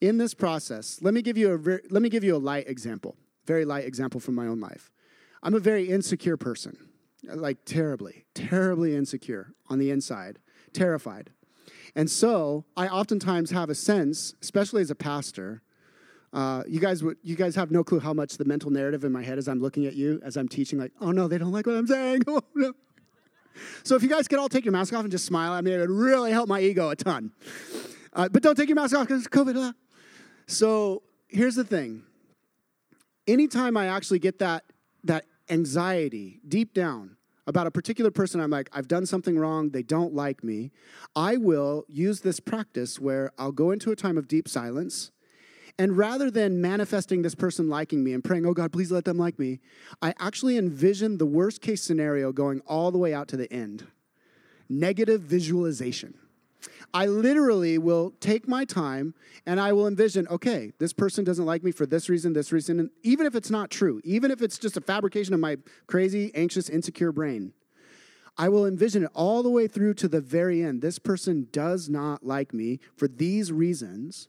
in 0.00 0.18
this 0.18 0.34
process, 0.34 0.98
let 1.02 1.12
me 1.12 1.20
give 1.20 1.36
you 1.36 1.52
a 1.52 1.58
ver- 1.58 1.82
let 1.90 2.02
me 2.02 2.08
give 2.08 2.24
you 2.24 2.36
a 2.36 2.38
light 2.38 2.68
example, 2.68 3.16
very 3.44 3.64
light 3.64 3.84
example 3.84 4.20
from 4.20 4.34
my 4.34 4.46
own 4.46 4.60
life. 4.60 4.90
I'm 5.42 5.54
a 5.54 5.60
very 5.60 5.88
insecure 5.88 6.36
person, 6.38 6.88
like 7.22 7.58
terribly, 7.66 8.24
terribly 8.34 8.96
insecure 8.96 9.52
on 9.68 9.78
the 9.78 9.90
inside, 9.90 10.38
terrified. 10.72 11.30
And 11.94 12.10
so 12.10 12.64
I 12.76 12.88
oftentimes 12.88 13.50
have 13.50 13.70
a 13.70 13.74
sense, 13.74 14.34
especially 14.42 14.82
as 14.82 14.90
a 14.90 14.94
pastor, 14.94 15.62
uh, 16.36 16.62
you 16.68 16.78
guys 16.78 17.02
would 17.02 17.16
you 17.22 17.34
guys 17.34 17.54
have 17.54 17.70
no 17.70 17.82
clue 17.82 17.98
how 17.98 18.12
much 18.12 18.36
the 18.36 18.44
mental 18.44 18.70
narrative 18.70 19.04
in 19.04 19.10
my 19.10 19.22
head 19.22 19.38
as 19.38 19.48
I'm 19.48 19.58
looking 19.58 19.86
at 19.86 19.94
you 19.94 20.20
as 20.22 20.36
I'm 20.36 20.48
teaching, 20.48 20.78
like, 20.78 20.92
oh 21.00 21.10
no, 21.10 21.28
they 21.28 21.38
don't 21.38 21.50
like 21.50 21.66
what 21.66 21.76
I'm 21.76 21.86
saying. 21.86 22.22
Oh 22.28 22.42
no. 22.54 22.74
So 23.84 23.96
if 23.96 24.02
you 24.02 24.10
guys 24.10 24.28
could 24.28 24.38
all 24.38 24.50
take 24.50 24.66
your 24.66 24.72
mask 24.72 24.92
off 24.92 25.00
and 25.00 25.10
just 25.10 25.24
smile 25.24 25.52
I 25.52 25.62
mean 25.62 25.72
it 25.72 25.78
would 25.78 25.88
really 25.88 26.30
help 26.30 26.46
my 26.46 26.60
ego 26.60 26.90
a 26.90 26.96
ton. 26.96 27.32
Uh, 28.12 28.28
but 28.28 28.42
don't 28.42 28.54
take 28.54 28.68
your 28.68 28.76
mask 28.76 28.94
off 28.94 29.06
because 29.06 29.24
it's 29.24 29.34
COVID. 29.34 29.72
So 30.46 31.02
here's 31.28 31.54
the 31.54 31.64
thing. 31.64 32.02
Anytime 33.26 33.78
I 33.78 33.86
actually 33.86 34.18
get 34.18 34.38
that 34.40 34.64
that 35.04 35.24
anxiety 35.48 36.40
deep 36.46 36.74
down 36.74 37.16
about 37.46 37.66
a 37.66 37.70
particular 37.70 38.10
person, 38.10 38.42
I'm 38.42 38.50
like, 38.50 38.68
I've 38.74 38.88
done 38.88 39.06
something 39.06 39.38
wrong, 39.38 39.70
they 39.70 39.82
don't 39.82 40.14
like 40.14 40.44
me, 40.44 40.70
I 41.14 41.38
will 41.38 41.86
use 41.88 42.20
this 42.20 42.40
practice 42.40 43.00
where 43.00 43.32
I'll 43.38 43.52
go 43.52 43.70
into 43.70 43.90
a 43.90 43.96
time 43.96 44.18
of 44.18 44.28
deep 44.28 44.48
silence. 44.48 45.12
And 45.78 45.96
rather 45.96 46.30
than 46.30 46.60
manifesting 46.60 47.22
this 47.22 47.34
person 47.34 47.68
liking 47.68 48.02
me 48.02 48.14
and 48.14 48.24
praying, 48.24 48.46
oh 48.46 48.54
God, 48.54 48.72
please 48.72 48.90
let 48.90 49.04
them 49.04 49.18
like 49.18 49.38
me, 49.38 49.60
I 50.00 50.14
actually 50.18 50.56
envision 50.56 51.18
the 51.18 51.26
worst 51.26 51.60
case 51.60 51.82
scenario 51.82 52.32
going 52.32 52.60
all 52.66 52.90
the 52.90 52.98
way 52.98 53.12
out 53.12 53.28
to 53.28 53.36
the 53.36 53.52
end 53.52 53.86
negative 54.68 55.20
visualization. 55.20 56.14
I 56.92 57.06
literally 57.06 57.78
will 57.78 58.14
take 58.20 58.48
my 58.48 58.64
time 58.64 59.14
and 59.44 59.60
I 59.60 59.72
will 59.72 59.86
envision, 59.86 60.26
okay, 60.28 60.72
this 60.78 60.92
person 60.92 61.24
doesn't 61.24 61.44
like 61.44 61.62
me 61.62 61.70
for 61.70 61.86
this 61.86 62.08
reason, 62.08 62.32
this 62.32 62.52
reason, 62.52 62.80
and 62.80 62.90
even 63.02 63.26
if 63.26 63.34
it's 63.34 63.50
not 63.50 63.70
true, 63.70 64.00
even 64.02 64.30
if 64.30 64.42
it's 64.42 64.58
just 64.58 64.76
a 64.76 64.80
fabrication 64.80 65.34
of 65.34 65.40
my 65.40 65.58
crazy, 65.86 66.32
anxious, 66.34 66.68
insecure 66.68 67.12
brain, 67.12 67.52
I 68.38 68.48
will 68.48 68.66
envision 68.66 69.04
it 69.04 69.10
all 69.14 69.42
the 69.42 69.50
way 69.50 69.66
through 69.66 69.94
to 69.94 70.08
the 70.08 70.20
very 70.20 70.62
end. 70.62 70.82
This 70.82 70.98
person 70.98 71.48
does 71.52 71.88
not 71.88 72.24
like 72.24 72.52
me 72.52 72.80
for 72.96 73.08
these 73.08 73.52
reasons. 73.52 74.28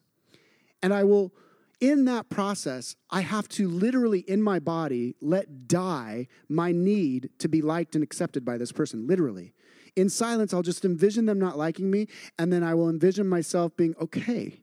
And 0.82 0.94
I 0.94 1.04
will, 1.04 1.34
in 1.80 2.06
that 2.06 2.30
process, 2.30 2.96
I 3.10 3.22
have 3.22 3.48
to 3.50 3.68
literally 3.68 4.20
in 4.20 4.42
my 4.42 4.60
body 4.60 5.16
let 5.22 5.68
die 5.68 6.28
my 6.50 6.72
need 6.72 7.30
to 7.40 7.48
be 7.48 7.62
liked 7.62 7.96
and 7.96 8.04
accepted 8.04 8.46
by 8.46 8.58
this 8.58 8.72
person, 8.72 9.08
literally 9.08 9.54
in 9.98 10.10
silence, 10.10 10.54
I'll 10.54 10.62
just 10.62 10.86
envision 10.86 11.26
them 11.26 11.40
not 11.40 11.58
liking 11.58 11.90
me, 11.90 12.08
and 12.38 12.54
then 12.54 12.64
I 12.64 12.76
will 12.76 12.88
envision 12.88 13.28
myself 13.28 13.76
being 13.76 13.96
okay. 14.00 14.62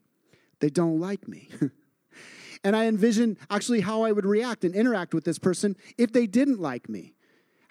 They 0.61 0.69
don't 0.69 0.99
like 0.99 1.27
me. 1.27 1.49
and 2.63 2.73
I 2.73 2.85
envision 2.85 3.37
actually 3.49 3.81
how 3.81 4.03
I 4.03 4.13
would 4.13 4.25
react 4.25 4.63
and 4.63 4.73
interact 4.73 5.13
with 5.13 5.25
this 5.25 5.37
person 5.37 5.75
if 5.97 6.13
they 6.13 6.25
didn't 6.25 6.61
like 6.61 6.87
me. 6.87 7.14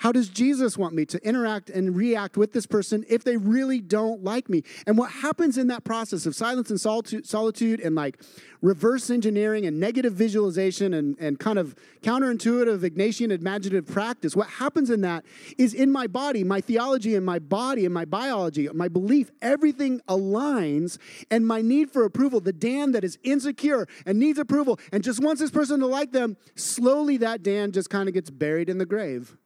How 0.04 0.12
does 0.12 0.28
Jesus 0.28 0.76
want 0.76 0.94
me 0.94 1.06
to 1.06 1.26
interact 1.26 1.70
and 1.70 1.96
react 1.96 2.36
with 2.36 2.52
this 2.52 2.66
person 2.66 3.06
if 3.08 3.24
they 3.24 3.38
really 3.38 3.80
don't 3.80 4.22
like 4.22 4.50
me? 4.50 4.62
And 4.86 4.98
what 4.98 5.10
happens 5.10 5.56
in 5.56 5.68
that 5.68 5.82
process 5.82 6.26
of 6.26 6.36
silence 6.36 6.68
and 6.68 6.78
solitude, 6.78 7.80
and 7.80 7.94
like 7.94 8.20
reverse 8.60 9.08
engineering 9.08 9.64
and 9.64 9.80
negative 9.80 10.12
visualization 10.12 10.92
and, 10.92 11.16
and 11.18 11.40
kind 11.40 11.58
of 11.58 11.74
counterintuitive 12.02 12.80
Ignatian 12.80 13.32
imaginative 13.32 13.86
practice, 13.86 14.36
what 14.36 14.48
happens 14.48 14.90
in 14.90 15.00
that 15.00 15.24
is 15.56 15.72
in 15.72 15.90
my 15.90 16.06
body, 16.06 16.44
my 16.44 16.60
theology 16.60 17.14
and 17.14 17.24
my 17.24 17.38
body 17.38 17.86
and 17.86 17.94
my 17.94 18.04
biology, 18.04 18.68
my 18.74 18.88
belief, 18.88 19.32
everything 19.40 20.02
aligns, 20.06 20.98
and 21.30 21.46
my 21.46 21.62
need 21.62 21.90
for 21.90 22.04
approval, 22.04 22.40
the 22.40 22.52
Dan 22.52 22.92
that 22.92 23.04
is 23.04 23.18
insecure 23.22 23.88
and 24.04 24.18
needs 24.18 24.38
approval 24.38 24.78
and 24.92 25.02
just 25.02 25.22
wants 25.22 25.40
this 25.40 25.50
person 25.50 25.80
to 25.80 25.86
like 25.86 26.12
them, 26.12 26.36
slowly 26.56 27.16
that 27.16 27.42
Dan 27.42 27.72
just 27.72 27.88
kind 27.88 28.06
of 28.06 28.12
gets 28.12 28.28
buried 28.28 28.68
in 28.68 28.76
the 28.76 28.84
grave. 28.84 29.38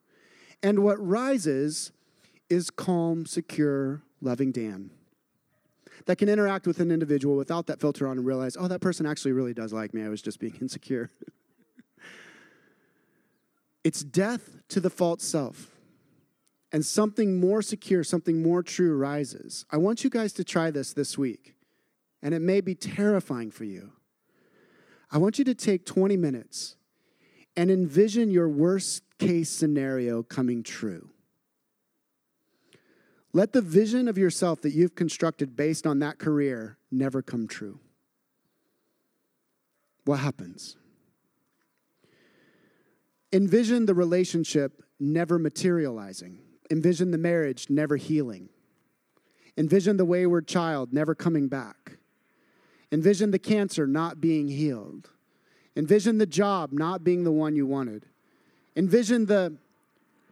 And 0.62 0.80
what 0.82 0.96
rises 1.04 1.92
is 2.50 2.70
calm, 2.70 3.26
secure, 3.26 4.02
loving 4.20 4.52
Dan 4.52 4.90
that 6.06 6.16
can 6.16 6.28
interact 6.28 6.66
with 6.66 6.80
an 6.80 6.90
individual 6.90 7.36
without 7.36 7.66
that 7.66 7.80
filter 7.80 8.06
on 8.06 8.18
and 8.18 8.26
realize, 8.26 8.56
oh, 8.58 8.68
that 8.68 8.80
person 8.80 9.06
actually 9.06 9.32
really 9.32 9.54
does 9.54 9.72
like 9.72 9.92
me. 9.92 10.02
I 10.02 10.08
was 10.08 10.22
just 10.22 10.40
being 10.40 10.56
insecure. 10.60 11.10
it's 13.84 14.02
death 14.02 14.56
to 14.68 14.80
the 14.80 14.90
false 14.90 15.22
self. 15.22 15.70
And 16.70 16.84
something 16.84 17.40
more 17.40 17.62
secure, 17.62 18.04
something 18.04 18.42
more 18.42 18.62
true 18.62 18.94
rises. 18.96 19.64
I 19.70 19.78
want 19.78 20.04
you 20.04 20.10
guys 20.10 20.34
to 20.34 20.44
try 20.44 20.70
this 20.70 20.92
this 20.92 21.16
week. 21.16 21.54
And 22.22 22.34
it 22.34 22.40
may 22.40 22.60
be 22.60 22.74
terrifying 22.74 23.50
for 23.50 23.64
you. 23.64 23.92
I 25.10 25.18
want 25.18 25.38
you 25.38 25.44
to 25.46 25.54
take 25.54 25.86
20 25.86 26.16
minutes 26.16 26.76
and 27.56 27.70
envision 27.70 28.30
your 28.30 28.48
worst 28.48 29.02
case 29.18 29.50
scenario 29.50 30.22
coming 30.22 30.62
true. 30.62 31.10
Let 33.32 33.52
the 33.52 33.60
vision 33.60 34.08
of 34.08 34.16
yourself 34.16 34.62
that 34.62 34.72
you've 34.72 34.94
constructed 34.94 35.54
based 35.54 35.86
on 35.86 35.98
that 35.98 36.18
career 36.18 36.78
never 36.90 37.22
come 37.22 37.46
true. 37.46 37.78
What 40.04 40.20
happens? 40.20 40.76
Envision 43.32 43.84
the 43.86 43.94
relationship 43.94 44.82
never 44.98 45.38
materializing. 45.38 46.38
Envision 46.70 47.10
the 47.10 47.18
marriage 47.18 47.68
never 47.68 47.96
healing. 47.96 48.48
Envision 49.56 49.98
the 49.98 50.04
wayward 50.04 50.48
child 50.48 50.92
never 50.92 51.14
coming 51.14 51.48
back. 51.48 51.98
Envision 52.90 53.30
the 53.32 53.38
cancer 53.38 53.86
not 53.86 54.20
being 54.20 54.48
healed. 54.48 55.10
Envision 55.76 56.18
the 56.18 56.26
job 56.26 56.72
not 56.72 57.04
being 57.04 57.24
the 57.24 57.32
one 57.32 57.54
you 57.54 57.66
wanted. 57.66 58.06
Envision 58.78 59.26
the 59.26 59.54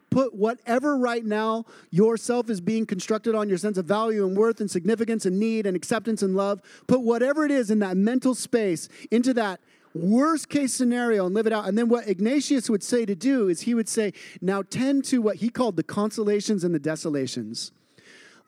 put 0.09 0.33
whatever 0.33 0.97
right 0.97 1.25
now 1.25 1.65
yourself 1.91 2.49
is 2.49 2.61
being 2.61 2.85
constructed 2.85 3.35
on 3.35 3.49
your 3.49 3.57
sense 3.57 3.77
of 3.77 3.85
value 3.85 4.25
and 4.25 4.37
worth 4.37 4.61
and 4.61 4.71
significance 4.71 5.25
and 5.25 5.37
need 5.37 5.65
and 5.65 5.75
acceptance 5.75 6.21
and 6.21 6.33
love, 6.35 6.61
put 6.87 7.01
whatever 7.01 7.43
it 7.45 7.51
is 7.51 7.69
in 7.69 7.79
that 7.79 7.97
mental 7.97 8.33
space 8.33 8.87
into 9.11 9.33
that 9.33 9.59
worst 9.93 10.47
case 10.47 10.73
scenario 10.73 11.25
and 11.25 11.35
live 11.35 11.45
it 11.45 11.51
out. 11.51 11.67
And 11.67 11.77
then 11.77 11.89
what 11.89 12.07
Ignatius 12.07 12.69
would 12.69 12.83
say 12.83 13.05
to 13.05 13.15
do 13.15 13.49
is 13.49 13.61
he 13.61 13.73
would 13.73 13.89
say, 13.89 14.13
now 14.39 14.63
tend 14.63 15.03
to 15.05 15.21
what 15.21 15.35
he 15.37 15.49
called 15.49 15.75
the 15.75 15.83
consolations 15.83 16.63
and 16.63 16.73
the 16.73 16.79
desolations. 16.79 17.73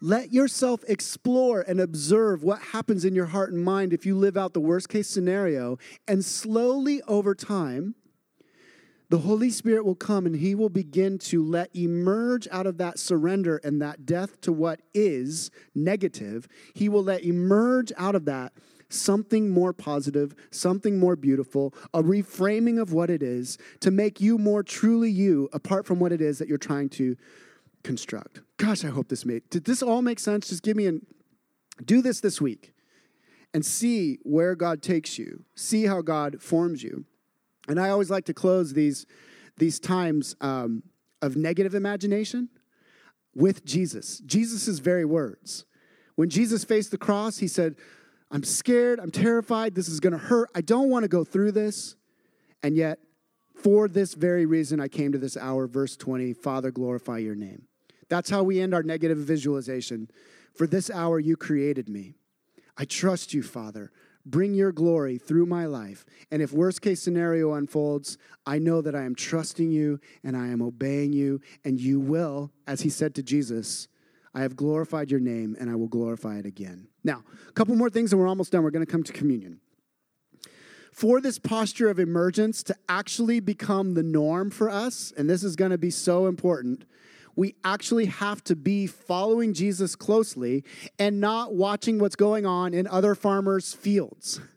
Let 0.01 0.31
yourself 0.31 0.81
explore 0.87 1.59
and 1.61 1.81
observe 1.81 2.41
what 2.41 2.61
happens 2.61 3.03
in 3.03 3.15
your 3.15 3.25
heart 3.25 3.51
and 3.51 3.61
mind 3.61 3.91
if 3.91 4.05
you 4.05 4.15
live 4.15 4.37
out 4.37 4.53
the 4.53 4.61
worst 4.61 4.87
case 4.87 5.09
scenario. 5.09 5.77
And 6.07 6.23
slowly 6.23 7.01
over 7.01 7.35
time, 7.35 7.95
the 9.09 9.19
Holy 9.19 9.49
Spirit 9.49 9.85
will 9.85 9.95
come 9.95 10.25
and 10.25 10.35
He 10.35 10.55
will 10.55 10.69
begin 10.69 11.17
to 11.19 11.43
let 11.43 11.75
emerge 11.75 12.47
out 12.51 12.67
of 12.67 12.77
that 12.77 12.99
surrender 12.99 13.59
and 13.63 13.81
that 13.81 14.05
death 14.05 14.39
to 14.41 14.51
what 14.51 14.81
is 14.93 15.49
negative. 15.73 16.47
He 16.75 16.89
will 16.89 17.03
let 17.03 17.23
emerge 17.23 17.91
out 17.97 18.15
of 18.15 18.25
that 18.25 18.53
something 18.89 19.49
more 19.49 19.71
positive, 19.71 20.35
something 20.51 20.99
more 20.99 21.15
beautiful, 21.15 21.73
a 21.93 22.01
reframing 22.01 22.81
of 22.81 22.91
what 22.91 23.09
it 23.09 23.21
is 23.21 23.57
to 23.79 23.91
make 23.91 24.19
you 24.19 24.37
more 24.37 24.63
truly 24.63 25.11
you 25.11 25.47
apart 25.53 25.85
from 25.85 25.99
what 25.99 26.11
it 26.11 26.21
is 26.21 26.39
that 26.39 26.47
you're 26.47 26.57
trying 26.57 26.89
to 26.89 27.15
construct. 27.83 28.41
Gosh, 28.57 28.83
I 28.83 28.89
hope 28.89 29.07
this 29.09 29.25
made. 29.25 29.47
Did 29.49 29.65
this 29.65 29.81
all 29.81 30.01
make 30.01 30.19
sense? 30.19 30.49
Just 30.49 30.63
give 30.63 30.75
me 30.75 30.87
an. 30.87 31.05
Do 31.83 32.01
this 32.01 32.19
this 32.19 32.41
week 32.41 32.73
and 33.53 33.65
see 33.65 34.19
where 34.23 34.53
God 34.53 34.81
takes 34.81 35.17
you, 35.17 35.45
see 35.55 35.85
how 35.85 36.01
God 36.01 36.41
forms 36.41 36.83
you. 36.83 37.05
And 37.69 37.79
I 37.79 37.89
always 37.89 38.09
like 38.09 38.25
to 38.25 38.33
close 38.33 38.73
these, 38.73 39.05
these 39.57 39.79
times 39.79 40.35
um, 40.41 40.83
of 41.21 41.37
negative 41.37 41.75
imagination 41.75 42.49
with 43.35 43.63
Jesus, 43.63 44.19
Jesus' 44.25 44.79
very 44.79 45.05
words. 45.05 45.65
When 46.15 46.29
Jesus 46.29 46.65
faced 46.65 46.91
the 46.91 46.97
cross, 46.97 47.37
he 47.37 47.47
said, 47.47 47.75
I'm 48.31 48.43
scared, 48.43 48.99
I'm 48.99 49.11
terrified, 49.11 49.75
this 49.75 49.87
is 49.87 49.99
gonna 49.99 50.17
hurt, 50.17 50.49
I 50.53 50.61
don't 50.61 50.89
wanna 50.89 51.07
go 51.07 51.23
through 51.23 51.53
this. 51.53 51.95
And 52.61 52.75
yet, 52.75 52.99
for 53.55 53.87
this 53.87 54.13
very 54.15 54.45
reason, 54.45 54.79
I 54.79 54.87
came 54.87 55.11
to 55.11 55.17
this 55.17 55.37
hour. 55.37 55.67
Verse 55.67 55.95
20 55.95 56.33
Father, 56.33 56.71
glorify 56.71 57.19
your 57.19 57.35
name. 57.35 57.63
That's 58.09 58.29
how 58.29 58.43
we 58.43 58.59
end 58.59 58.73
our 58.73 58.83
negative 58.83 59.17
visualization. 59.17 60.09
For 60.55 60.65
this 60.65 60.89
hour, 60.89 61.19
you 61.19 61.37
created 61.37 61.87
me. 61.87 62.15
I 62.77 62.85
trust 62.85 63.33
you, 63.33 63.43
Father. 63.43 63.91
Bring 64.29 64.53
your 64.53 64.71
glory 64.71 65.17
through 65.17 65.47
my 65.47 65.65
life. 65.65 66.05
And 66.29 66.41
if 66.41 66.53
worst 66.53 66.81
case 66.81 67.01
scenario 67.01 67.53
unfolds, 67.53 68.17
I 68.45 68.59
know 68.59 68.81
that 68.81 68.95
I 68.95 69.03
am 69.03 69.15
trusting 69.15 69.71
you 69.71 69.99
and 70.23 70.37
I 70.37 70.47
am 70.47 70.61
obeying 70.61 71.13
you, 71.13 71.41
and 71.65 71.79
you 71.79 71.99
will, 71.99 72.51
as 72.67 72.81
he 72.81 72.89
said 72.89 73.15
to 73.15 73.23
Jesus, 73.23 73.87
I 74.35 74.41
have 74.41 74.55
glorified 74.55 75.09
your 75.09 75.19
name 75.19 75.55
and 75.59 75.69
I 75.69 75.75
will 75.75 75.87
glorify 75.87 76.37
it 76.37 76.45
again. 76.45 76.89
Now, 77.03 77.23
a 77.47 77.51
couple 77.53 77.75
more 77.75 77.89
things 77.89 78.13
and 78.13 78.21
we're 78.21 78.27
almost 78.27 78.51
done. 78.51 78.61
We're 78.61 78.69
going 78.69 78.85
to 78.85 78.91
come 78.91 79.03
to 79.03 79.13
communion. 79.13 79.61
For 80.93 81.21
this 81.21 81.39
posture 81.39 81.89
of 81.89 81.97
emergence 81.97 82.61
to 82.63 82.75
actually 82.87 83.39
become 83.39 83.93
the 83.95 84.03
norm 84.03 84.51
for 84.51 84.69
us, 84.69 85.11
and 85.17 85.29
this 85.29 85.43
is 85.43 85.55
going 85.55 85.71
to 85.71 85.77
be 85.77 85.91
so 85.91 86.27
important, 86.27 86.85
we 87.39 87.55
actually 87.63 88.07
have 88.07 88.43
to 88.43 88.53
be 88.53 88.85
following 88.85 89.53
Jesus 89.53 89.95
closely 89.95 90.65
and 90.99 91.21
not 91.21 91.55
watching 91.55 91.97
what's 91.97 92.17
going 92.17 92.45
on 92.45 92.73
in 92.73 92.85
other 92.85 93.15
farmers' 93.15 93.73
fields. 93.73 94.39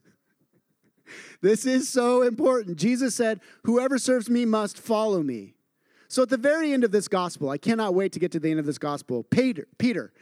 This 1.43 1.67
is 1.67 1.89
so 1.89 2.23
important. 2.23 2.79
Jesus 2.79 3.17
said, 3.17 3.41
Whoever 3.65 3.99
serves 3.99 4.31
me 4.31 4.47
must 4.47 4.79
follow 4.79 5.23
me. 5.23 5.55
So 6.07 6.23
at 6.23 6.29
the 6.29 6.37
very 6.37 6.73
end 6.73 6.85
of 6.85 6.93
this 6.93 7.09
gospel, 7.09 7.51
I 7.51 7.59
cannot 7.59 7.95
wait 7.95 8.13
to 8.13 8.21
get 8.21 8.31
to 8.33 8.41
the 8.41 8.51
end 8.51 8.61
of 8.61 8.65
this 8.65 8.79
gospel. 8.79 9.25
Peter, 9.25 9.67
Peter, 9.77 10.13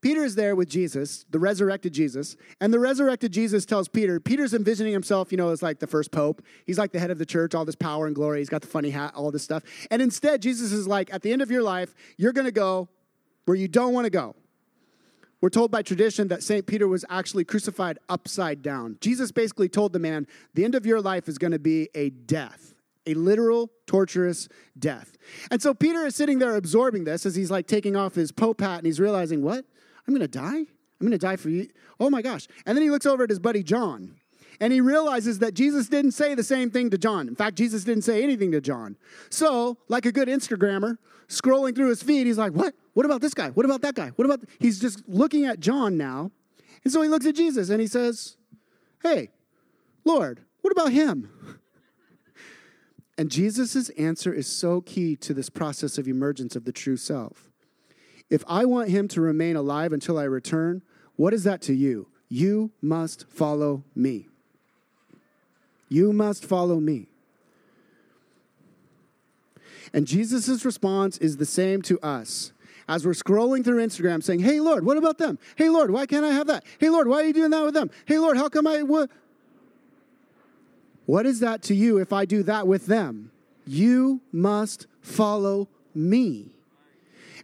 Peter 0.00 0.24
is 0.24 0.34
there 0.34 0.56
with 0.56 0.68
Jesus, 0.68 1.26
the 1.30 1.38
resurrected 1.38 1.92
Jesus, 1.92 2.36
and 2.60 2.72
the 2.72 2.78
resurrected 2.78 3.32
Jesus 3.32 3.66
tells 3.66 3.86
Peter, 3.86 4.18
Peter's 4.18 4.54
envisioning 4.54 4.94
himself, 4.94 5.30
you 5.30 5.36
know, 5.36 5.50
as 5.50 5.62
like 5.62 5.78
the 5.78 5.86
first 5.86 6.10
pope. 6.10 6.42
He's 6.64 6.78
like 6.78 6.92
the 6.92 6.98
head 6.98 7.10
of 7.10 7.18
the 7.18 7.26
church, 7.26 7.54
all 7.54 7.66
this 7.66 7.74
power 7.74 8.06
and 8.06 8.14
glory. 8.14 8.38
He's 8.38 8.48
got 8.48 8.62
the 8.62 8.66
funny 8.66 8.90
hat, 8.90 9.12
all 9.14 9.30
this 9.30 9.42
stuff. 9.42 9.62
And 9.90 10.00
instead, 10.00 10.40
Jesus 10.40 10.72
is 10.72 10.88
like, 10.88 11.12
at 11.12 11.20
the 11.20 11.32
end 11.32 11.42
of 11.42 11.50
your 11.50 11.62
life, 11.62 11.94
you're 12.16 12.32
going 12.32 12.46
to 12.46 12.52
go 12.52 12.88
where 13.44 13.56
you 13.56 13.68
don't 13.68 13.92
want 13.92 14.06
to 14.06 14.10
go. 14.10 14.34
We're 15.42 15.50
told 15.50 15.70
by 15.70 15.82
tradition 15.82 16.28
that 16.28 16.42
St. 16.42 16.66
Peter 16.66 16.88
was 16.88 17.04
actually 17.10 17.44
crucified 17.44 17.98
upside 18.08 18.62
down. 18.62 18.96
Jesus 19.00 19.32
basically 19.32 19.68
told 19.68 19.92
the 19.92 19.98
man, 19.98 20.26
the 20.54 20.64
end 20.64 20.74
of 20.74 20.86
your 20.86 21.00
life 21.00 21.28
is 21.28 21.36
going 21.36 21.52
to 21.52 21.58
be 21.58 21.88
a 21.94 22.10
death 22.10 22.74
a 23.06 23.14
literal, 23.14 23.70
torturous 23.86 24.48
death. 24.78 25.16
And 25.50 25.60
so 25.60 25.74
Peter 25.74 26.06
is 26.06 26.14
sitting 26.14 26.38
there 26.38 26.54
absorbing 26.56 27.04
this 27.04 27.24
as 27.26 27.34
he's 27.34 27.50
like 27.50 27.66
taking 27.66 27.96
off 27.96 28.14
his 28.14 28.30
pope 28.30 28.60
hat 28.60 28.78
and 28.78 28.86
he's 28.86 29.00
realizing, 29.00 29.42
what? 29.42 29.64
I'm 30.06 30.14
going 30.14 30.20
to 30.20 30.28
die? 30.28 30.58
I'm 30.58 31.06
going 31.06 31.12
to 31.12 31.18
die 31.18 31.36
for 31.36 31.48
you. 31.48 31.68
Oh 31.98 32.10
my 32.10 32.22
gosh. 32.22 32.46
And 32.66 32.76
then 32.76 32.82
he 32.82 32.90
looks 32.90 33.06
over 33.06 33.24
at 33.24 33.30
his 33.30 33.38
buddy 33.38 33.62
John 33.62 34.16
and 34.60 34.72
he 34.72 34.80
realizes 34.80 35.38
that 35.38 35.54
Jesus 35.54 35.88
didn't 35.88 36.12
say 36.12 36.34
the 36.34 36.44
same 36.44 36.70
thing 36.70 36.90
to 36.90 36.98
John. 36.98 37.28
In 37.28 37.34
fact, 37.34 37.56
Jesus 37.56 37.82
didn't 37.84 38.04
say 38.04 38.22
anything 38.22 38.52
to 38.52 38.60
John. 38.60 38.96
So, 39.30 39.78
like 39.88 40.04
a 40.04 40.12
good 40.12 40.28
Instagrammer, 40.28 40.98
scrolling 41.28 41.74
through 41.74 41.88
his 41.88 42.02
feed, 42.02 42.26
he's 42.26 42.36
like, 42.36 42.52
What? 42.52 42.74
What 42.92 43.06
about 43.06 43.22
this 43.22 43.32
guy? 43.32 43.48
What 43.50 43.64
about 43.64 43.80
that 43.82 43.94
guy? 43.94 44.08
What 44.16 44.26
about. 44.26 44.40
Th-? 44.40 44.58
He's 44.58 44.78
just 44.78 45.08
looking 45.08 45.46
at 45.46 45.60
John 45.60 45.96
now. 45.96 46.30
And 46.84 46.92
so 46.92 47.00
he 47.00 47.08
looks 47.08 47.26
at 47.26 47.34
Jesus 47.34 47.70
and 47.70 47.80
he 47.80 47.86
says, 47.86 48.36
Hey, 49.02 49.30
Lord, 50.04 50.40
what 50.60 50.72
about 50.72 50.92
him? 50.92 51.30
And 53.18 53.30
Jesus' 53.30 53.90
answer 53.98 54.32
is 54.32 54.46
so 54.46 54.80
key 54.80 55.14
to 55.16 55.34
this 55.34 55.50
process 55.50 55.98
of 55.98 56.08
emergence 56.08 56.56
of 56.56 56.64
the 56.64 56.72
true 56.72 56.96
self. 56.96 57.49
If 58.30 58.44
I 58.46 58.64
want 58.64 58.88
him 58.88 59.08
to 59.08 59.20
remain 59.20 59.56
alive 59.56 59.92
until 59.92 60.16
I 60.16 60.24
return, 60.24 60.82
what 61.16 61.34
is 61.34 61.44
that 61.44 61.60
to 61.62 61.74
you? 61.74 62.06
You 62.28 62.70
must 62.80 63.28
follow 63.28 63.82
me. 63.94 64.28
You 65.88 66.12
must 66.12 66.44
follow 66.44 66.78
me. 66.78 67.08
And 69.92 70.06
Jesus' 70.06 70.64
response 70.64 71.18
is 71.18 71.36
the 71.36 71.44
same 71.44 71.82
to 71.82 71.98
us. 72.00 72.52
As 72.88 73.04
we're 73.04 73.12
scrolling 73.12 73.64
through 73.64 73.84
Instagram 73.84 74.22
saying, 74.22 74.40
Hey, 74.40 74.60
Lord, 74.60 74.84
what 74.84 74.96
about 74.96 75.18
them? 75.18 75.38
Hey, 75.56 75.68
Lord, 75.68 75.90
why 75.90 76.06
can't 76.06 76.24
I 76.24 76.30
have 76.30 76.46
that? 76.46 76.64
Hey, 76.78 76.88
Lord, 76.88 77.08
why 77.08 77.22
are 77.22 77.24
you 77.24 77.32
doing 77.32 77.50
that 77.50 77.64
with 77.64 77.74
them? 77.74 77.90
Hey, 78.04 78.18
Lord, 78.18 78.36
how 78.36 78.48
come 78.48 78.66
I. 78.66 78.82
What? 78.82 79.10
What 81.06 81.26
is 81.26 81.40
that 81.40 81.62
to 81.62 81.74
you 81.74 81.98
if 81.98 82.12
I 82.12 82.24
do 82.24 82.42
that 82.44 82.68
with 82.68 82.86
them? 82.86 83.32
You 83.66 84.20
must 84.32 84.86
follow 85.02 85.68
me. 85.94 86.54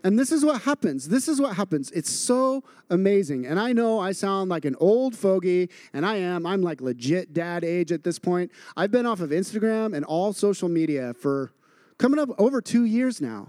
And 0.07 0.17
this 0.17 0.31
is 0.31 0.45
what 0.45 0.63
happens. 0.63 1.09
This 1.09 1.27
is 1.27 1.41
what 1.41 1.57
happens. 1.57 1.91
It's 1.91 2.09
so 2.13 2.63
amazing. 2.91 3.45
And 3.45 3.59
I 3.59 3.73
know 3.73 3.99
I 3.99 4.13
sound 4.13 4.49
like 4.49 4.65
an 4.65 4.77
old 4.79 5.17
fogey, 5.17 5.69
and 5.93 6.07
I 6.07 6.15
am. 6.19 6.47
I'm 6.47 6.63
like 6.63 6.81
legit 6.81 7.35
dad 7.35 7.65
age 7.65 7.91
at 7.91 8.05
this 8.05 8.17
point. 8.17 8.53
I've 8.77 8.93
been 8.93 9.05
off 9.05 9.19
of 9.19 9.31
Instagram 9.31 9.97
and 9.97 10.05
all 10.05 10.33
social 10.33 10.69
media 10.69 11.13
for 11.13 11.51
coming 11.99 12.21
up 12.21 12.29
over 12.39 12.61
two 12.61 12.85
years 12.85 13.21
now 13.21 13.49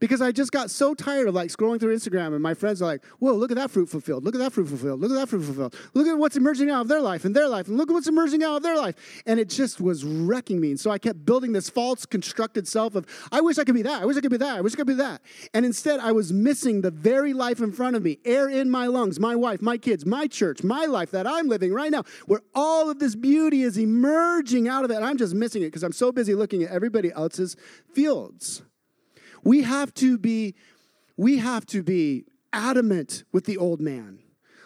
because 0.00 0.20
I 0.20 0.32
just 0.32 0.52
got 0.52 0.70
so 0.70 0.94
tired 0.94 1.28
of 1.28 1.34
like 1.34 1.50
scrolling 1.50 1.80
through 1.80 1.96
Instagram 1.96 2.34
and 2.34 2.42
my 2.42 2.54
friends 2.54 2.82
are 2.82 2.86
like, 2.86 3.04
whoa, 3.18 3.34
look 3.34 3.50
at 3.50 3.56
that 3.56 3.70
fruit 3.70 3.88
fulfilled. 3.88 4.24
Look 4.24 4.34
at 4.34 4.38
that 4.38 4.52
fruit 4.52 4.68
fulfilled. 4.68 5.00
Look 5.00 5.10
at 5.10 5.14
that 5.14 5.28
fruit 5.28 5.42
fulfilled. 5.42 5.74
Look 5.94 6.06
at 6.06 6.18
what's 6.18 6.36
emerging 6.36 6.70
out 6.70 6.82
of 6.82 6.88
their 6.88 7.00
life 7.00 7.24
and 7.24 7.34
their 7.34 7.48
life. 7.48 7.68
And 7.68 7.76
look 7.76 7.90
at 7.90 7.92
what's 7.92 8.06
emerging 8.06 8.42
out 8.42 8.56
of 8.56 8.62
their 8.62 8.76
life. 8.76 9.22
And 9.26 9.40
it 9.40 9.48
just 9.48 9.80
was 9.80 10.04
wrecking 10.04 10.60
me. 10.60 10.70
And 10.70 10.80
so 10.80 10.90
I 10.90 10.98
kept 10.98 11.24
building 11.24 11.52
this 11.52 11.70
false 11.70 12.06
constructed 12.06 12.66
self 12.68 12.94
of, 12.94 13.06
I 13.32 13.40
wish 13.40 13.58
I 13.58 13.64
could 13.64 13.74
be 13.74 13.82
that. 13.82 14.02
I 14.02 14.04
wish 14.04 14.16
I 14.16 14.20
could 14.20 14.30
be 14.30 14.36
that. 14.38 14.56
I 14.56 14.60
wish 14.60 14.74
I 14.74 14.76
could 14.76 14.86
be 14.86 14.94
that. 14.94 15.22
And 15.54 15.64
instead, 15.64 16.00
I 16.00 16.12
was 16.12 16.32
missing 16.32 16.80
the 16.80 16.90
very 16.90 17.32
life 17.32 17.60
in 17.60 17.72
front 17.72 17.96
of 17.96 18.02
me 18.02 18.18
air 18.24 18.48
in 18.48 18.70
my 18.70 18.86
lungs, 18.86 19.18
my 19.20 19.34
wife, 19.34 19.62
my 19.62 19.78
kids, 19.78 20.04
my 20.06 20.26
church, 20.26 20.62
my 20.62 20.86
life 20.86 21.10
that 21.12 21.26
I'm 21.26 21.48
living 21.48 21.72
right 21.72 21.90
now, 21.90 22.04
where 22.26 22.40
all 22.54 22.90
of 22.90 22.98
this 22.98 23.14
beauty 23.14 23.62
is 23.62 23.78
emerging 23.78 24.68
out 24.68 24.84
of 24.84 24.90
it. 24.90 24.96
And 24.96 25.04
I'm 25.04 25.16
just 25.16 25.34
missing 25.34 25.62
it 25.62 25.66
because 25.66 25.82
I'm 25.82 25.92
so 25.92 26.12
busy 26.12 26.34
looking 26.34 26.62
at 26.62 26.70
everybody 26.70 27.12
else's 27.12 27.56
fields. 27.92 28.62
We 29.46 29.62
have 29.62 29.94
to 29.94 30.18
be, 30.18 30.56
we 31.16 31.38
have 31.38 31.66
to 31.66 31.84
be 31.84 32.24
adamant 32.52 33.22
with 33.30 33.44
the 33.44 33.56
old 33.56 33.80
man. 33.80 34.18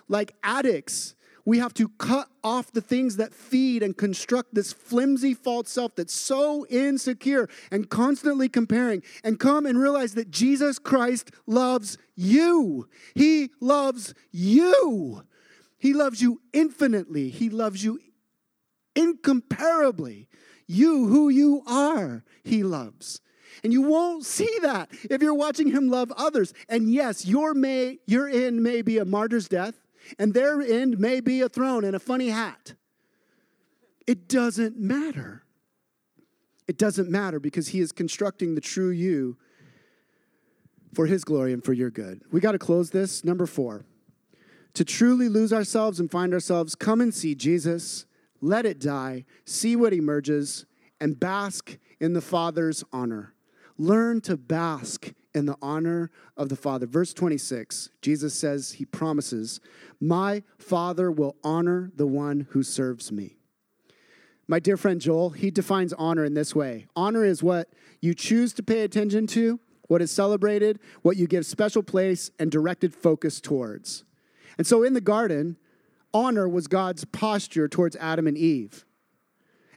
Like 0.09 0.35
addicts, 0.43 1.15
we 1.45 1.59
have 1.59 1.75
to 1.75 1.91
cut 1.99 2.29
off 2.43 2.73
the 2.73 2.81
things 2.81 3.17
that 3.17 3.35
feed 3.35 3.83
and 3.83 3.95
construct 3.95 4.55
this 4.55 4.73
flimsy 4.73 5.35
false 5.35 5.69
self 5.69 5.97
that's 5.97 6.15
so 6.15 6.65
insecure 6.71 7.47
and 7.71 7.91
constantly 7.91 8.49
comparing 8.49 9.03
and 9.23 9.39
come 9.39 9.67
and 9.67 9.79
realize 9.79 10.15
that 10.15 10.31
Jesus 10.31 10.79
Christ 10.79 11.31
loves 11.47 11.99
you. 12.17 12.89
He 13.15 13.51
loves 13.61 14.15
you. 14.33 15.27
He 15.77 15.93
loves 15.93 16.23
you 16.23 16.41
infinitely. 16.55 17.29
He 17.29 17.51
loves 17.51 17.85
you 17.85 18.01
incomparably. 18.97 20.31
You, 20.67 21.07
who 21.09 21.29
you 21.29 21.65
are, 21.67 22.25
He 22.43 22.63
loves. 22.63 23.21
And 23.63 23.73
you 23.73 23.83
won't 23.83 24.25
see 24.25 24.51
that 24.63 24.89
if 25.11 25.23
you're 25.23 25.35
watching 25.35 25.71
him 25.71 25.89
love 25.89 26.13
others. 26.17 26.55
And 26.69 26.93
yes, 26.93 27.27
your 27.27 27.55
may 27.55 27.99
your 28.07 28.29
end 28.29 28.63
may 28.63 28.83
be 28.83 28.99
a 28.99 29.05
martyr's 29.05 29.49
death, 29.49 29.75
and 30.19 30.33
their 30.33 30.61
end 30.61 30.99
may 30.99 31.21
be 31.21 31.41
a 31.41 31.49
throne 31.49 31.85
and 31.85 31.95
a 31.95 32.01
funny 32.01 32.29
hat. 32.29 32.75
It 34.07 34.29
doesn't 34.29 34.79
matter. 34.79 35.45
It 36.67 36.79
doesn't 36.79 37.11
matter 37.11 37.41
because 37.41 37.69
he 37.69 37.81
is 37.81 37.93
constructing 37.93 38.55
the 38.55 38.61
true 38.61 38.91
you 38.91 39.37
for 40.95 41.07
his 41.07 41.25
glory 41.25 41.53
and 41.53 41.65
for 41.65 41.73
your 41.73 41.91
good. 41.91 42.23
We 42.33 42.41
got 42.41 42.53
to 42.53 42.59
close 42.59 42.91
this. 42.91 43.25
Number 43.25 43.47
four. 43.47 43.85
To 44.75 44.85
truly 44.85 45.29
lose 45.29 45.53
ourselves 45.53 45.99
and 45.99 46.11
find 46.11 46.33
ourselves, 46.33 46.77
come 46.77 47.01
and 47.01 47.13
see 47.13 47.35
Jesus, 47.35 48.07
let 48.41 48.65
it 48.65 48.79
die, 48.79 49.25
see 49.45 49.75
what 49.75 49.93
emerges, 49.93 50.65
and 51.01 51.19
bask 51.19 51.77
in 51.99 52.13
the 52.13 52.21
Father's 52.21 52.85
honor. 52.93 53.35
Learn 53.81 54.21
to 54.21 54.37
bask 54.37 55.15
in 55.33 55.47
the 55.47 55.57
honor 55.63 56.11
of 56.37 56.51
the 56.51 56.57
Father. 56.57 56.85
Verse 56.85 57.15
26, 57.15 57.89
Jesus 58.03 58.35
says, 58.35 58.73
He 58.73 58.85
promises, 58.85 59.59
My 59.99 60.43
Father 60.59 61.11
will 61.11 61.37
honor 61.43 61.91
the 61.97 62.07
one 62.07 62.47
who 62.51 62.63
serves 62.63 63.11
me. 63.11 63.39
My 64.47 64.59
dear 64.59 64.77
friend 64.77 65.01
Joel, 65.01 65.31
he 65.31 65.51
defines 65.51 65.95
honor 65.95 66.27
in 66.27 66.35
this 66.35 66.55
way 66.55 66.89
honor 66.95 67.25
is 67.25 67.43
what 67.43 67.71
you 68.03 68.13
choose 68.13 68.53
to 68.53 68.63
pay 68.63 68.83
attention 68.83 69.27
to, 69.29 69.59
what 69.89 70.03
is 70.03 70.11
celebrated, 70.11 70.79
what 71.01 71.17
you 71.17 71.27
give 71.27 71.47
special 71.47 71.83
place 71.83 72.31
and 72.39 72.51
directed 72.51 72.95
focus 72.95 73.41
towards. 73.41 74.05
And 74.59 74.67
so 74.67 74.83
in 74.83 74.93
the 74.93 75.01
garden, 75.01 75.57
honor 76.13 76.47
was 76.47 76.67
God's 76.67 77.07
posture 77.07 77.67
towards 77.67 77.97
Adam 77.97 78.27
and 78.27 78.37
Eve. 78.37 78.85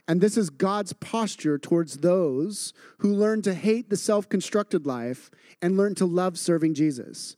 And 0.06 0.20
this 0.20 0.36
is 0.36 0.50
God's 0.50 0.92
posture 0.92 1.58
towards 1.58 1.98
those 1.98 2.72
who 2.98 3.12
learn 3.12 3.42
to 3.42 3.54
hate 3.54 3.88
the 3.88 3.96
self 3.96 4.28
constructed 4.28 4.86
life 4.86 5.30
and 5.62 5.76
learn 5.76 5.94
to 5.96 6.04
love 6.04 6.38
serving 6.38 6.74
Jesus. 6.74 7.36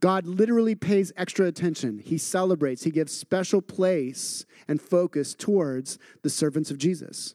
God 0.00 0.26
literally 0.26 0.74
pays 0.74 1.12
extra 1.16 1.46
attention. 1.46 1.98
He 1.98 2.18
celebrates, 2.18 2.82
He 2.82 2.90
gives 2.90 3.12
special 3.12 3.62
place 3.62 4.44
and 4.68 4.80
focus 4.80 5.34
towards 5.34 5.98
the 6.22 6.30
servants 6.30 6.70
of 6.70 6.78
Jesus. 6.78 7.34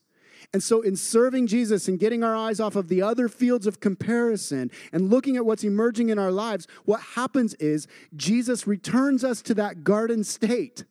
And 0.54 0.64
so, 0.64 0.82
in 0.82 0.96
serving 0.96 1.48
Jesus 1.48 1.88
and 1.88 2.00
getting 2.00 2.24
our 2.24 2.36
eyes 2.36 2.60
off 2.60 2.76
of 2.76 2.88
the 2.88 3.02
other 3.02 3.28
fields 3.28 3.68
of 3.68 3.80
comparison 3.80 4.72
and 4.92 5.10
looking 5.10 5.38
at 5.38 5.46
what's 5.46 5.64
emerging 5.64 6.10
in 6.10 6.20
our 6.20 6.32
lives, 6.32 6.68
what 6.86 7.02
happens 7.02 7.54
is 7.56 7.88
Jesus 8.16 8.68
returns 8.68 9.24
us 9.24 9.42
to 9.44 9.54
that 9.56 9.84
garden 9.84 10.24
state. 10.24 10.86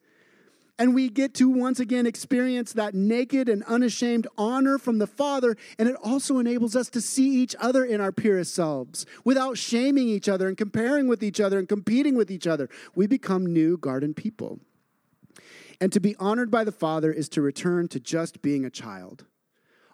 And 0.79 0.95
we 0.95 1.09
get 1.09 1.35
to 1.35 1.49
once 1.49 1.81
again 1.81 2.07
experience 2.07 2.72
that 2.74 2.95
naked 2.95 3.49
and 3.49 3.64
unashamed 3.64 4.29
honor 4.39 4.79
from 4.79 4.99
the 4.99 5.09
Father. 5.09 5.57
And 5.76 5.89
it 5.89 5.97
also 6.05 6.39
enables 6.39 6.76
us 6.76 6.89
to 6.91 7.01
see 7.01 7.31
each 7.31 7.57
other 7.59 7.85
in 7.85 8.01
our 8.01 8.12
purest 8.12 8.55
selves 8.55 9.05
without 9.24 9.59
shaming 9.59 10.09
each 10.09 10.29
other 10.29 10.47
and 10.47 10.57
comparing 10.57 11.09
with 11.09 11.22
each 11.22 11.41
other 11.41 11.59
and 11.59 11.68
competing 11.68 12.16
with 12.16 12.31
each 12.31 12.47
other. 12.47 12.68
We 12.95 13.09
become 13.09 13.45
new 13.45 13.76
garden 13.76 14.14
people. 14.14 14.61
And 15.81 15.93
to 15.93 16.01
be 16.01 16.14
honored 16.16 16.51
by 16.51 16.62
the 16.62 16.72
Father 16.72 17.12
is 17.12 17.29
to 17.31 17.43
return 17.43 17.89
to 17.89 17.99
just 17.99 18.41
being 18.41 18.64
a 18.64 18.70
child. 18.70 19.24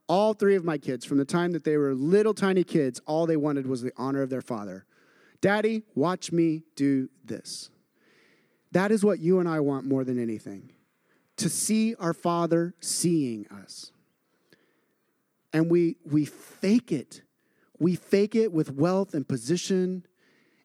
All 0.07 0.35
three 0.35 0.55
of 0.55 0.65
my 0.65 0.77
kids, 0.77 1.07
from 1.07 1.17
the 1.17 1.25
time 1.25 1.53
that 1.53 1.65
they 1.65 1.79
were 1.79 1.95
little 1.95 2.35
tiny 2.35 2.63
kids, 2.63 3.01
all 3.07 3.25
they 3.25 3.39
wanted 3.39 3.67
was 3.67 3.81
the 3.81 3.93
honor 3.97 4.21
of 4.21 4.29
their 4.29 4.43
father. 4.43 4.85
Daddy, 5.41 5.83
watch 5.95 6.31
me 6.31 6.63
do 6.77 7.09
this. 7.25 7.71
That 8.73 8.91
is 8.91 9.03
what 9.03 9.21
you 9.21 9.41
and 9.41 9.49
I 9.49 9.61
want 9.61 9.87
more 9.87 10.05
than 10.05 10.21
anything 10.21 10.74
to 11.37 11.49
see 11.49 11.95
our 11.97 12.15
Father 12.15 12.75
seeing 12.81 13.47
us. 13.49 13.93
And 15.53 15.71
we, 15.71 15.97
we 16.05 16.25
fake 16.25 16.93
it. 16.93 17.23
We 17.79 17.97
fake 17.97 18.35
it 18.35 18.53
with 18.53 18.73
wealth 18.73 19.15
and 19.15 19.27
position 19.27 20.07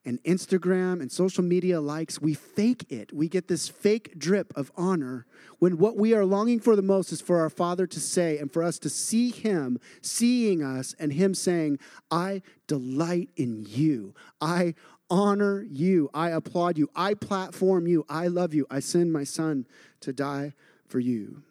and 0.06 0.24
Instagram 0.24 1.02
and 1.02 1.12
social 1.12 1.44
media 1.44 1.82
likes, 1.82 2.22
we 2.22 2.34
fake 2.34 2.86
it. 2.90 3.14
We 3.14 3.28
get 3.28 3.48
this 3.48 3.68
fake 3.68 4.18
drip 4.18 4.52
of 4.56 4.72
honor 4.76 5.26
when 5.60 5.78
what 5.78 5.98
we 5.98 6.14
are 6.14 6.26
longing 6.26 6.60
for 6.60 6.76
the 6.76 6.82
most 6.82 7.12
is 7.12 7.22
for 7.22 7.40
our 7.40 7.50
Father 7.50 7.86
to 7.86 8.00
say 8.00 8.38
and 8.38 8.52
for 8.52 8.64
us 8.64 8.80
to 8.80 8.90
see 8.90 9.30
Him 9.30 9.80
seeing 10.02 10.64
us 10.64 10.96
and 11.00 11.14
Him 11.14 11.36
saying, 11.36 11.80
I 12.10 12.42
delight 12.66 13.30
in 13.36 13.66
you. 13.68 14.16
I 14.40 14.74
honor 15.10 15.66
you. 15.70 16.10
I 16.14 16.30
applaud 16.30 16.78
you. 16.78 16.90
I 16.96 17.14
platform 17.14 17.86
you. 17.86 18.06
I 18.10 18.28
love 18.28 18.54
you. 18.54 18.66
I 18.70 18.80
send 18.80 19.12
my 19.12 19.24
Son 19.24 19.66
to 20.02 20.14
die 20.14 20.54
for 20.88 21.00
you. 21.00 21.44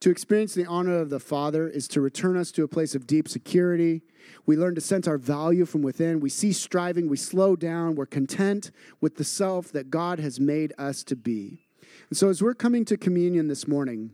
To 0.00 0.10
experience 0.10 0.54
the 0.54 0.66
honor 0.66 0.98
of 0.98 1.10
the 1.10 1.18
Father 1.18 1.68
is 1.68 1.88
to 1.88 2.00
return 2.00 2.36
us 2.36 2.52
to 2.52 2.64
a 2.64 2.68
place 2.68 2.94
of 2.94 3.06
deep 3.06 3.28
security. 3.28 4.02
We 4.44 4.56
learn 4.56 4.74
to 4.74 4.80
sense 4.80 5.08
our 5.08 5.18
value 5.18 5.64
from 5.64 5.82
within. 5.82 6.20
We 6.20 6.28
cease 6.28 6.60
striving. 6.60 7.08
We 7.08 7.16
slow 7.16 7.56
down. 7.56 7.94
We're 7.94 8.06
content 8.06 8.70
with 9.00 9.16
the 9.16 9.24
self 9.24 9.72
that 9.72 9.90
God 9.90 10.18
has 10.18 10.38
made 10.38 10.74
us 10.76 11.02
to 11.04 11.16
be. 11.16 11.66
And 12.10 12.16
so, 12.16 12.28
as 12.28 12.42
we're 12.42 12.54
coming 12.54 12.84
to 12.86 12.96
communion 12.96 13.48
this 13.48 13.66
morning, 13.66 14.10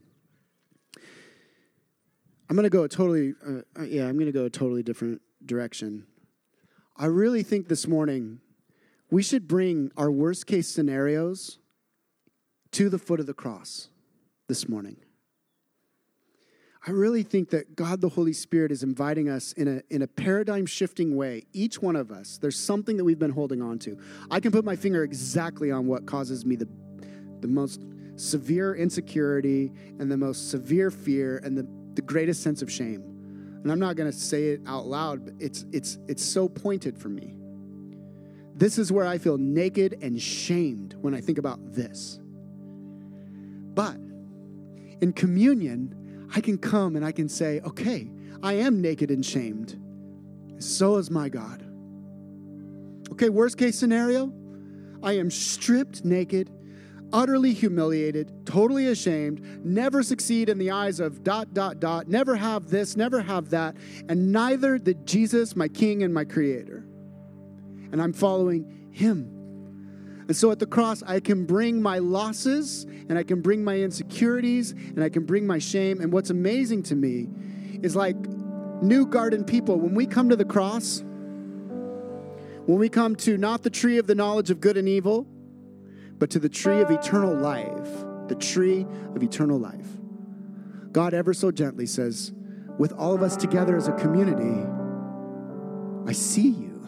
I'm 2.49 2.57
going 2.57 2.65
to 2.65 2.71
go 2.71 2.85
a 2.85 2.89
totally, 2.89 3.35
uh, 3.47 3.63
uh 3.79 3.83
yeah, 3.83 4.07
I'm 4.07 4.15
going 4.15 4.27
to 4.27 4.33
go 4.33 4.45
a 4.45 4.51
totally 4.51 4.83
different 4.83 5.21
direction. 5.45 6.07
I 6.97 7.07
really 7.07 7.43
think 7.43 7.69
this 7.69 7.89
morning 7.89 8.41
we 9.11 9.23
should 9.23 9.49
bring 9.49 9.91
our 9.97 10.11
worst 10.11 10.47
case 10.47 10.69
scenarios 10.69 11.59
to 12.73 12.89
the 12.89 12.99
foot 12.99 13.21
of 13.21 13.27
the 13.27 13.35
cross 13.35 13.89
this 14.49 14.69
morning. 14.69 14.97
I 16.85 16.91
really 16.91 17.23
think 17.23 17.51
that 17.51 17.77
God 17.77 18.01
the 18.01 18.09
Holy 18.09 18.33
Spirit 18.33 18.73
is 18.73 18.83
inviting 18.83 19.29
us 19.29 19.53
in 19.53 19.69
a, 19.69 19.95
in 19.95 20.03
a 20.03 20.09
paradigm 20.09 20.67
shifting 20.67 21.15
way. 21.15 21.45
Each 21.53 21.81
one 21.81 21.95
of 21.95 22.11
us, 22.11 22.39
there's 22.39 22.59
something 22.59 22.97
that 22.97 23.05
we've 23.05 23.21
been 23.21 23.31
holding 23.31 23.63
on 23.63 23.79
to. 23.81 23.97
I 24.33 24.41
can 24.41 24.51
put 24.51 24.65
my 24.65 24.75
finger 24.75 25.05
exactly 25.05 25.71
on 25.71 25.87
what 25.87 26.07
causes 26.07 26.45
me 26.45 26.57
the, 26.57 26.69
the 27.41 27.47
most 27.47 27.85
severe 28.17 28.75
insecurity 28.75 29.73
and 30.01 30.11
the 30.11 30.17
most 30.17 30.51
severe 30.51 30.91
fear 30.91 31.41
and 31.45 31.57
the, 31.57 31.69
the 31.95 32.03
greatest 32.03 32.43
sense 32.43 32.63
of 32.63 32.73
shame. 32.73 33.03
And 33.63 33.71
I'm 33.71 33.79
not 33.79 33.95
going 33.95 34.11
to 34.11 34.17
say 34.17 34.47
it 34.47 34.61
out 34.67 34.87
loud, 34.87 35.25
but 35.25 35.35
it's, 35.39 35.65
it's, 35.71 35.99
it's 36.09 36.25
so 36.25 36.49
pointed 36.49 36.99
for 36.99 37.09
me. 37.09 37.37
This 38.57 38.77
is 38.77 38.91
where 38.91 39.07
I 39.07 39.19
feel 39.19 39.39
naked 39.39 39.99
and 40.03 40.21
shamed 40.21 40.97
when 41.01 41.15
I 41.15 41.21
think 41.21 41.39
about 41.39 41.61
this. 41.73 42.19
But 43.75 43.97
in 45.01 45.13
communion, 45.15 46.29
I 46.35 46.41
can 46.41 46.59
come 46.59 46.97
and 46.97 47.05
I 47.05 47.13
can 47.13 47.29
say, 47.29 47.61
okay, 47.61 48.11
I 48.43 48.55
am 48.55 48.81
naked 48.81 49.11
and 49.11 49.25
shamed. 49.25 49.79
So 50.59 50.97
is 50.97 51.11
my 51.11 51.29
God. 51.29 51.65
Okay, 53.13 53.29
worst 53.29 53.59
case 53.59 53.79
scenario, 53.79 54.33
I 55.03 55.13
am 55.15 55.31
stripped 55.31 56.05
naked, 56.05 56.51
utterly 57.13 57.53
humiliated, 57.53 58.47
totally 58.47 58.89
ashamed, 58.89 59.65
never 59.65 60.03
succeed 60.03 60.49
in 60.49 60.59
the 60.59 60.71
eyes 60.71 60.99
of 61.01 61.23
dot, 61.23 61.53
dot, 61.53 61.79
dot, 61.79 62.09
never 62.09 62.37
have 62.37 62.71
this, 62.71 62.97
never 62.97 63.21
have 63.21 63.51
that, 63.51 63.77
and 64.09 64.33
neither 64.33 64.79
did 64.79 65.07
Jesus, 65.07 65.55
my 65.55 65.69
King 65.69 66.03
and 66.03 66.15
my 66.15 66.25
Creator. 66.25 66.85
And 67.93 68.01
I'm 68.01 68.13
following 68.13 68.89
Him. 68.93 69.42
And 70.29 70.37
so 70.37 70.51
at 70.51 70.59
the 70.59 70.67
cross, 70.67 71.03
I 71.03 71.21
can 71.21 71.45
bring 71.45 71.83
my 71.83 71.99
losses 71.99 72.85
and 73.09 73.19
I 73.19 73.23
can 73.23 73.41
bring 73.41 73.65
my 73.65 73.77
insecurities 73.77 74.71
and 74.73 75.03
I 75.03 75.09
can 75.09 75.25
bring 75.25 75.47
my 75.47 75.59
shame. 75.59 76.01
And 76.01 76.13
what's 76.13 76.31
amazing 76.31 76.85
to 76.85 76.95
me 76.95 77.29
is 77.83 77.97
like 77.97 78.17
new 78.83 79.07
garden 79.07 79.45
people, 79.45 79.79
when 79.79 79.95
we 79.95 80.07
come 80.07 80.29
to 80.29 80.37
the 80.37 80.45
cross, 80.45 81.03
when 82.67 82.79
we 82.79 82.89
come 82.89 83.17
to 83.17 83.37
not 83.37 83.63
the 83.63 83.71
tree 83.71 83.99
of 83.99 84.07
the 84.07 84.15
knowledge 84.15 84.51
of 84.51 84.61
good 84.61 84.77
and 84.77 84.89
evil, 84.89 85.27
but 86.19 86.31
to 86.31 86.39
the 86.39 86.49
tree 86.49 86.81
of 86.81 86.91
eternal 86.91 87.35
life, 87.35 87.89
the 88.29 88.37
tree 88.37 88.87
of 89.17 89.23
eternal 89.23 89.59
life. 89.59 89.89
God 90.93 91.15
ever 91.15 91.35
so 91.35 91.51
gently 91.51 91.87
says, 91.87 92.33
with 92.79 92.93
all 92.93 93.15
of 93.15 93.23
us 93.23 93.37
together 93.37 93.77
as 93.77 93.89
a 93.89 93.93
community, 93.93 94.65
I 96.07 96.13
see 96.13 96.49
you. 96.49 96.87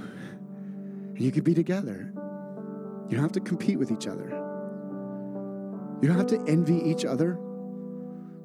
And 1.15 1.21
you 1.21 1.33
could 1.33 1.45
be 1.45 1.55
together. 1.55 2.14
You 3.09 3.17
don't 3.17 3.23
have 3.23 3.33
to 3.33 3.41
compete 3.41 3.79
with 3.79 3.91
each 3.91 4.07
other. 4.07 4.31
You 6.01 6.09
don't 6.09 6.17
have 6.17 6.27
to 6.29 6.45
envy 6.47 6.77
each 6.77 7.05
other. 7.05 7.39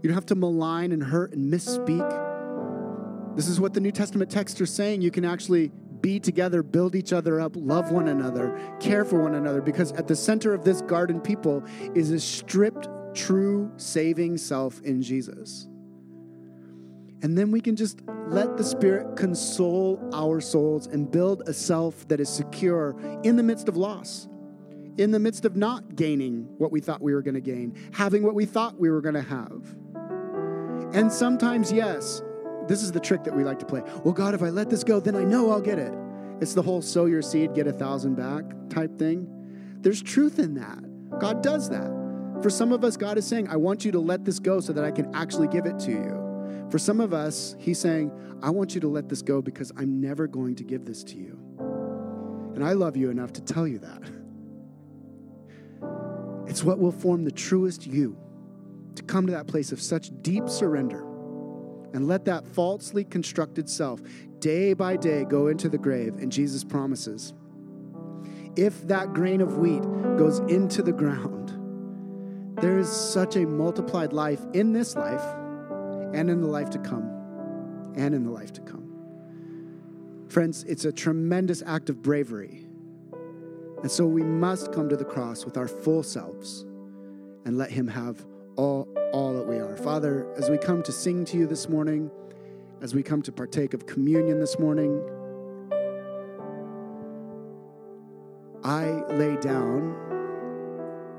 You 0.01 0.09
don't 0.09 0.13
have 0.13 0.25
to 0.27 0.35
malign 0.35 0.91
and 0.91 1.03
hurt 1.03 1.33
and 1.33 1.51
misspeak. 1.51 3.35
This 3.35 3.47
is 3.47 3.59
what 3.59 3.73
the 3.73 3.79
New 3.79 3.91
Testament 3.91 4.29
texts 4.29 4.59
are 4.61 4.65
saying. 4.65 5.01
You 5.01 5.11
can 5.11 5.25
actually 5.25 5.71
be 6.01 6.19
together, 6.19 6.63
build 6.63 6.95
each 6.95 7.11
other 7.11 7.39
up, 7.39 7.53
love 7.55 7.91
one 7.91 8.07
another, 8.07 8.57
care 8.79 9.03
for 9.03 9.21
one 9.21 9.35
another, 9.35 9.61
because 9.61 9.91
at 9.93 10.07
the 10.07 10.15
center 10.15 10.53
of 10.53 10.63
this 10.63 10.81
garden 10.81 11.19
people 11.19 11.63
is 11.95 12.11
a 12.11 12.19
stripped, 12.19 12.87
true, 13.13 13.71
saving 13.77 14.37
self 14.37 14.81
in 14.81 15.01
Jesus. 15.01 15.67
And 17.21 17.37
then 17.37 17.51
we 17.51 17.59
can 17.59 17.75
just 17.75 18.01
let 18.27 18.55
the 18.55 18.63
Spirit 18.63 19.17
console 19.17 19.99
our 20.13 20.39
souls 20.39 20.87
and 20.87 21.11
build 21.11 21.43
a 21.47 21.53
self 21.53 22.07
that 22.07 22.21
is 22.21 22.29
secure 22.29 22.95
in 23.23 23.35
the 23.35 23.43
midst 23.43 23.67
of 23.67 23.75
loss 23.75 24.29
in 24.99 25.11
the 25.11 25.19
midst 25.19 25.45
of 25.45 25.55
not 25.55 25.95
gaining 25.95 26.43
what 26.57 26.71
we 26.71 26.81
thought 26.81 27.01
we 27.01 27.13
were 27.13 27.21
going 27.21 27.35
to 27.35 27.41
gain, 27.41 27.73
having 27.93 28.21
what 28.21 28.35
we 28.35 28.45
thought 28.45 28.77
we 28.77 28.89
were 28.89 29.01
going 29.01 29.15
to 29.15 29.21
have. 29.21 29.75
And 30.93 31.11
sometimes, 31.11 31.71
yes, 31.71 32.21
this 32.67 32.83
is 32.83 32.91
the 32.91 32.99
trick 32.99 33.23
that 33.23 33.35
we 33.35 33.43
like 33.43 33.59
to 33.59 33.65
play. 33.65 33.81
Well, 34.03 34.13
God, 34.13 34.35
if 34.35 34.43
I 34.43 34.49
let 34.49 34.69
this 34.69 34.83
go, 34.83 34.99
then 34.99 35.15
I 35.15 35.23
know 35.23 35.51
I'll 35.51 35.61
get 35.61 35.79
it. 35.79 35.93
It's 36.41 36.53
the 36.53 36.61
whole 36.61 36.81
sow 36.81 37.05
your 37.05 37.21
seed, 37.21 37.53
get 37.53 37.65
a 37.65 37.71
thousand 37.71 38.15
back 38.15 38.43
type 38.69 38.97
thing. 38.99 39.27
There's 39.81 40.01
truth 40.01 40.37
in 40.37 40.55
that. 40.55 41.19
God 41.19 41.41
does 41.41 41.69
that. 41.69 41.89
For 42.41 42.49
some 42.49 42.73
of 42.73 42.83
us, 42.83 42.97
God 42.97 43.17
is 43.17 43.25
saying, 43.25 43.47
I 43.47 43.55
want 43.55 43.85
you 43.85 43.91
to 43.93 43.99
let 43.99 44.25
this 44.25 44.39
go 44.39 44.59
so 44.59 44.73
that 44.73 44.83
I 44.83 44.91
can 44.91 45.13
actually 45.15 45.47
give 45.47 45.65
it 45.65 45.79
to 45.79 45.91
you. 45.91 46.67
For 46.69 46.77
some 46.77 46.99
of 46.99 47.13
us, 47.13 47.55
He's 47.57 47.79
saying, 47.79 48.11
I 48.41 48.49
want 48.49 48.75
you 48.75 48.81
to 48.81 48.87
let 48.87 49.07
this 49.07 49.21
go 49.21 49.41
because 49.41 49.71
I'm 49.77 50.01
never 50.01 50.27
going 50.27 50.55
to 50.55 50.63
give 50.63 50.85
this 50.85 51.03
to 51.05 51.17
you. 51.17 51.39
And 52.55 52.63
I 52.63 52.73
love 52.73 52.97
you 52.97 53.09
enough 53.09 53.31
to 53.33 53.41
tell 53.41 53.67
you 53.67 53.79
that. 53.79 54.01
It's 56.49 56.63
what 56.63 56.79
will 56.79 56.91
form 56.91 57.23
the 57.23 57.31
truest 57.31 57.85
you 57.85 58.17
to 58.95 59.03
come 59.03 59.27
to 59.27 59.31
that 59.33 59.45
place 59.45 59.71
of 59.71 59.79
such 59.79 60.09
deep 60.23 60.49
surrender 60.49 61.05
and 61.93 62.07
let 62.07 62.25
that 62.25 62.45
falsely 62.45 63.03
constructed 63.03 63.69
self 63.69 64.01
day 64.39 64.73
by 64.73 64.97
day 64.97 65.25
go 65.25 65.47
into 65.47 65.69
the 65.69 65.77
grave. 65.77 66.15
And 66.15 66.31
Jesus 66.31 66.63
promises 66.63 67.33
if 68.55 68.87
that 68.87 69.13
grain 69.13 69.41
of 69.41 69.57
wheat 69.57 69.83
goes 70.17 70.39
into 70.39 70.81
the 70.81 70.91
ground, 70.91 71.55
there 72.59 72.79
is 72.79 72.89
such 72.89 73.35
a 73.35 73.45
multiplied 73.45 74.11
life 74.11 74.41
in 74.53 74.73
this 74.73 74.95
life 74.95 75.23
and 76.13 76.29
in 76.29 76.41
the 76.41 76.47
life 76.47 76.71
to 76.71 76.79
come. 76.79 77.05
And 77.95 78.15
in 78.15 78.23
the 78.23 78.31
life 78.31 78.53
to 78.53 78.61
come. 78.61 80.25
Friends, 80.29 80.63
it's 80.63 80.85
a 80.85 80.91
tremendous 80.91 81.61
act 81.65 81.89
of 81.89 82.01
bravery 82.01 82.68
and 83.81 83.89
so 83.89 84.05
we 84.05 84.23
must 84.23 84.73
come 84.73 84.89
to 84.89 84.97
the 84.97 85.05
cross 85.05 85.45
with 85.45 85.57
our 85.57 85.67
full 85.67 86.03
selves 86.03 86.65
and 87.45 87.57
let 87.57 87.71
Him 87.71 87.87
have 87.87 88.25
all, 88.57 88.87
all 89.13 89.33
that 89.33 89.47
we 89.47 89.57
are. 89.57 89.77
Father, 89.77 90.27
as 90.35 90.49
we 90.49 90.57
come 90.57 90.83
to 90.83 90.91
sing 90.91 91.23
to 91.25 91.37
you 91.37 91.47
this 91.47 91.69
morning, 91.69 92.11
as 92.81 92.93
we 92.93 93.01
come 93.03 93.21
to 93.21 93.31
partake 93.31 93.73
of 93.73 93.85
communion 93.85 94.39
this 94.39 94.59
morning, 94.59 95.01
I 98.65 99.03
lay 99.13 99.37
down, 99.37 99.95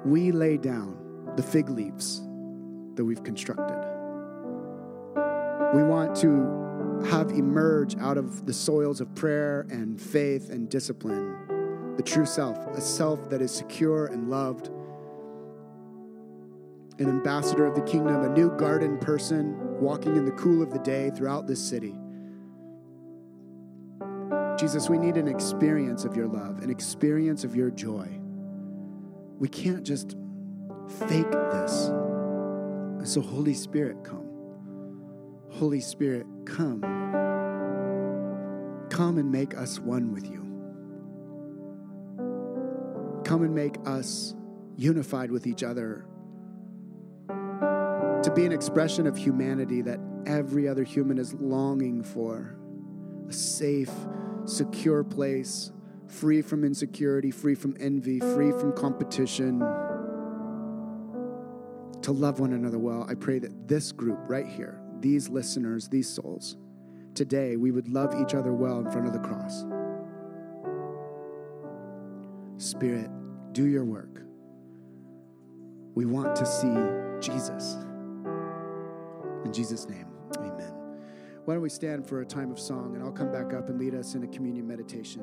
we 0.04 0.30
lay 0.30 0.58
down 0.58 0.98
the 1.36 1.42
fig 1.42 1.70
leaves 1.70 2.20
that 2.96 3.04
we've 3.04 3.22
constructed. 3.22 3.78
We 5.74 5.82
want 5.82 6.14
to 6.16 7.06
have 7.08 7.30
emerge 7.30 7.96
out 7.96 8.18
of 8.18 8.44
the 8.44 8.52
soils 8.52 9.00
of 9.00 9.14
prayer 9.14 9.66
and 9.70 9.98
faith 9.98 10.50
and 10.50 10.68
discipline 10.68 11.49
the 12.00 12.10
true 12.10 12.24
self, 12.24 12.56
a 12.68 12.80
self 12.80 13.28
that 13.28 13.42
is 13.42 13.52
secure 13.52 14.06
and 14.06 14.30
loved, 14.30 14.68
an 16.98 17.10
ambassador 17.10 17.66
of 17.66 17.74
the 17.74 17.82
kingdom, 17.82 18.22
a 18.22 18.28
new 18.30 18.50
garden 18.56 18.96
person 18.96 19.54
walking 19.78 20.16
in 20.16 20.24
the 20.24 20.30
cool 20.30 20.62
of 20.62 20.72
the 20.72 20.78
day 20.78 21.10
throughout 21.10 21.46
this 21.46 21.62
city. 21.62 21.94
Jesus, 24.58 24.88
we 24.88 24.96
need 24.96 25.18
an 25.18 25.28
experience 25.28 26.06
of 26.06 26.16
your 26.16 26.26
love, 26.26 26.62
an 26.62 26.70
experience 26.70 27.44
of 27.44 27.54
your 27.54 27.70
joy. 27.70 28.08
We 29.38 29.50
can't 29.50 29.84
just 29.84 30.16
fake 31.06 31.30
this. 31.30 31.90
So, 33.04 33.20
Holy 33.20 33.52
Spirit, 33.52 34.02
come. 34.04 34.26
Holy 35.50 35.80
Spirit, 35.80 36.24
come. 36.46 36.80
Come 38.88 39.18
and 39.18 39.30
make 39.30 39.54
us 39.54 39.78
one 39.78 40.14
with 40.14 40.30
you. 40.30 40.39
Come 43.30 43.44
and 43.44 43.54
make 43.54 43.76
us 43.86 44.34
unified 44.74 45.30
with 45.30 45.46
each 45.46 45.62
other 45.62 46.04
to 47.28 48.32
be 48.34 48.44
an 48.44 48.50
expression 48.50 49.06
of 49.06 49.16
humanity 49.16 49.82
that 49.82 50.00
every 50.26 50.66
other 50.66 50.82
human 50.82 51.16
is 51.16 51.32
longing 51.34 52.02
for 52.02 52.56
a 53.28 53.32
safe, 53.32 53.92
secure 54.46 55.04
place, 55.04 55.70
free 56.08 56.42
from 56.42 56.64
insecurity, 56.64 57.30
free 57.30 57.54
from 57.54 57.76
envy, 57.78 58.18
free 58.18 58.50
from 58.50 58.72
competition, 58.72 59.60
to 62.02 62.10
love 62.10 62.40
one 62.40 62.52
another 62.52 62.80
well. 62.80 63.06
I 63.08 63.14
pray 63.14 63.38
that 63.38 63.68
this 63.68 63.92
group 63.92 64.18
right 64.26 64.48
here, 64.48 64.80
these 64.98 65.28
listeners, 65.28 65.86
these 65.86 66.08
souls, 66.08 66.56
today 67.14 67.54
we 67.54 67.70
would 67.70 67.86
love 67.86 68.12
each 68.20 68.34
other 68.34 68.52
well 68.52 68.80
in 68.80 68.90
front 68.90 69.06
of 69.06 69.12
the 69.12 69.20
cross. 69.20 69.64
Spirit, 72.56 73.08
do 73.52 73.66
your 73.66 73.84
work. 73.84 74.22
We 75.94 76.06
want 76.06 76.36
to 76.36 76.46
see 76.46 76.74
Jesus. 77.20 77.76
In 79.44 79.52
Jesus' 79.52 79.88
name, 79.88 80.06
amen. 80.36 80.72
Why 81.44 81.54
don't 81.54 81.62
we 81.62 81.68
stand 81.68 82.06
for 82.06 82.20
a 82.20 82.26
time 82.26 82.50
of 82.50 82.60
song 82.60 82.94
and 82.94 83.02
I'll 83.02 83.12
come 83.12 83.32
back 83.32 83.52
up 83.52 83.68
and 83.68 83.78
lead 83.78 83.94
us 83.94 84.14
in 84.14 84.22
a 84.22 84.28
communion 84.28 84.66
meditation. 84.66 85.22